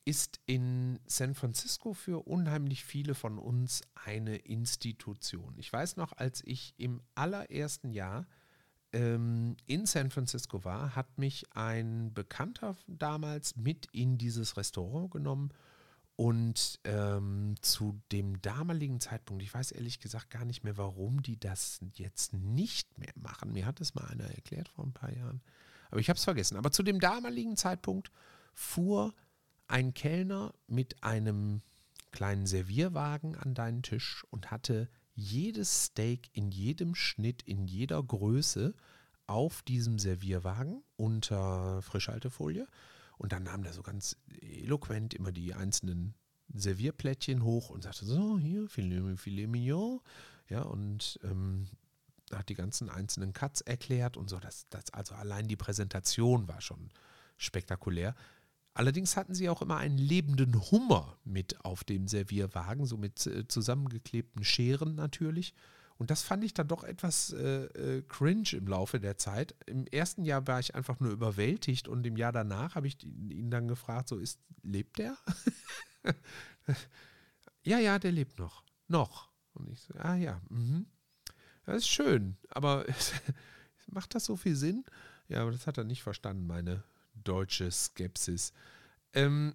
ist 0.04 0.38
in 0.46 1.00
San 1.06 1.34
Francisco 1.34 1.92
für 1.92 2.26
unheimlich 2.26 2.84
viele 2.84 3.14
von 3.14 3.38
uns 3.38 3.82
eine 4.04 4.36
Institution. 4.36 5.54
Ich 5.58 5.72
weiß 5.72 5.96
noch, 5.96 6.12
als 6.12 6.42
ich 6.44 6.74
im 6.76 7.02
allerersten 7.16 7.90
Jahr 7.90 8.26
ähm, 8.92 9.56
in 9.66 9.86
San 9.86 10.10
Francisco 10.10 10.64
war, 10.64 10.94
hat 10.94 11.18
mich 11.18 11.44
ein 11.54 12.12
Bekannter 12.14 12.76
damals 12.86 13.56
mit 13.56 13.86
in 13.92 14.18
dieses 14.18 14.56
Restaurant 14.56 15.10
genommen 15.10 15.50
und 16.16 16.80
ähm, 16.84 17.56
zu 17.60 18.00
dem 18.10 18.40
damaligen 18.40 19.00
Zeitpunkt, 19.00 19.42
ich 19.42 19.52
weiß 19.52 19.72
ehrlich 19.72 20.00
gesagt 20.00 20.30
gar 20.30 20.46
nicht 20.46 20.64
mehr, 20.64 20.78
warum 20.78 21.22
die 21.22 21.38
das 21.38 21.80
jetzt 21.92 22.32
nicht 22.32 22.98
mehr 22.98 23.12
machen. 23.16 23.52
Mir 23.52 23.66
hat 23.66 23.82
es 23.82 23.94
mal 23.94 24.06
einer 24.06 24.24
erklärt 24.24 24.68
vor 24.70 24.86
ein 24.86 24.94
paar 24.94 25.12
Jahren, 25.12 25.42
aber 25.90 26.00
ich 26.00 26.08
habe 26.08 26.16
es 26.16 26.24
vergessen. 26.24 26.56
Aber 26.56 26.72
zu 26.72 26.82
dem 26.82 27.00
damaligen 27.00 27.56
Zeitpunkt 27.56 28.10
fuhr 28.54 29.14
ein 29.68 29.92
Kellner 29.92 30.54
mit 30.66 31.02
einem 31.02 31.60
kleinen 32.12 32.46
Servierwagen 32.46 33.36
an 33.36 33.52
deinen 33.52 33.82
Tisch 33.82 34.24
und 34.30 34.50
hatte 34.50 34.88
jedes 35.16 35.86
Steak 35.86 36.28
in 36.32 36.50
jedem 36.50 36.94
Schnitt, 36.94 37.42
in 37.42 37.66
jeder 37.66 38.02
Größe 38.02 38.74
auf 39.26 39.62
diesem 39.62 39.98
Servierwagen 39.98 40.84
unter 40.96 41.82
Frischhaltefolie. 41.82 42.66
Und 43.18 43.32
dann 43.32 43.44
nahm 43.44 43.62
der 43.62 43.72
so 43.72 43.82
ganz 43.82 44.16
eloquent 44.40 45.14
immer 45.14 45.32
die 45.32 45.54
einzelnen 45.54 46.14
Servierplättchen 46.54 47.42
hoch 47.42 47.70
und 47.70 47.82
sagte 47.82 48.04
so, 48.04 48.38
hier, 48.38 48.68
Filet, 48.68 49.16
Filet 49.16 49.46
Mignon. 49.46 50.00
Ja, 50.48 50.62
und 50.62 51.18
ähm, 51.24 51.66
hat 52.32 52.48
die 52.48 52.54
ganzen 52.54 52.88
einzelnen 52.88 53.32
Cuts 53.32 53.62
erklärt 53.62 54.16
und 54.16 54.28
so. 54.28 54.38
Das, 54.38 54.66
das, 54.70 54.90
also 54.92 55.14
allein 55.14 55.48
die 55.48 55.56
Präsentation 55.56 56.46
war 56.46 56.60
schon 56.60 56.90
spektakulär. 57.36 58.14
Allerdings 58.76 59.16
hatten 59.16 59.34
sie 59.34 59.48
auch 59.48 59.62
immer 59.62 59.78
einen 59.78 59.96
lebenden 59.96 60.70
Hummer 60.70 61.16
mit 61.24 61.64
auf 61.64 61.82
dem 61.82 62.08
Servierwagen, 62.08 62.84
so 62.84 62.98
mit 62.98 63.26
äh, 63.26 63.48
zusammengeklebten 63.48 64.44
Scheren 64.44 64.94
natürlich. 64.94 65.54
Und 65.96 66.10
das 66.10 66.22
fand 66.22 66.44
ich 66.44 66.52
dann 66.52 66.68
doch 66.68 66.84
etwas 66.84 67.32
äh, 67.32 67.64
äh, 67.64 68.02
cringe 68.02 68.52
im 68.52 68.66
Laufe 68.68 69.00
der 69.00 69.16
Zeit. 69.16 69.54
Im 69.64 69.86
ersten 69.86 70.26
Jahr 70.26 70.46
war 70.46 70.60
ich 70.60 70.74
einfach 70.74 71.00
nur 71.00 71.10
überwältigt 71.10 71.88
und 71.88 72.06
im 72.06 72.18
Jahr 72.18 72.32
danach 72.32 72.74
habe 72.74 72.86
ich 72.86 73.02
ihn 73.02 73.50
dann 73.50 73.66
gefragt, 73.66 74.10
so 74.10 74.18
ist, 74.18 74.40
lebt 74.62 74.98
der? 74.98 75.16
ja, 77.64 77.78
ja, 77.78 77.98
der 77.98 78.12
lebt 78.12 78.38
noch. 78.38 78.62
Noch. 78.88 79.30
Und 79.54 79.70
ich 79.70 79.80
so, 79.80 79.94
ah 79.94 80.16
ja, 80.16 80.42
mhm. 80.50 80.84
Das 81.64 81.76
ist 81.76 81.88
schön, 81.88 82.36
aber 82.50 82.84
macht 83.86 84.14
das 84.14 84.26
so 84.26 84.36
viel 84.36 84.54
Sinn? 84.54 84.84
Ja, 85.28 85.40
aber 85.40 85.52
das 85.52 85.66
hat 85.66 85.78
er 85.78 85.84
nicht 85.84 86.02
verstanden, 86.02 86.46
meine 86.46 86.84
deutsche 87.26 87.70
Skepsis. 87.70 88.52
Ähm, 89.12 89.54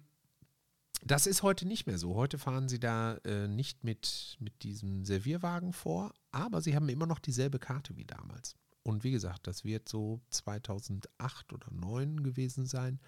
das 1.04 1.26
ist 1.26 1.42
heute 1.42 1.66
nicht 1.66 1.86
mehr 1.86 1.98
so. 1.98 2.14
Heute 2.14 2.38
fahren 2.38 2.68
sie 2.68 2.78
da 2.78 3.14
äh, 3.24 3.48
nicht 3.48 3.82
mit, 3.82 4.36
mit 4.38 4.62
diesem 4.62 5.04
Servierwagen 5.04 5.72
vor, 5.72 6.14
aber 6.30 6.60
sie 6.60 6.76
haben 6.76 6.88
immer 6.88 7.06
noch 7.06 7.18
dieselbe 7.18 7.58
Karte 7.58 7.96
wie 7.96 8.04
damals. 8.04 8.56
Und 8.84 9.04
wie 9.04 9.10
gesagt, 9.10 9.46
das 9.46 9.64
wird 9.64 9.88
so 9.88 10.20
2008 10.30 11.52
oder 11.52 11.66
2009 11.68 12.22
gewesen 12.22 12.66
sein, 12.66 13.00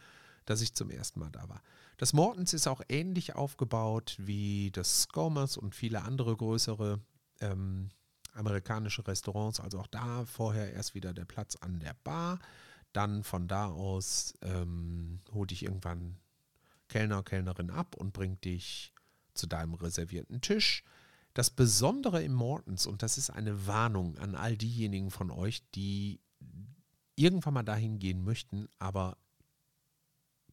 dass 0.45 0.61
ich 0.61 0.75
zum 0.75 0.91
ersten 0.91 1.21
Mal 1.21 1.31
da 1.31 1.49
war. 1.49 1.63
Das 1.97 2.13
Mortens 2.13 2.53
ist 2.53 2.67
auch 2.67 2.83
ähnlich 2.89 3.35
aufgebaut 3.35 4.17
wie 4.19 4.71
das 4.73 5.03
Skomers 5.03 5.57
und 5.57 5.75
viele 5.75 6.03
andere 6.03 6.37
größere 6.37 7.01
ähm, 7.41 7.91
amerikanische 8.35 9.07
Restaurants. 9.07 9.61
Also 9.61 9.79
auch 9.79 9.87
da 9.87 10.25
vorher 10.27 10.73
erst 10.73 10.95
wieder 10.95 11.13
der 11.13 11.25
Platz 11.25 11.57
an 11.57 11.79
der 11.79 11.95
Bar. 12.03 12.41
Dann 12.95 13.25
von 13.25 13.49
da 13.49 13.67
aus 13.67 14.33
ähm, 14.41 15.21
holt 15.35 15.51
dich 15.51 15.65
irgendwann 15.65 16.17
Kellner, 16.89 17.23
Kellnerin 17.23 17.71
ab 17.71 17.97
und 17.97 18.13
bringt 18.13 18.45
dich 18.47 18.95
zu 19.35 19.47
deinem 19.47 19.75
reservierten 19.75 20.41
Tisch. 20.41 20.85
Das 21.35 21.51
Besondere 21.51 22.23
im 22.23 22.33
Mortens, 22.33 22.87
und 22.87 23.03
das 23.03 23.19
ist 23.19 23.31
eine 23.31 23.67
Warnung 23.67 24.17
an 24.19 24.35
all 24.37 24.57
diejenigen 24.57 25.11
von 25.11 25.31
euch, 25.31 25.63
die 25.75 26.21
irgendwann 27.17 27.55
mal 27.55 27.63
dahin 27.65 27.99
gehen 27.99 28.23
möchten, 28.23 28.69
aber 28.79 29.17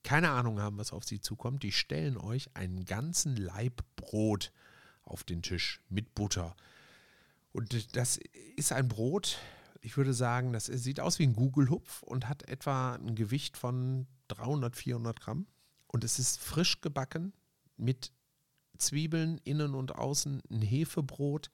keine 0.03 0.31
Ahnung 0.31 0.59
haben, 0.59 0.79
was 0.79 0.93
auf 0.93 1.03
sie 1.03 1.21
zukommt, 1.21 1.61
die 1.61 1.71
stellen 1.71 2.17
euch 2.17 2.49
einen 2.55 2.85
ganzen 2.85 3.35
Laib 3.35 3.83
Brot 3.95 4.51
auf 5.03 5.23
den 5.23 5.43
Tisch 5.43 5.79
mit 5.89 6.15
Butter. 6.15 6.55
Und 7.53 7.95
das 7.95 8.19
ist 8.55 8.71
ein 8.71 8.87
Brot, 8.87 9.37
ich 9.82 9.97
würde 9.97 10.13
sagen, 10.13 10.53
das 10.53 10.65
sieht 10.65 10.99
aus 10.99 11.19
wie 11.19 11.23
ein 11.23 11.34
Gugelhupf 11.34 12.03
und 12.03 12.29
hat 12.29 12.47
etwa 12.47 12.93
ein 12.93 13.15
Gewicht 13.15 13.57
von 13.57 14.07
300, 14.29 14.75
400 14.75 15.19
Gramm. 15.19 15.47
Und 15.88 16.03
es 16.03 16.19
ist 16.19 16.39
frisch 16.39 16.82
gebacken 16.82 17.34
mit 17.77 18.13
Zwiebeln 18.77 19.39
innen 19.43 19.75
und 19.75 19.95
außen, 19.95 20.41
ein 20.49 20.61
Hefebrot. 20.61 21.51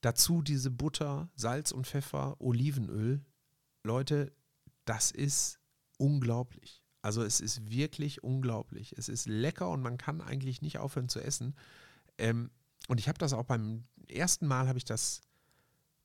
Dazu 0.00 0.42
diese 0.42 0.70
Butter, 0.70 1.30
Salz 1.36 1.72
und 1.72 1.86
Pfeffer, 1.86 2.36
Olivenöl. 2.40 3.24
Leute, 3.82 4.32
das 4.84 5.10
ist 5.10 5.58
unglaublich. 5.98 6.82
Also 7.02 7.22
es 7.22 7.40
ist 7.40 7.70
wirklich 7.70 8.24
unglaublich. 8.24 8.94
Es 8.98 9.08
ist 9.08 9.26
lecker 9.26 9.70
und 9.70 9.80
man 9.80 9.96
kann 9.96 10.20
eigentlich 10.20 10.60
nicht 10.60 10.78
aufhören 10.78 11.08
zu 11.08 11.20
essen. 11.20 11.54
Ähm, 12.18 12.50
und 12.88 12.98
ich 12.98 13.08
habe 13.08 13.18
das 13.18 13.32
auch 13.32 13.44
beim 13.44 13.84
ersten 14.08 14.46
Mal 14.46 14.68
habe 14.68 14.78
ich 14.78 14.84
das 14.84 15.20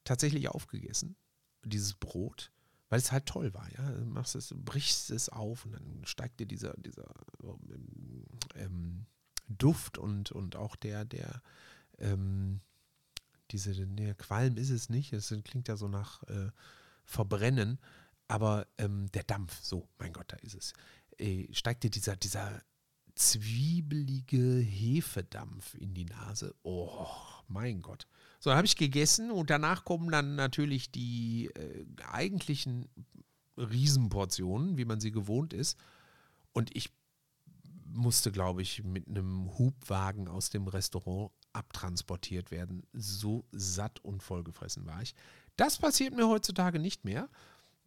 tatsächlich 0.03 0.49
aufgegessen, 0.49 1.15
dieses 1.63 1.93
Brot 1.93 2.51
weil 2.91 2.99
es 2.99 3.13
halt 3.13 3.25
toll 3.25 3.53
war, 3.53 3.71
ja. 3.71 3.89
Du 3.89 4.03
machst 4.03 4.35
es, 4.35 4.53
brichst 4.53 5.11
es 5.11 5.29
auf 5.29 5.65
und 5.65 5.71
dann 5.71 6.01
steigt 6.03 6.41
dir 6.41 6.45
dieser, 6.45 6.73
dieser 6.75 7.09
ähm, 7.41 8.25
ähm, 8.55 9.05
Duft 9.47 9.97
und, 9.97 10.33
und 10.33 10.57
auch 10.57 10.75
der, 10.75 11.05
der, 11.05 11.41
ähm, 11.99 12.59
diese, 13.51 13.71
ne, 13.85 14.13
Qualm 14.15 14.57
ist 14.57 14.71
es 14.71 14.89
nicht, 14.89 15.13
es 15.13 15.33
klingt 15.45 15.69
ja 15.69 15.77
so 15.77 15.87
nach 15.87 16.21
äh, 16.23 16.51
Verbrennen, 17.05 17.79
aber 18.27 18.67
ähm, 18.77 19.09
der 19.13 19.23
Dampf, 19.23 19.57
so, 19.61 19.87
mein 19.97 20.11
Gott, 20.11 20.25
da 20.27 20.35
ist 20.37 20.55
es, 20.55 20.73
äh, 21.17 21.47
steigt 21.53 21.83
dir 21.83 21.91
dieser, 21.91 22.17
dieser 22.17 22.61
zwiebelige 23.15 24.59
Hefedampf 24.59 25.75
in 25.75 25.93
die 25.93 26.05
Nase. 26.05 26.55
Oh, 26.63 27.07
mein 27.51 27.81
Gott. 27.81 28.07
So, 28.39 28.49
dann 28.49 28.57
habe 28.57 28.67
ich 28.67 28.75
gegessen 28.75 29.31
und 29.31 29.49
danach 29.49 29.85
kommen 29.85 30.11
dann 30.11 30.35
natürlich 30.35 30.91
die 30.91 31.51
äh, 31.55 31.85
eigentlichen 32.11 32.87
Riesenportionen, 33.57 34.77
wie 34.77 34.85
man 34.85 34.99
sie 34.99 35.11
gewohnt 35.11 35.53
ist. 35.53 35.77
Und 36.53 36.75
ich 36.75 36.89
musste, 37.93 38.31
glaube 38.31 38.61
ich, 38.61 38.83
mit 38.83 39.07
einem 39.07 39.57
Hubwagen 39.57 40.27
aus 40.27 40.49
dem 40.49 40.67
Restaurant 40.67 41.31
abtransportiert 41.53 42.51
werden. 42.51 42.83
So 42.93 43.45
satt 43.51 43.99
und 44.03 44.23
vollgefressen 44.23 44.85
war 44.85 45.01
ich. 45.01 45.13
Das 45.57 45.77
passiert 45.77 46.15
mir 46.15 46.27
heutzutage 46.27 46.79
nicht 46.79 47.03
mehr, 47.03 47.29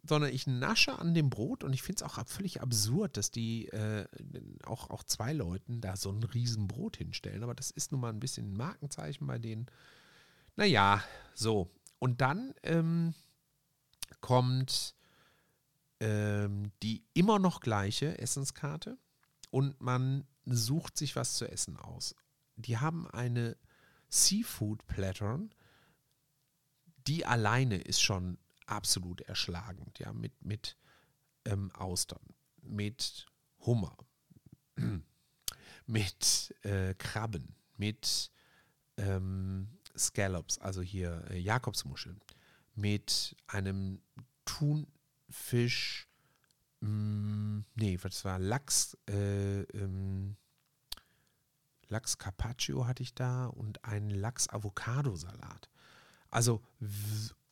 sondern 0.07 0.33
ich 0.33 0.47
nasche 0.47 0.99
an 0.99 1.15
dem 1.15 1.31
Brot 1.31 1.65
und 1.65 1.73
ich 1.73 1.83
finde 1.83 2.05
es 2.05 2.11
auch 2.11 2.27
völlig 2.27 2.61
absurd, 2.61 3.17
dass 3.17 3.31
die 3.31 3.69
äh, 3.69 4.07
auch, 4.65 4.91
auch 4.91 5.03
zwei 5.03 5.33
Leuten 5.33 5.81
da 5.81 5.97
so 5.97 6.11
ein 6.11 6.23
Riesenbrot 6.23 6.99
hinstellen. 6.99 7.43
Aber 7.43 7.55
das 7.55 7.71
ist 7.71 7.91
nun 7.91 8.03
mal 8.03 8.11
ein 8.11 8.21
bisschen 8.21 8.53
ein 8.53 8.57
Markenzeichen 8.57 9.27
bei 9.27 9.39
denen. 9.39 9.67
Naja, 10.57 11.03
so. 11.35 11.71
Und 11.99 12.21
dann 12.21 12.55
ähm, 12.63 13.15
kommt 14.21 14.95
ähm, 16.01 16.71
die 16.83 17.05
immer 17.15 17.39
noch 17.39 17.61
gleiche 17.61 18.19
Essenskarte 18.19 18.99
und 19.51 19.81
man 19.81 20.27
sucht 20.45 20.99
sich 20.99 21.17
was 21.17 21.35
zu 21.35 21.51
essen 21.51 21.79
aus. 21.79 22.15
Die 22.57 22.77
haben 22.77 23.09
eine 23.09 23.57
Seafood 24.11 24.87
Plattern, 24.87 25.51
die 27.07 27.25
alleine 27.25 27.79
ist 27.79 28.03
schon 28.03 28.39
absolut 28.67 29.21
erschlagend, 29.23 29.99
ja, 29.99 30.13
mit, 30.13 30.45
mit 30.45 30.77
ähm, 31.45 31.71
Austern, 31.73 32.25
mit 32.63 33.27
Hummer, 33.61 33.97
mit 35.87 36.55
äh, 36.63 36.95
Krabben, 36.95 37.55
mit 37.77 38.31
ähm, 38.97 39.69
Scallops, 39.97 40.59
also 40.59 40.83
hier 40.83 41.25
äh, 41.31 41.39
Jakobsmuscheln, 41.39 42.21
mit 42.75 43.37
einem 43.47 44.01
Thunfisch, 44.45 46.09
mh, 46.81 46.89
mm, 46.89 47.65
nee, 47.77 47.99
was 48.03 48.25
war 48.25 48.39
Lachs, 48.39 48.97
äh, 49.09 49.63
ähm, 49.63 50.37
Lachs 51.89 52.19
Carpaccio 52.19 52.87
hatte 52.87 53.03
ich 53.03 53.15
da 53.15 53.47
und 53.47 53.85
einen 53.85 54.11
Lachs 54.11 54.49
Avocado 54.49 55.15
Salat. 55.17 55.69
Also 56.31 56.63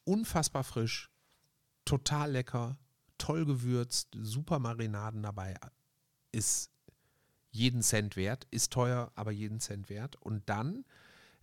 unfassbar 0.04 0.64
frisch, 0.64 1.10
total 1.84 2.32
lecker, 2.32 2.78
toll 3.18 3.44
gewürzt, 3.44 4.08
super 4.14 4.58
Marinaden 4.58 5.22
dabei, 5.22 5.54
ist 6.32 6.70
jeden 7.50 7.82
Cent 7.82 8.16
wert, 8.16 8.46
ist 8.50 8.72
teuer, 8.72 9.12
aber 9.14 9.30
jeden 9.30 9.60
Cent 9.60 9.88
wert. 9.90 10.16
Und 10.16 10.48
dann 10.48 10.84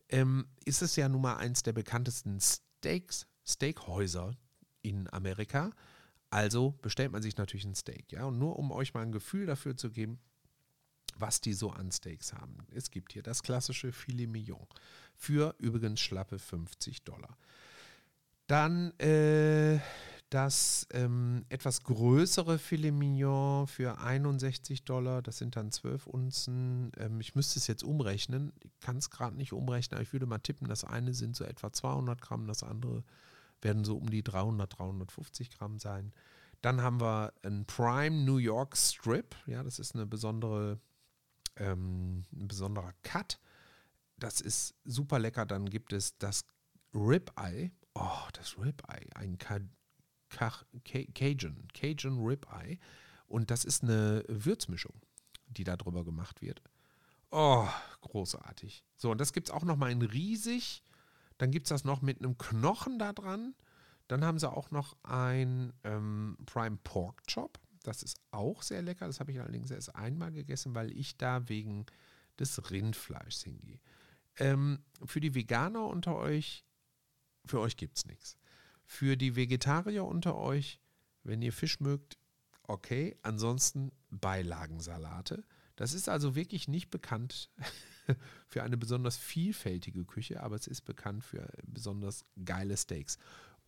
ähm, 0.10 0.48
ist 0.66 0.82
es 0.82 0.96
ja 0.96 1.08
nun 1.08 1.22
mal 1.22 1.38
eins 1.38 1.64
der 1.64 1.74
bekanntesten 1.74 2.40
Steaks, 2.42 3.28
Steakhäuser 3.46 4.36
in 4.82 5.12
Amerika. 5.14 5.72
Also 6.32 6.72
bestellt 6.82 7.12
man 7.12 7.22
sich 7.22 7.38
natürlich 7.38 7.66
ein 7.66 7.76
Steak, 7.76 8.12
ja. 8.12 8.26
Und 8.26 8.40
nur 8.40 8.58
um 8.58 8.72
euch 8.72 8.94
mal 8.94 9.02
ein 9.02 9.12
Gefühl 9.12 9.46
dafür 9.46 9.78
zu 9.78 9.92
geben, 9.92 10.20
was 11.16 11.42
die 11.42 11.54
so 11.54 11.72
an 11.72 11.92
Steaks 11.92 12.34
haben. 12.34 12.58
Es 12.72 12.92
gibt 12.92 13.14
hier 13.14 13.24
das 13.24 13.44
klassische 13.44 13.92
Filet 13.92 14.28
Mignon 14.28 14.68
für 15.16 15.56
übrigens 15.60 16.00
schlappe 16.00 16.40
50 16.40 17.04
Dollar. 17.04 17.38
Dann 18.50 18.98
äh, 19.00 19.80
das 20.32 20.88
ähm, 20.92 21.46
etwas 21.50 21.84
größere 21.84 22.58
Filet 22.58 22.92
Mignon 22.92 23.68
für 23.68 24.00
61 24.00 24.86
Dollar, 24.86 25.22
das 25.22 25.38
sind 25.38 25.56
dann 25.56 25.72
12 25.72 26.08
Unzen. 26.08 26.92
Ähm, 26.98 27.22
ich 27.22 27.36
müsste 27.36 27.60
es 27.60 27.68
jetzt 27.68 27.84
umrechnen, 27.84 28.52
ich 28.64 28.72
kann 28.80 28.98
es 28.98 29.12
gerade 29.12 29.38
nicht 29.38 29.54
umrechnen, 29.54 29.98
aber 29.98 30.02
ich 30.02 30.14
würde 30.14 30.26
mal 30.26 30.40
tippen, 30.40 30.68
das 30.68 30.84
eine 30.84 31.14
sind 31.14 31.36
so 31.36 31.44
etwa 31.44 31.72
200 31.72 32.20
Gramm, 32.20 32.48
das 32.48 32.64
andere 32.64 33.04
werden 33.62 33.84
so 33.84 33.96
um 33.98 34.10
die 34.10 34.24
300, 34.24 34.80
350 34.80 35.52
Gramm 35.52 35.78
sein. 35.78 36.12
Dann 36.64 36.82
haben 36.82 37.02
wir 37.02 37.34
ein 37.44 37.66
Prime 37.66 38.26
New 38.26 38.38
York 38.38 38.76
Strip, 38.76 39.36
ja, 39.46 39.62
das 39.62 39.78
ist 39.78 39.94
eine 39.94 40.08
besondere, 40.08 40.80
ähm, 41.56 42.26
ein 42.34 42.48
besonderer 42.48 42.94
Cut. 43.04 43.40
Das 44.18 44.42
ist 44.42 44.74
super 44.86 45.20
lecker. 45.20 45.46
Dann 45.46 45.70
gibt 45.70 45.94
es 45.94 46.18
das 46.18 46.46
Ribeye. 46.96 47.72
Oh, 48.00 48.28
das 48.34 48.58
Ribeye, 48.58 49.10
ein 49.16 49.38
Cajun, 49.38 49.70
Cajun 51.74 52.26
Ribeye. 52.26 52.80
Und 53.28 53.52
das 53.52 53.66
ist 53.66 53.84
eine 53.84 54.24
Würzmischung, 54.28 54.94
die 55.48 55.64
da 55.64 55.76
drüber 55.76 56.06
gemacht 56.06 56.42
wird. 56.42 56.62
Oh, 57.32 57.68
großartig. 58.02 58.84
So, 58.96 59.12
und 59.12 59.20
das 59.20 59.34
gibt 59.34 59.50
es 59.50 59.54
auch 59.54 59.64
noch 59.64 59.76
mal 59.76 59.92
in 59.92 60.02
riesig. 60.02 60.84
Dann 61.38 61.52
gibt 61.52 61.68
es 61.68 61.70
das 61.70 61.84
noch 61.84 62.02
mit 62.02 62.20
einem 62.20 62.38
Knochen 62.38 63.00
da 63.00 63.14
dran. 63.14 63.54
Dann 64.08 64.26
haben 64.26 64.40
sie 64.40 64.50
auch 64.50 64.72
noch 64.72 64.98
ein 65.04 65.74
ähm, 65.84 66.38
Prime 66.46 66.78
Pork 66.84 67.22
Chop. 67.32 67.60
Das 67.84 68.02
ist 68.02 68.18
auch 68.32 68.64
sehr 68.64 68.82
lecker. 68.82 69.08
Das 69.08 69.20
habe 69.20 69.32
ich 69.32 69.40
allerdings 69.40 69.72
erst 69.72 69.96
einmal 69.96 70.32
gegessen, 70.32 70.74
weil 70.74 70.92
ich 70.92 71.18
da 71.18 71.48
wegen 71.48 71.86
des 72.40 72.72
Rindfleischs 72.72 73.44
hingehe. 73.44 73.80
Ähm, 74.38 74.80
für 75.06 75.20
die 75.20 75.36
Veganer 75.36 75.86
unter 75.86 76.16
euch, 76.16 76.66
für 77.50 77.60
euch 77.60 77.78
gibt 77.78 77.98
es 77.98 78.06
nichts. 78.06 78.38
Für 78.86 79.18
die 79.18 79.36
Vegetarier 79.36 80.06
unter 80.06 80.36
euch, 80.36 80.80
wenn 81.24 81.42
ihr 81.42 81.54
Fisch 81.54 81.80
mögt, 81.80 82.18
okay. 82.64 83.18
Ansonsten 83.22 83.92
Beilagensalate. 84.10 85.44
Das 85.76 85.94
ist 85.94 86.10
also 86.10 86.36
wirklich 86.36 86.68
nicht 86.68 86.90
bekannt 86.90 87.50
für 88.48 88.64
eine 88.64 88.78
besonders 88.78 89.18
vielfältige 89.18 90.06
Küche, 90.06 90.42
aber 90.42 90.56
es 90.56 90.68
ist 90.68 90.82
bekannt 90.82 91.24
für 91.24 91.48
besonders 91.66 92.26
geile 92.44 92.76
Steaks. 92.76 93.18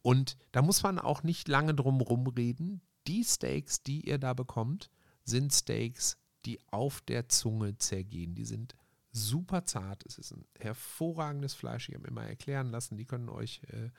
Und 0.01 0.37
da 0.51 0.61
muss 0.61 0.83
man 0.83 0.99
auch 0.99 1.23
nicht 1.23 1.47
lange 1.47 1.75
drum 1.75 2.01
rumreden. 2.01 2.81
Die 3.07 3.23
Steaks, 3.23 3.83
die 3.83 4.07
ihr 4.07 4.17
da 4.17 4.33
bekommt, 4.33 4.89
sind 5.23 5.53
Steaks, 5.53 6.17
die 6.45 6.59
auf 6.71 7.01
der 7.01 7.29
Zunge 7.29 7.77
zergehen. 7.77 8.35
Die 8.35 8.45
sind 8.45 8.75
super 9.11 9.65
zart. 9.65 10.05
Es 10.05 10.17
ist 10.17 10.31
ein 10.31 10.45
hervorragendes 10.59 11.53
Fleisch. 11.53 11.89
Ich 11.89 11.95
habe 11.95 12.05
mir 12.07 12.13
mal 12.13 12.27
erklären 12.27 12.69
lassen, 12.69 12.97
die 12.97 13.05
können 13.05 13.29
euch 13.29 13.61
äh, 13.67 13.89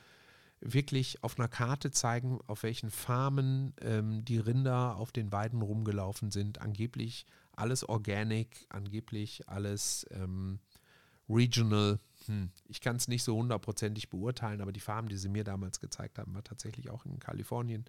wirklich 0.61 1.23
auf 1.23 1.39
einer 1.39 1.49
Karte 1.49 1.91
zeigen, 1.91 2.39
auf 2.47 2.63
welchen 2.63 2.91
Farmen 2.91 3.75
ähm, 3.81 4.25
die 4.25 4.39
Rinder 4.39 4.97
auf 4.97 5.13
den 5.13 5.33
Weiden 5.33 5.61
rumgelaufen 5.61 6.31
sind. 6.31 6.61
Angeblich 6.61 7.27
alles 7.53 7.89
organic, 7.89 8.67
angeblich 8.71 9.49
alles 9.49 10.07
ähm, 10.11 10.61
regional. 11.29 11.99
Hm. 12.27 12.51
Ich 12.69 12.81
kann 12.81 12.97
es 12.97 13.09
nicht 13.09 13.25
so 13.25 13.37
hundertprozentig 13.37 14.09
beurteilen, 14.09 14.61
aber 14.61 14.73
die 14.73 14.81
Farm, 14.81 15.09
die 15.09 15.17
sie 15.17 15.29
mir 15.29 15.45
damals 15.45 15.81
gezeigt 15.81 16.19
haben, 16.19 16.35
war 16.35 16.45
tatsächlich 16.45 16.91
auch 16.91 17.05
in 17.05 17.19
Kalifornien. 17.19 17.85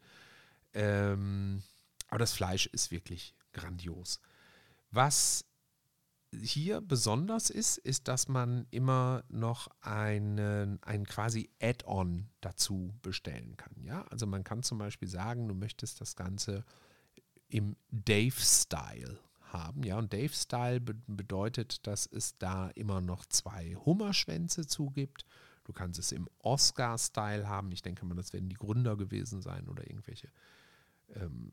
Ähm, 0.74 1.62
aber 2.10 2.20
das 2.20 2.34
Fleisch 2.34 2.66
ist 2.68 2.92
wirklich 2.92 3.36
grandios. 3.54 4.20
Was 4.92 5.46
hier 6.42 6.82
besonders 6.82 7.50
ist, 7.50 7.78
ist, 7.78 8.08
dass 8.08 8.28
man 8.28 8.66
immer 8.72 9.24
noch 9.30 9.68
einen, 9.82 10.82
ein 10.84 11.06
quasi 11.06 11.50
Add-on 11.62 12.30
dazu 12.42 12.94
bestellen 13.02 13.58
kann. 13.58 13.74
Ja, 13.84 14.04
also 14.10 14.26
man 14.26 14.44
kann 14.44 14.64
zum 14.64 14.78
Beispiel 14.78 15.08
sagen, 15.08 15.48
du 15.48 15.54
möchtest 15.54 16.02
das 16.02 16.16
Ganze 16.16 16.64
im 17.50 17.76
Dave-Style 17.92 19.20
haben. 19.42 19.84
Ja, 19.84 19.98
und 19.98 20.12
Dave-Style 20.12 20.82
be 20.82 20.96
bedeutet, 21.08 21.86
dass 21.86 22.08
es 22.08 22.38
da 22.38 22.70
immer 22.70 23.02
noch 23.02 23.26
zwei 23.26 23.76
Hummerschwänze 23.86 24.66
zugibt. 24.66 25.26
Du 25.64 25.74
kannst 25.74 26.00
es 26.00 26.12
im 26.12 26.28
Oscar-Style 26.40 27.48
haben. 27.48 27.72
Ich 27.72 27.82
denke 27.82 28.06
mal, 28.06 28.16
das 28.16 28.34
werden 28.34 28.50
die 28.50 28.56
Gründer 28.56 28.98
gewesen 28.98 29.42
sein 29.42 29.68
oder 29.70 29.88
irgendwelche 29.88 30.30
ähm, 31.16 31.52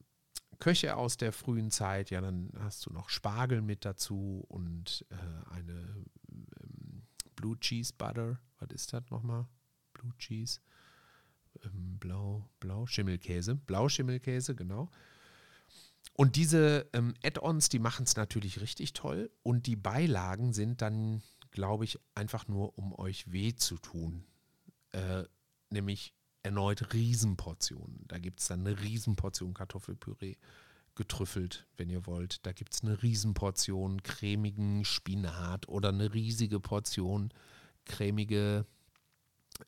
Köche 0.61 0.96
aus 0.96 1.16
der 1.16 1.32
frühen 1.32 1.70
Zeit. 1.70 2.11
Ja, 2.11 2.20
dann 2.20 2.50
hast 2.61 2.86
du 2.86 2.92
noch 2.92 3.08
Spargel 3.08 3.62
mit 3.62 3.84
dazu 3.84 4.44
und 4.48 5.04
äh, 5.11 5.54
eine 5.54 6.04
ähm, 6.30 7.02
Blue 7.34 7.58
Cheese 7.58 7.92
Butter. 7.96 8.38
Was 8.58 8.70
ist 8.70 8.92
das 8.92 9.11
nochmal? 9.11 9.46
Blue 9.94 10.12
Cheese. 10.18 10.61
Ähm, 11.64 11.98
blau, 11.98 12.48
blau, 12.61 12.86
Schimmelkäse. 12.86 13.56
Blau 13.56 13.88
Schimmelkäse, 13.88 14.54
genau. 14.54 14.90
Und 16.14 16.36
diese 16.36 16.88
ähm, 16.92 17.14
Add-ons, 17.24 17.68
die 17.68 17.78
machen 17.78 18.04
es 18.04 18.16
natürlich 18.16 18.61
richtig 18.61 18.92
toll. 18.92 19.30
Und 19.42 19.66
die 19.66 19.76
Beilagen 19.76 20.52
sind 20.52 20.82
dann, 20.82 21.22
glaube 21.50 21.84
ich, 21.84 21.98
einfach 22.14 22.46
nur, 22.46 22.78
um 22.78 22.92
euch 22.98 23.32
weh 23.32 23.54
zu 23.54 23.78
tun. 23.78 24.24
Äh, 24.92 25.24
nämlich 25.70 26.14
erneut 26.43 26.93
Riesenportionen. 26.93 28.05
Da 28.09 28.18
gibt 28.18 28.41
es 28.41 28.49
dann 28.49 28.61
eine 28.61 28.80
Riesenportion 28.80 29.55
Kartoffelpüree 29.55 30.36
getrüffelt, 30.95 31.66
wenn 31.76 31.88
ihr 31.88 32.07
wollt. 32.07 32.45
Da 32.47 32.53
gibt 32.53 32.74
es 32.74 32.82
eine 32.82 33.03
Riesenportion 33.03 34.03
cremigen 34.03 34.84
Spinat 34.84 35.68
oder 35.68 35.91
eine 35.91 36.12
riesige 36.12 36.61
Portion 36.61 37.32
cremige 37.84 38.66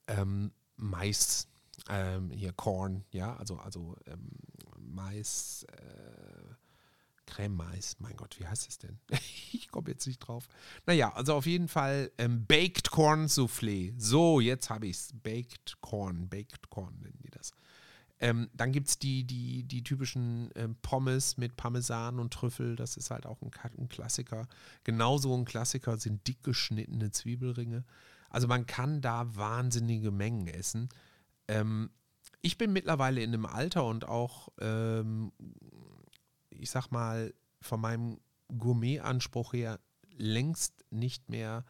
ähm, 0.07 0.53
Mais, 0.77 1.49
ähm, 1.89 2.31
hier 2.31 2.53
Korn, 2.53 3.05
ja, 3.12 3.37
also, 3.37 3.57
also 3.57 3.97
ähm, 4.07 4.31
Mais, 4.79 5.64
äh, 5.73 6.32
Creme 7.27 7.55
Mais, 7.55 7.97
mein 8.01 8.16
Gott, 8.16 8.39
wie 8.39 8.47
heißt 8.47 8.68
es 8.68 8.79
denn? 8.79 8.99
ich 9.53 9.68
komme 9.70 9.91
jetzt 9.91 10.07
nicht 10.07 10.18
drauf. 10.18 10.49
Naja, 10.87 11.12
also 11.12 11.35
auf 11.35 11.47
jeden 11.47 11.68
Fall 11.68 12.11
ähm, 12.18 12.47
Baked 12.47 12.91
Corn 12.91 13.27
Soufflé. 13.27 13.95
So, 13.99 14.41
jetzt 14.41 14.70
habe 14.70 14.87
ich 14.87 14.97
es. 14.97 15.11
Baked 15.23 15.81
Corn, 15.81 16.29
Baked 16.29 16.70
Corn 16.70 16.99
nennen 17.01 17.18
die 17.23 17.31
das. 17.31 17.53
Ähm, 18.20 18.49
dann 18.55 18.70
gibt 18.70 18.89
es 18.89 18.99
die, 18.99 19.25
die, 19.25 19.64
die 19.64 19.83
typischen 19.83 20.51
ähm, 20.55 20.77
Pommes 20.81 21.39
mit 21.39 21.57
Parmesan 21.57 22.20
und 22.20 22.33
Trüffel. 22.33 22.77
Das 22.77 22.97
ist 22.97 23.11
halt 23.11 23.27
auch 23.27 23.43
ein, 23.43 23.51
ein 23.77 23.89
Klassiker. 23.89 24.47
Genauso 24.85 25.37
ein 25.37 25.45
Klassiker 25.45 25.97
sind 25.97 26.27
dick 26.29 26.43
geschnittene 26.45 27.11
Zwiebelringe. 27.11 27.85
Also 28.31 28.47
man 28.47 28.66
kann 28.66 29.01
da 29.01 29.35
wahnsinnige 29.35 30.12
Mengen 30.12 30.47
essen. 30.47 30.89
Ähm, 31.49 31.91
ich 32.43 32.59
bin 32.59 32.73
mittlerweile 32.73 33.23
in 33.23 33.35
einem 33.35 33.47
Alter 33.47 33.85
und 33.85 34.07
auch, 34.07 34.49
ähm, 34.61 35.33
ich 36.63 36.71
sag 36.71 36.91
mal, 36.91 37.35
von 37.61 37.81
meinem 37.81 38.21
Gourmet-Anspruch 38.57 39.53
her 39.53 39.81
längst 40.17 40.85
nicht 40.91 41.29
mehr 41.29 41.65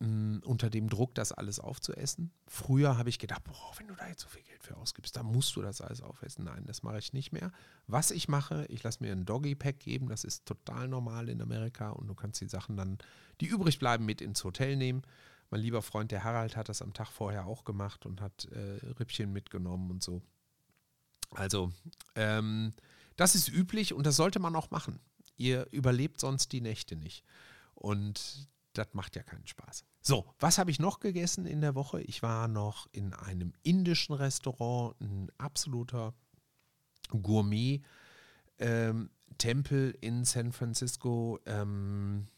mh, 0.00 0.08
mm, 0.08 0.42
unter 0.44 0.70
dem 0.70 0.88
Druck, 0.88 1.14
das 1.14 1.32
alles 1.32 1.58
aufzuessen. 1.60 2.32
Früher 2.46 2.98
habe 2.98 3.08
ich 3.08 3.18
gedacht, 3.18 3.44
boah, 3.44 3.72
wenn 3.78 3.88
du 3.88 3.94
da 3.94 4.08
jetzt 4.08 4.22
so 4.22 4.28
viel 4.28 4.42
Geld 4.42 4.62
für 4.62 4.76
ausgibst, 4.76 5.16
dann 5.16 5.26
musst 5.26 5.56
du 5.56 5.62
das 5.62 5.80
alles 5.80 6.02
aufessen. 6.02 6.44
Nein, 6.44 6.64
das 6.66 6.82
mache 6.82 6.98
ich 6.98 7.12
nicht 7.12 7.32
mehr. 7.32 7.52
Was 7.86 8.10
ich 8.10 8.28
mache, 8.28 8.66
ich 8.68 8.82
lasse 8.82 9.02
mir 9.02 9.12
ein 9.12 9.24
Doggy-Pack 9.24 9.78
geben, 9.78 10.08
das 10.08 10.24
ist 10.24 10.46
total 10.46 10.88
normal 10.88 11.28
in 11.28 11.40
Amerika 11.40 11.90
und 11.90 12.08
du 12.08 12.14
kannst 12.14 12.40
die 12.40 12.48
Sachen 12.48 12.76
dann, 12.76 12.98
die 13.40 13.46
übrig 13.46 13.78
bleiben, 13.78 14.04
mit 14.04 14.20
ins 14.20 14.44
Hotel 14.44 14.76
nehmen. 14.76 15.02
Mein 15.50 15.60
lieber 15.60 15.80
Freund, 15.80 16.10
der 16.10 16.24
Harald, 16.24 16.56
hat 16.56 16.68
das 16.68 16.82
am 16.82 16.92
Tag 16.92 17.08
vorher 17.08 17.46
auch 17.46 17.64
gemacht 17.64 18.04
und 18.04 18.20
hat 18.20 18.46
äh, 18.46 18.84
Rippchen 18.98 19.32
mitgenommen 19.32 19.90
und 19.90 20.02
so. 20.02 20.22
Also, 21.30 21.72
ähm, 22.14 22.72
das 23.16 23.34
ist 23.34 23.48
üblich 23.48 23.94
und 23.94 24.06
das 24.06 24.16
sollte 24.16 24.38
man 24.38 24.54
auch 24.56 24.70
machen. 24.70 25.00
Ihr 25.36 25.66
überlebt 25.70 26.20
sonst 26.20 26.52
die 26.52 26.60
Nächte 26.60 26.96
nicht. 26.96 27.24
Und 27.74 28.48
das 28.72 28.88
macht 28.92 29.16
ja 29.16 29.22
keinen 29.22 29.46
Spaß. 29.46 29.84
So, 30.00 30.26
was 30.38 30.58
habe 30.58 30.70
ich 30.70 30.78
noch 30.78 31.00
gegessen 31.00 31.46
in 31.46 31.60
der 31.60 31.74
Woche? 31.74 32.00
Ich 32.02 32.22
war 32.22 32.48
noch 32.48 32.88
in 32.92 33.12
einem 33.12 33.52
indischen 33.62 34.14
Restaurant, 34.14 35.00
ein 35.00 35.30
absoluter 35.38 36.14
Gourmet-Tempel 37.10 37.84
ähm, 38.58 39.98
in 40.00 40.24
San 40.24 40.52
Francisco. 40.52 41.40
Ähm, 41.46 42.28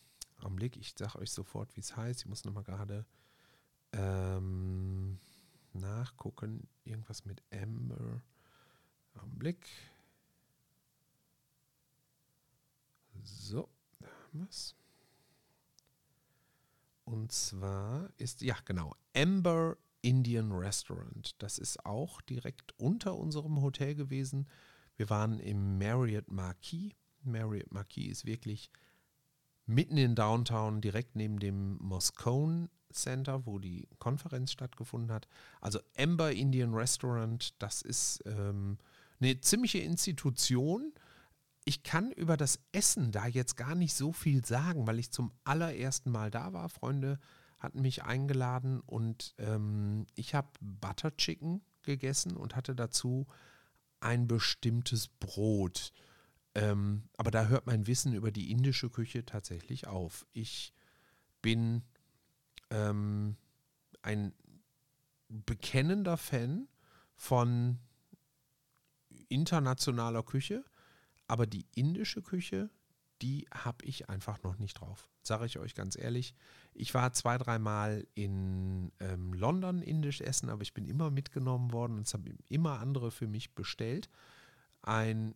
Augenblick, 0.41 0.76
ich 0.76 0.95
sage 0.97 1.18
euch 1.18 1.33
sofort, 1.33 1.76
wie 1.76 1.81
es 1.81 1.97
heißt. 1.97 2.20
Ich 2.20 2.26
muss 2.26 2.45
nochmal 2.45 2.64
gerade 2.64 3.05
ähm, 3.93 5.18
nachgucken. 5.72 6.68
Irgendwas 6.85 7.24
mit 7.24 7.43
Amber. 7.53 8.22
Augenblick. 9.14 9.68
So, 13.23 13.69
da 14.01 14.07
haben 14.07 14.41
wir 14.41 14.49
es. 14.49 14.75
Und 17.05 17.33
zwar 17.33 18.11
ist, 18.19 18.43
ja 18.43 18.57
genau, 18.64 18.95
Amber 19.16 19.77
Indian 20.03 20.53
Restaurant. 20.53 21.35
Das 21.39 21.59
ist 21.59 21.85
auch 21.85 22.21
direkt 22.21 22.79
unter 22.79 23.16
unserem 23.16 23.61
Hotel 23.62 23.95
gewesen. 23.95 24.47
Wir 24.97 25.11
waren 25.11 25.41
im 25.41 25.79
Marriott 25.79 26.31
Marquis. 26.31 26.93
Marriott 27.23 27.73
Marquis 27.73 28.11
ist 28.11 28.25
wirklich 28.25 28.71
mitten 29.66 29.97
in 29.97 30.14
Downtown, 30.14 30.81
direkt 30.81 31.16
neben 31.16 31.39
dem 31.39 31.79
Moscone 31.79 32.69
Center, 32.93 33.45
wo 33.47 33.59
die 33.59 33.89
Konferenz 33.99 34.53
stattgefunden 34.53 35.12
hat. 35.12 35.29
Also 35.61 35.79
Amber 35.97 36.33
Indian 36.33 36.75
Restaurant, 36.75 37.55
das 37.59 37.83
ist 37.83 38.23
ähm, 38.27 38.79
eine 39.21 39.41
ziemliche 39.41 39.79
Institution. 39.79 40.93
Ich 41.69 41.83
kann 41.83 42.11
über 42.12 42.39
das 42.39 42.61
Essen 42.73 43.12
da 43.12 43.27
jetzt 43.27 43.59
gar 43.59 43.75
nicht 43.75 43.93
so 43.93 44.14
viel 44.14 44.43
sagen, 44.43 44.87
weil 44.87 44.99
ich 44.99 45.11
zum 45.11 45.33
allerersten 45.45 46.11
Mal 46.11 46.31
da 46.31 46.55
war. 46.55 46.71
Freunde 46.71 47.19
hatten 47.59 47.83
mich 47.83 48.05
eingeladen 48.05 48.81
und 48.81 49.35
ähm, 49.37 50.07
ich 50.14 50.35
habe 50.35 50.49
Butter 50.62 51.14
Chicken 51.19 51.61
gegessen 51.83 52.39
und 52.39 52.57
hatte 52.57 52.75
dazu 52.75 53.27
ein 54.01 54.27
bestimmtes 54.27 55.09
Brot. 55.09 55.93
Ähm, 56.55 57.11
aber 57.19 57.31
da 57.31 57.49
hört 57.49 57.66
mein 57.66 57.87
Wissen 57.87 58.14
über 58.14 58.33
die 58.33 58.51
indische 58.51 58.89
Küche 58.89 59.27
tatsächlich 59.27 59.87
auf. 59.87 60.25
Ich 60.33 60.73
bin 61.43 61.83
ähm, 62.71 63.37
ein 64.01 64.33
bekennender 65.29 66.16
Fan 66.16 66.66
von 67.14 67.79
internationaler 69.29 70.23
Küche, 70.23 70.64
aber 71.29 71.47
die 71.47 71.66
indische 71.74 72.22
Küche, 72.22 72.70
die 73.22 73.47
habe 73.53 73.85
ich 73.85 74.09
einfach 74.09 74.43
noch 74.43 74.59
nicht 74.59 74.81
drauf. 74.81 75.09
Sage 75.22 75.47
ich 75.47 75.59
euch 75.59 75.74
ganz 75.74 75.97
ehrlich. 75.97 76.35
Ich 76.74 76.95
war 76.95 77.12
zwei, 77.12 77.37
dreimal 77.39 78.07
in 78.14 78.93
ähm, 79.01 79.33
London 79.33 79.83
indisch 79.83 80.20
essen, 80.20 80.49
aber 80.49 80.62
ich 80.62 80.74
bin 80.74 80.87
immer 80.87 81.11
mitgenommen 81.11 81.72
worden 81.72 81.97
und 81.97 82.07
es 82.07 82.14
haben 82.14 82.24
immer 82.49 82.81
andere 82.81 83.11
für 83.11 83.26
mich 83.26 83.55
bestellt. 83.55 84.09
Ein 84.83 85.35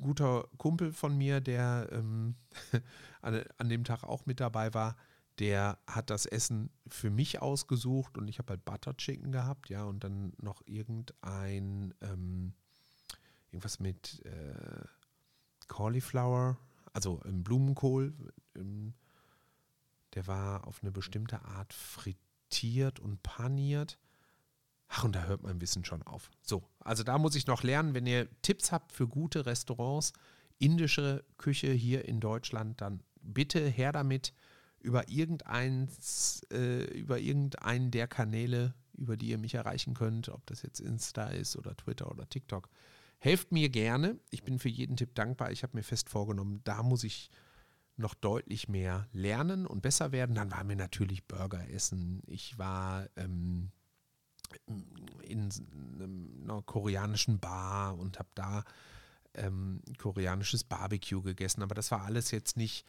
guter 0.00 0.48
Kumpel 0.58 0.92
von 0.92 1.16
mir, 1.16 1.40
der 1.40 1.88
ähm, 1.92 2.36
an, 3.22 3.44
an, 3.58 3.68
dem 3.68 3.84
Tag 3.84 4.04
auch 4.04 4.26
mit 4.26 4.40
dabei 4.40 4.72
war, 4.74 4.96
der 5.38 5.78
hat 5.86 6.10
das 6.10 6.26
Essen 6.26 6.70
für 6.88 7.10
mich 7.10 7.42
ausgesucht 7.42 8.16
und 8.16 8.28
ich 8.28 8.38
habe 8.38 8.52
halt 8.52 8.64
Butter 8.64 8.96
Chicken 8.96 9.32
gehabt, 9.32 9.68
ja, 9.68 9.84
und 9.84 10.04
dann 10.04 10.32
noch 10.40 10.62
irgendein, 10.66 11.92
ähm, 12.00 12.54
irgendwas 13.56 13.80
mit 13.80 14.22
äh, 14.26 14.84
Cauliflower, 15.66 16.58
also 16.92 17.22
im 17.24 17.42
Blumenkohl, 17.42 18.12
im, 18.54 18.92
der 20.14 20.26
war 20.26 20.66
auf 20.66 20.82
eine 20.82 20.92
bestimmte 20.92 21.42
Art 21.42 21.72
frittiert 21.72 23.00
und 23.00 23.22
paniert. 23.22 23.98
Ach, 24.88 25.04
und 25.04 25.16
da 25.16 25.24
hört 25.24 25.42
mein 25.42 25.60
Wissen 25.60 25.84
schon 25.86 26.02
auf. 26.02 26.30
So, 26.42 26.68
also 26.80 27.02
da 27.02 27.16
muss 27.18 27.34
ich 27.34 27.46
noch 27.46 27.62
lernen. 27.62 27.94
Wenn 27.94 28.06
ihr 28.06 28.28
Tipps 28.42 28.72
habt 28.72 28.92
für 28.92 29.08
gute 29.08 29.46
Restaurants, 29.46 30.12
indische 30.58 31.24
Küche 31.38 31.72
hier 31.72 32.04
in 32.04 32.20
Deutschland, 32.20 32.80
dann 32.82 33.02
bitte 33.22 33.66
her 33.66 33.92
damit 33.92 34.34
über 34.80 35.08
irgendeins, 35.08 36.42
äh, 36.52 36.84
über 36.96 37.18
irgendeinen 37.18 37.90
der 37.90 38.06
Kanäle, 38.06 38.74
über 38.92 39.16
die 39.16 39.30
ihr 39.30 39.38
mich 39.38 39.54
erreichen 39.54 39.94
könnt, 39.94 40.28
ob 40.28 40.46
das 40.46 40.62
jetzt 40.62 40.80
Insta 40.80 41.28
ist 41.28 41.56
oder 41.56 41.74
Twitter 41.74 42.10
oder 42.10 42.28
TikTok. 42.28 42.68
Helft 43.18 43.52
mir 43.52 43.68
gerne. 43.68 44.18
Ich 44.30 44.42
bin 44.42 44.58
für 44.58 44.68
jeden 44.68 44.96
Tipp 44.96 45.14
dankbar. 45.14 45.50
Ich 45.50 45.62
habe 45.62 45.76
mir 45.76 45.82
fest 45.82 46.08
vorgenommen, 46.08 46.60
da 46.64 46.82
muss 46.82 47.04
ich 47.04 47.30
noch 47.96 48.14
deutlich 48.14 48.68
mehr 48.68 49.08
lernen 49.12 49.66
und 49.66 49.82
besser 49.82 50.12
werden. 50.12 50.34
Dann 50.34 50.50
waren 50.50 50.68
wir 50.68 50.76
natürlich 50.76 51.26
Burger 51.26 51.68
essen. 51.70 52.22
Ich 52.26 52.58
war 52.58 53.08
ähm, 53.16 53.70
in 55.22 55.50
einer 56.44 56.62
koreanischen 56.62 57.38
Bar 57.38 57.98
und 57.98 58.18
habe 58.18 58.28
da 58.34 58.64
ähm, 59.34 59.80
koreanisches 59.98 60.64
Barbecue 60.64 61.22
gegessen. 61.22 61.62
Aber 61.62 61.74
das 61.74 61.90
war 61.90 62.02
alles 62.02 62.30
jetzt 62.30 62.56
nicht 62.56 62.84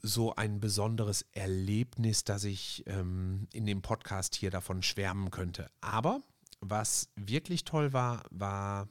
so 0.00 0.34
ein 0.34 0.60
besonderes 0.60 1.26
Erlebnis, 1.32 2.24
dass 2.24 2.44
ich 2.44 2.84
ähm, 2.86 3.48
in 3.52 3.66
dem 3.66 3.82
Podcast 3.82 4.34
hier 4.34 4.50
davon 4.50 4.82
schwärmen 4.82 5.30
könnte. 5.30 5.70
Aber 5.80 6.22
was 6.60 7.10
wirklich 7.16 7.64
toll 7.64 7.92
war, 7.92 8.24
war 8.30 8.88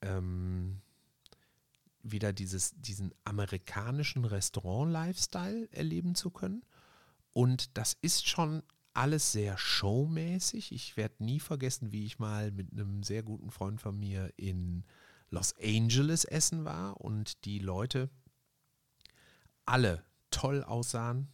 ähm, 0.00 0.80
wieder 2.02 2.32
dieses, 2.32 2.72
diesen 2.76 3.12
amerikanischen 3.24 4.24
Restaurant-Lifestyle 4.24 5.68
erleben 5.72 6.14
zu 6.14 6.30
können. 6.30 6.64
Und 7.32 7.76
das 7.76 7.96
ist 8.00 8.28
schon 8.28 8.62
alles 8.92 9.32
sehr 9.32 9.56
showmäßig. 9.56 10.72
Ich 10.72 10.96
werde 10.96 11.22
nie 11.22 11.40
vergessen, 11.40 11.92
wie 11.92 12.06
ich 12.06 12.18
mal 12.18 12.50
mit 12.50 12.72
einem 12.72 13.02
sehr 13.02 13.22
guten 13.22 13.50
Freund 13.50 13.80
von 13.80 13.98
mir 13.98 14.32
in 14.36 14.84
Los 15.30 15.54
Angeles 15.62 16.24
essen 16.24 16.64
war 16.64 17.00
und 17.00 17.44
die 17.44 17.60
Leute 17.60 18.10
alle 19.64 20.04
toll 20.30 20.64
aussahen, 20.64 21.28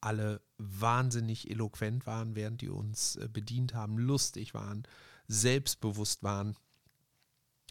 alle 0.00 0.40
wahnsinnig 0.56 1.50
eloquent 1.50 2.06
waren, 2.06 2.34
während 2.34 2.62
die 2.62 2.70
uns 2.70 3.16
äh, 3.16 3.28
bedient 3.30 3.74
haben, 3.74 3.98
lustig 3.98 4.54
waren, 4.54 4.84
selbstbewusst 5.32 6.22
waren. 6.22 6.56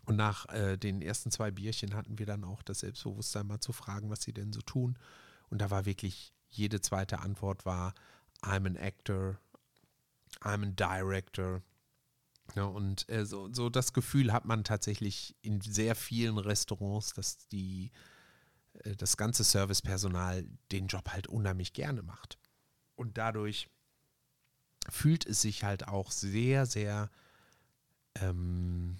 Und 0.05 0.15
nach 0.15 0.47
äh, 0.49 0.77
den 0.77 1.01
ersten 1.01 1.31
zwei 1.31 1.51
Bierchen 1.51 1.93
hatten 1.95 2.17
wir 2.17 2.25
dann 2.25 2.43
auch 2.43 2.63
das 2.63 2.79
Selbstbewusstsein 2.79 3.45
mal 3.45 3.59
zu 3.59 3.71
fragen, 3.71 4.09
was 4.09 4.23
sie 4.23 4.33
denn 4.33 4.51
so 4.51 4.61
tun. 4.61 4.97
Und 5.49 5.61
da 5.61 5.69
war 5.69 5.85
wirklich 5.85 6.33
jede 6.49 6.81
zweite 6.81 7.19
Antwort 7.19 7.65
war, 7.65 7.93
I'm 8.41 8.65
an 8.65 8.77
actor, 8.77 9.39
I'm 10.41 10.65
a 10.65 10.99
director. 10.99 11.61
Ja, 12.55 12.63
und 12.63 13.07
äh, 13.09 13.25
so, 13.25 13.53
so 13.53 13.69
das 13.69 13.93
Gefühl 13.93 14.33
hat 14.33 14.45
man 14.45 14.63
tatsächlich 14.63 15.35
in 15.41 15.61
sehr 15.61 15.95
vielen 15.95 16.37
Restaurants, 16.37 17.13
dass 17.13 17.47
die 17.47 17.91
äh, 18.83 18.95
das 18.95 19.17
ganze 19.17 19.43
Servicepersonal 19.43 20.45
den 20.71 20.87
Job 20.87 21.09
halt 21.09 21.27
unheimlich 21.27 21.73
gerne 21.73 22.01
macht. 22.01 22.39
Und 22.95 23.17
dadurch 23.17 23.69
fühlt 24.89 25.25
es 25.27 25.41
sich 25.41 25.63
halt 25.63 25.87
auch 25.87 26.11
sehr, 26.11 26.65
sehr 26.65 27.11
ähm, 28.15 28.97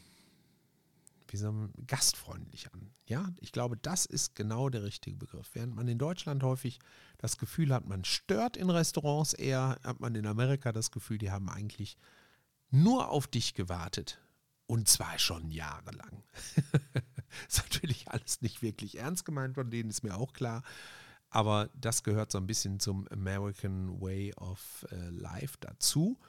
wie 1.31 1.37
soll 1.37 1.53
man, 1.53 1.73
gastfreundlich 1.87 2.71
an. 2.73 2.91
Ja, 3.05 3.29
ich 3.39 3.51
glaube, 3.51 3.77
das 3.77 4.05
ist 4.05 4.35
genau 4.35 4.69
der 4.69 4.83
richtige 4.83 5.17
Begriff. 5.17 5.49
Während 5.53 5.75
man 5.75 5.87
in 5.87 5.97
Deutschland 5.97 6.43
häufig 6.43 6.79
das 7.17 7.37
Gefühl 7.37 7.73
hat, 7.73 7.87
man 7.87 8.03
stört 8.03 8.57
in 8.57 8.69
Restaurants 8.69 9.33
eher, 9.33 9.79
hat 9.83 9.99
man 9.99 10.15
in 10.15 10.25
Amerika 10.25 10.71
das 10.71 10.91
Gefühl, 10.91 11.17
die 11.17 11.31
haben 11.31 11.49
eigentlich 11.49 11.97
nur 12.69 13.09
auf 13.09 13.27
dich 13.27 13.53
gewartet. 13.53 14.19
Und 14.67 14.87
zwar 14.87 15.19
schon 15.19 15.51
jahrelang. 15.51 16.23
ist 17.47 17.57
natürlich 17.57 18.09
alles 18.09 18.41
nicht 18.41 18.61
wirklich 18.61 18.97
ernst 18.97 19.25
gemeint 19.25 19.55
von 19.55 19.69
denen, 19.69 19.89
ist 19.89 20.03
mir 20.03 20.15
auch 20.15 20.33
klar. 20.33 20.63
Aber 21.29 21.69
das 21.73 22.03
gehört 22.03 22.31
so 22.31 22.37
ein 22.37 22.47
bisschen 22.47 22.79
zum 22.79 23.07
American 23.07 24.01
Way 24.01 24.33
of 24.35 24.85
äh, 24.91 25.09
Life 25.09 25.57
dazu. 25.61 26.19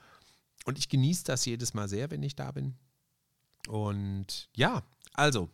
Und 0.63 0.77
ich 0.77 0.89
genieße 0.89 1.23
das 1.25 1.45
jedes 1.45 1.73
Mal 1.73 1.87
sehr, 1.87 2.11
wenn 2.11 2.23
ich 2.23 2.35
da 2.35 2.51
bin. 2.51 2.75
Und 3.67 4.49
ja, 4.55 4.83
also, 5.13 5.49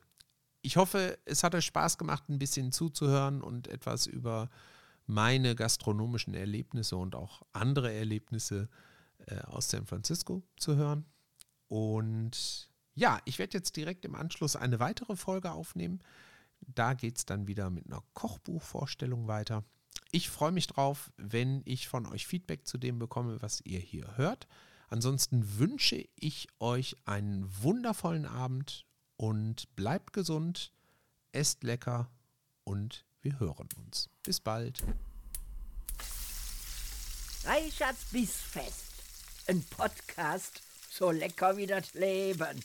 ich 0.61 0.77
hoffe, 0.77 1.17
es 1.25 1.43
hat 1.43 1.55
euch 1.55 1.65
Spaß 1.65 1.97
gemacht, 1.97 2.29
ein 2.29 2.39
bisschen 2.39 2.71
zuzuhören 2.71 3.41
und 3.41 3.67
etwas 3.67 4.07
über 4.07 4.49
meine 5.05 5.55
gastronomischen 5.55 6.33
Erlebnisse 6.33 6.95
und 6.95 7.15
auch 7.15 7.41
andere 7.51 7.91
Erlebnisse 7.91 8.69
äh, 9.25 9.39
aus 9.41 9.69
San 9.69 9.85
Francisco 9.85 10.43
zu 10.57 10.75
hören. 10.75 11.05
Und 11.67 12.69
ja, 12.93 13.19
ich 13.25 13.39
werde 13.39 13.57
jetzt 13.57 13.75
direkt 13.75 14.05
im 14.05 14.15
Anschluss 14.15 14.55
eine 14.55 14.79
weitere 14.79 15.15
Folge 15.15 15.51
aufnehmen. 15.51 15.99
Da 16.61 16.93
geht 16.93 17.17
es 17.17 17.25
dann 17.25 17.47
wieder 17.47 17.69
mit 17.69 17.87
einer 17.87 18.03
Kochbuchvorstellung 18.13 19.27
weiter. 19.27 19.63
Ich 20.11 20.29
freue 20.29 20.51
mich 20.51 20.67
drauf, 20.67 21.11
wenn 21.17 21.61
ich 21.65 21.87
von 21.87 22.05
euch 22.05 22.27
Feedback 22.27 22.67
zu 22.67 22.77
dem 22.77 22.99
bekomme, 22.99 23.41
was 23.41 23.61
ihr 23.61 23.79
hier 23.79 24.17
hört. 24.17 24.47
Ansonsten 24.89 25.59
wünsche 25.59 26.03
ich 26.15 26.47
euch 26.59 26.95
einen 27.05 27.47
wundervollen 27.61 28.25
Abend 28.25 28.85
und 29.17 29.73
bleibt 29.75 30.13
gesund, 30.13 30.71
esst 31.31 31.63
lecker 31.63 32.09
und 32.63 33.05
wir 33.21 33.39
hören 33.39 33.69
uns. 33.77 34.09
Bis 34.23 34.39
bald. 34.39 34.83
Reichards 37.43 38.05
Bissfest. 38.11 38.85
Ein 39.47 39.63
Podcast 39.63 40.61
so 40.89 41.11
lecker 41.11 41.55
wie 41.55 41.67
das 41.67 41.93
Leben. 41.93 42.63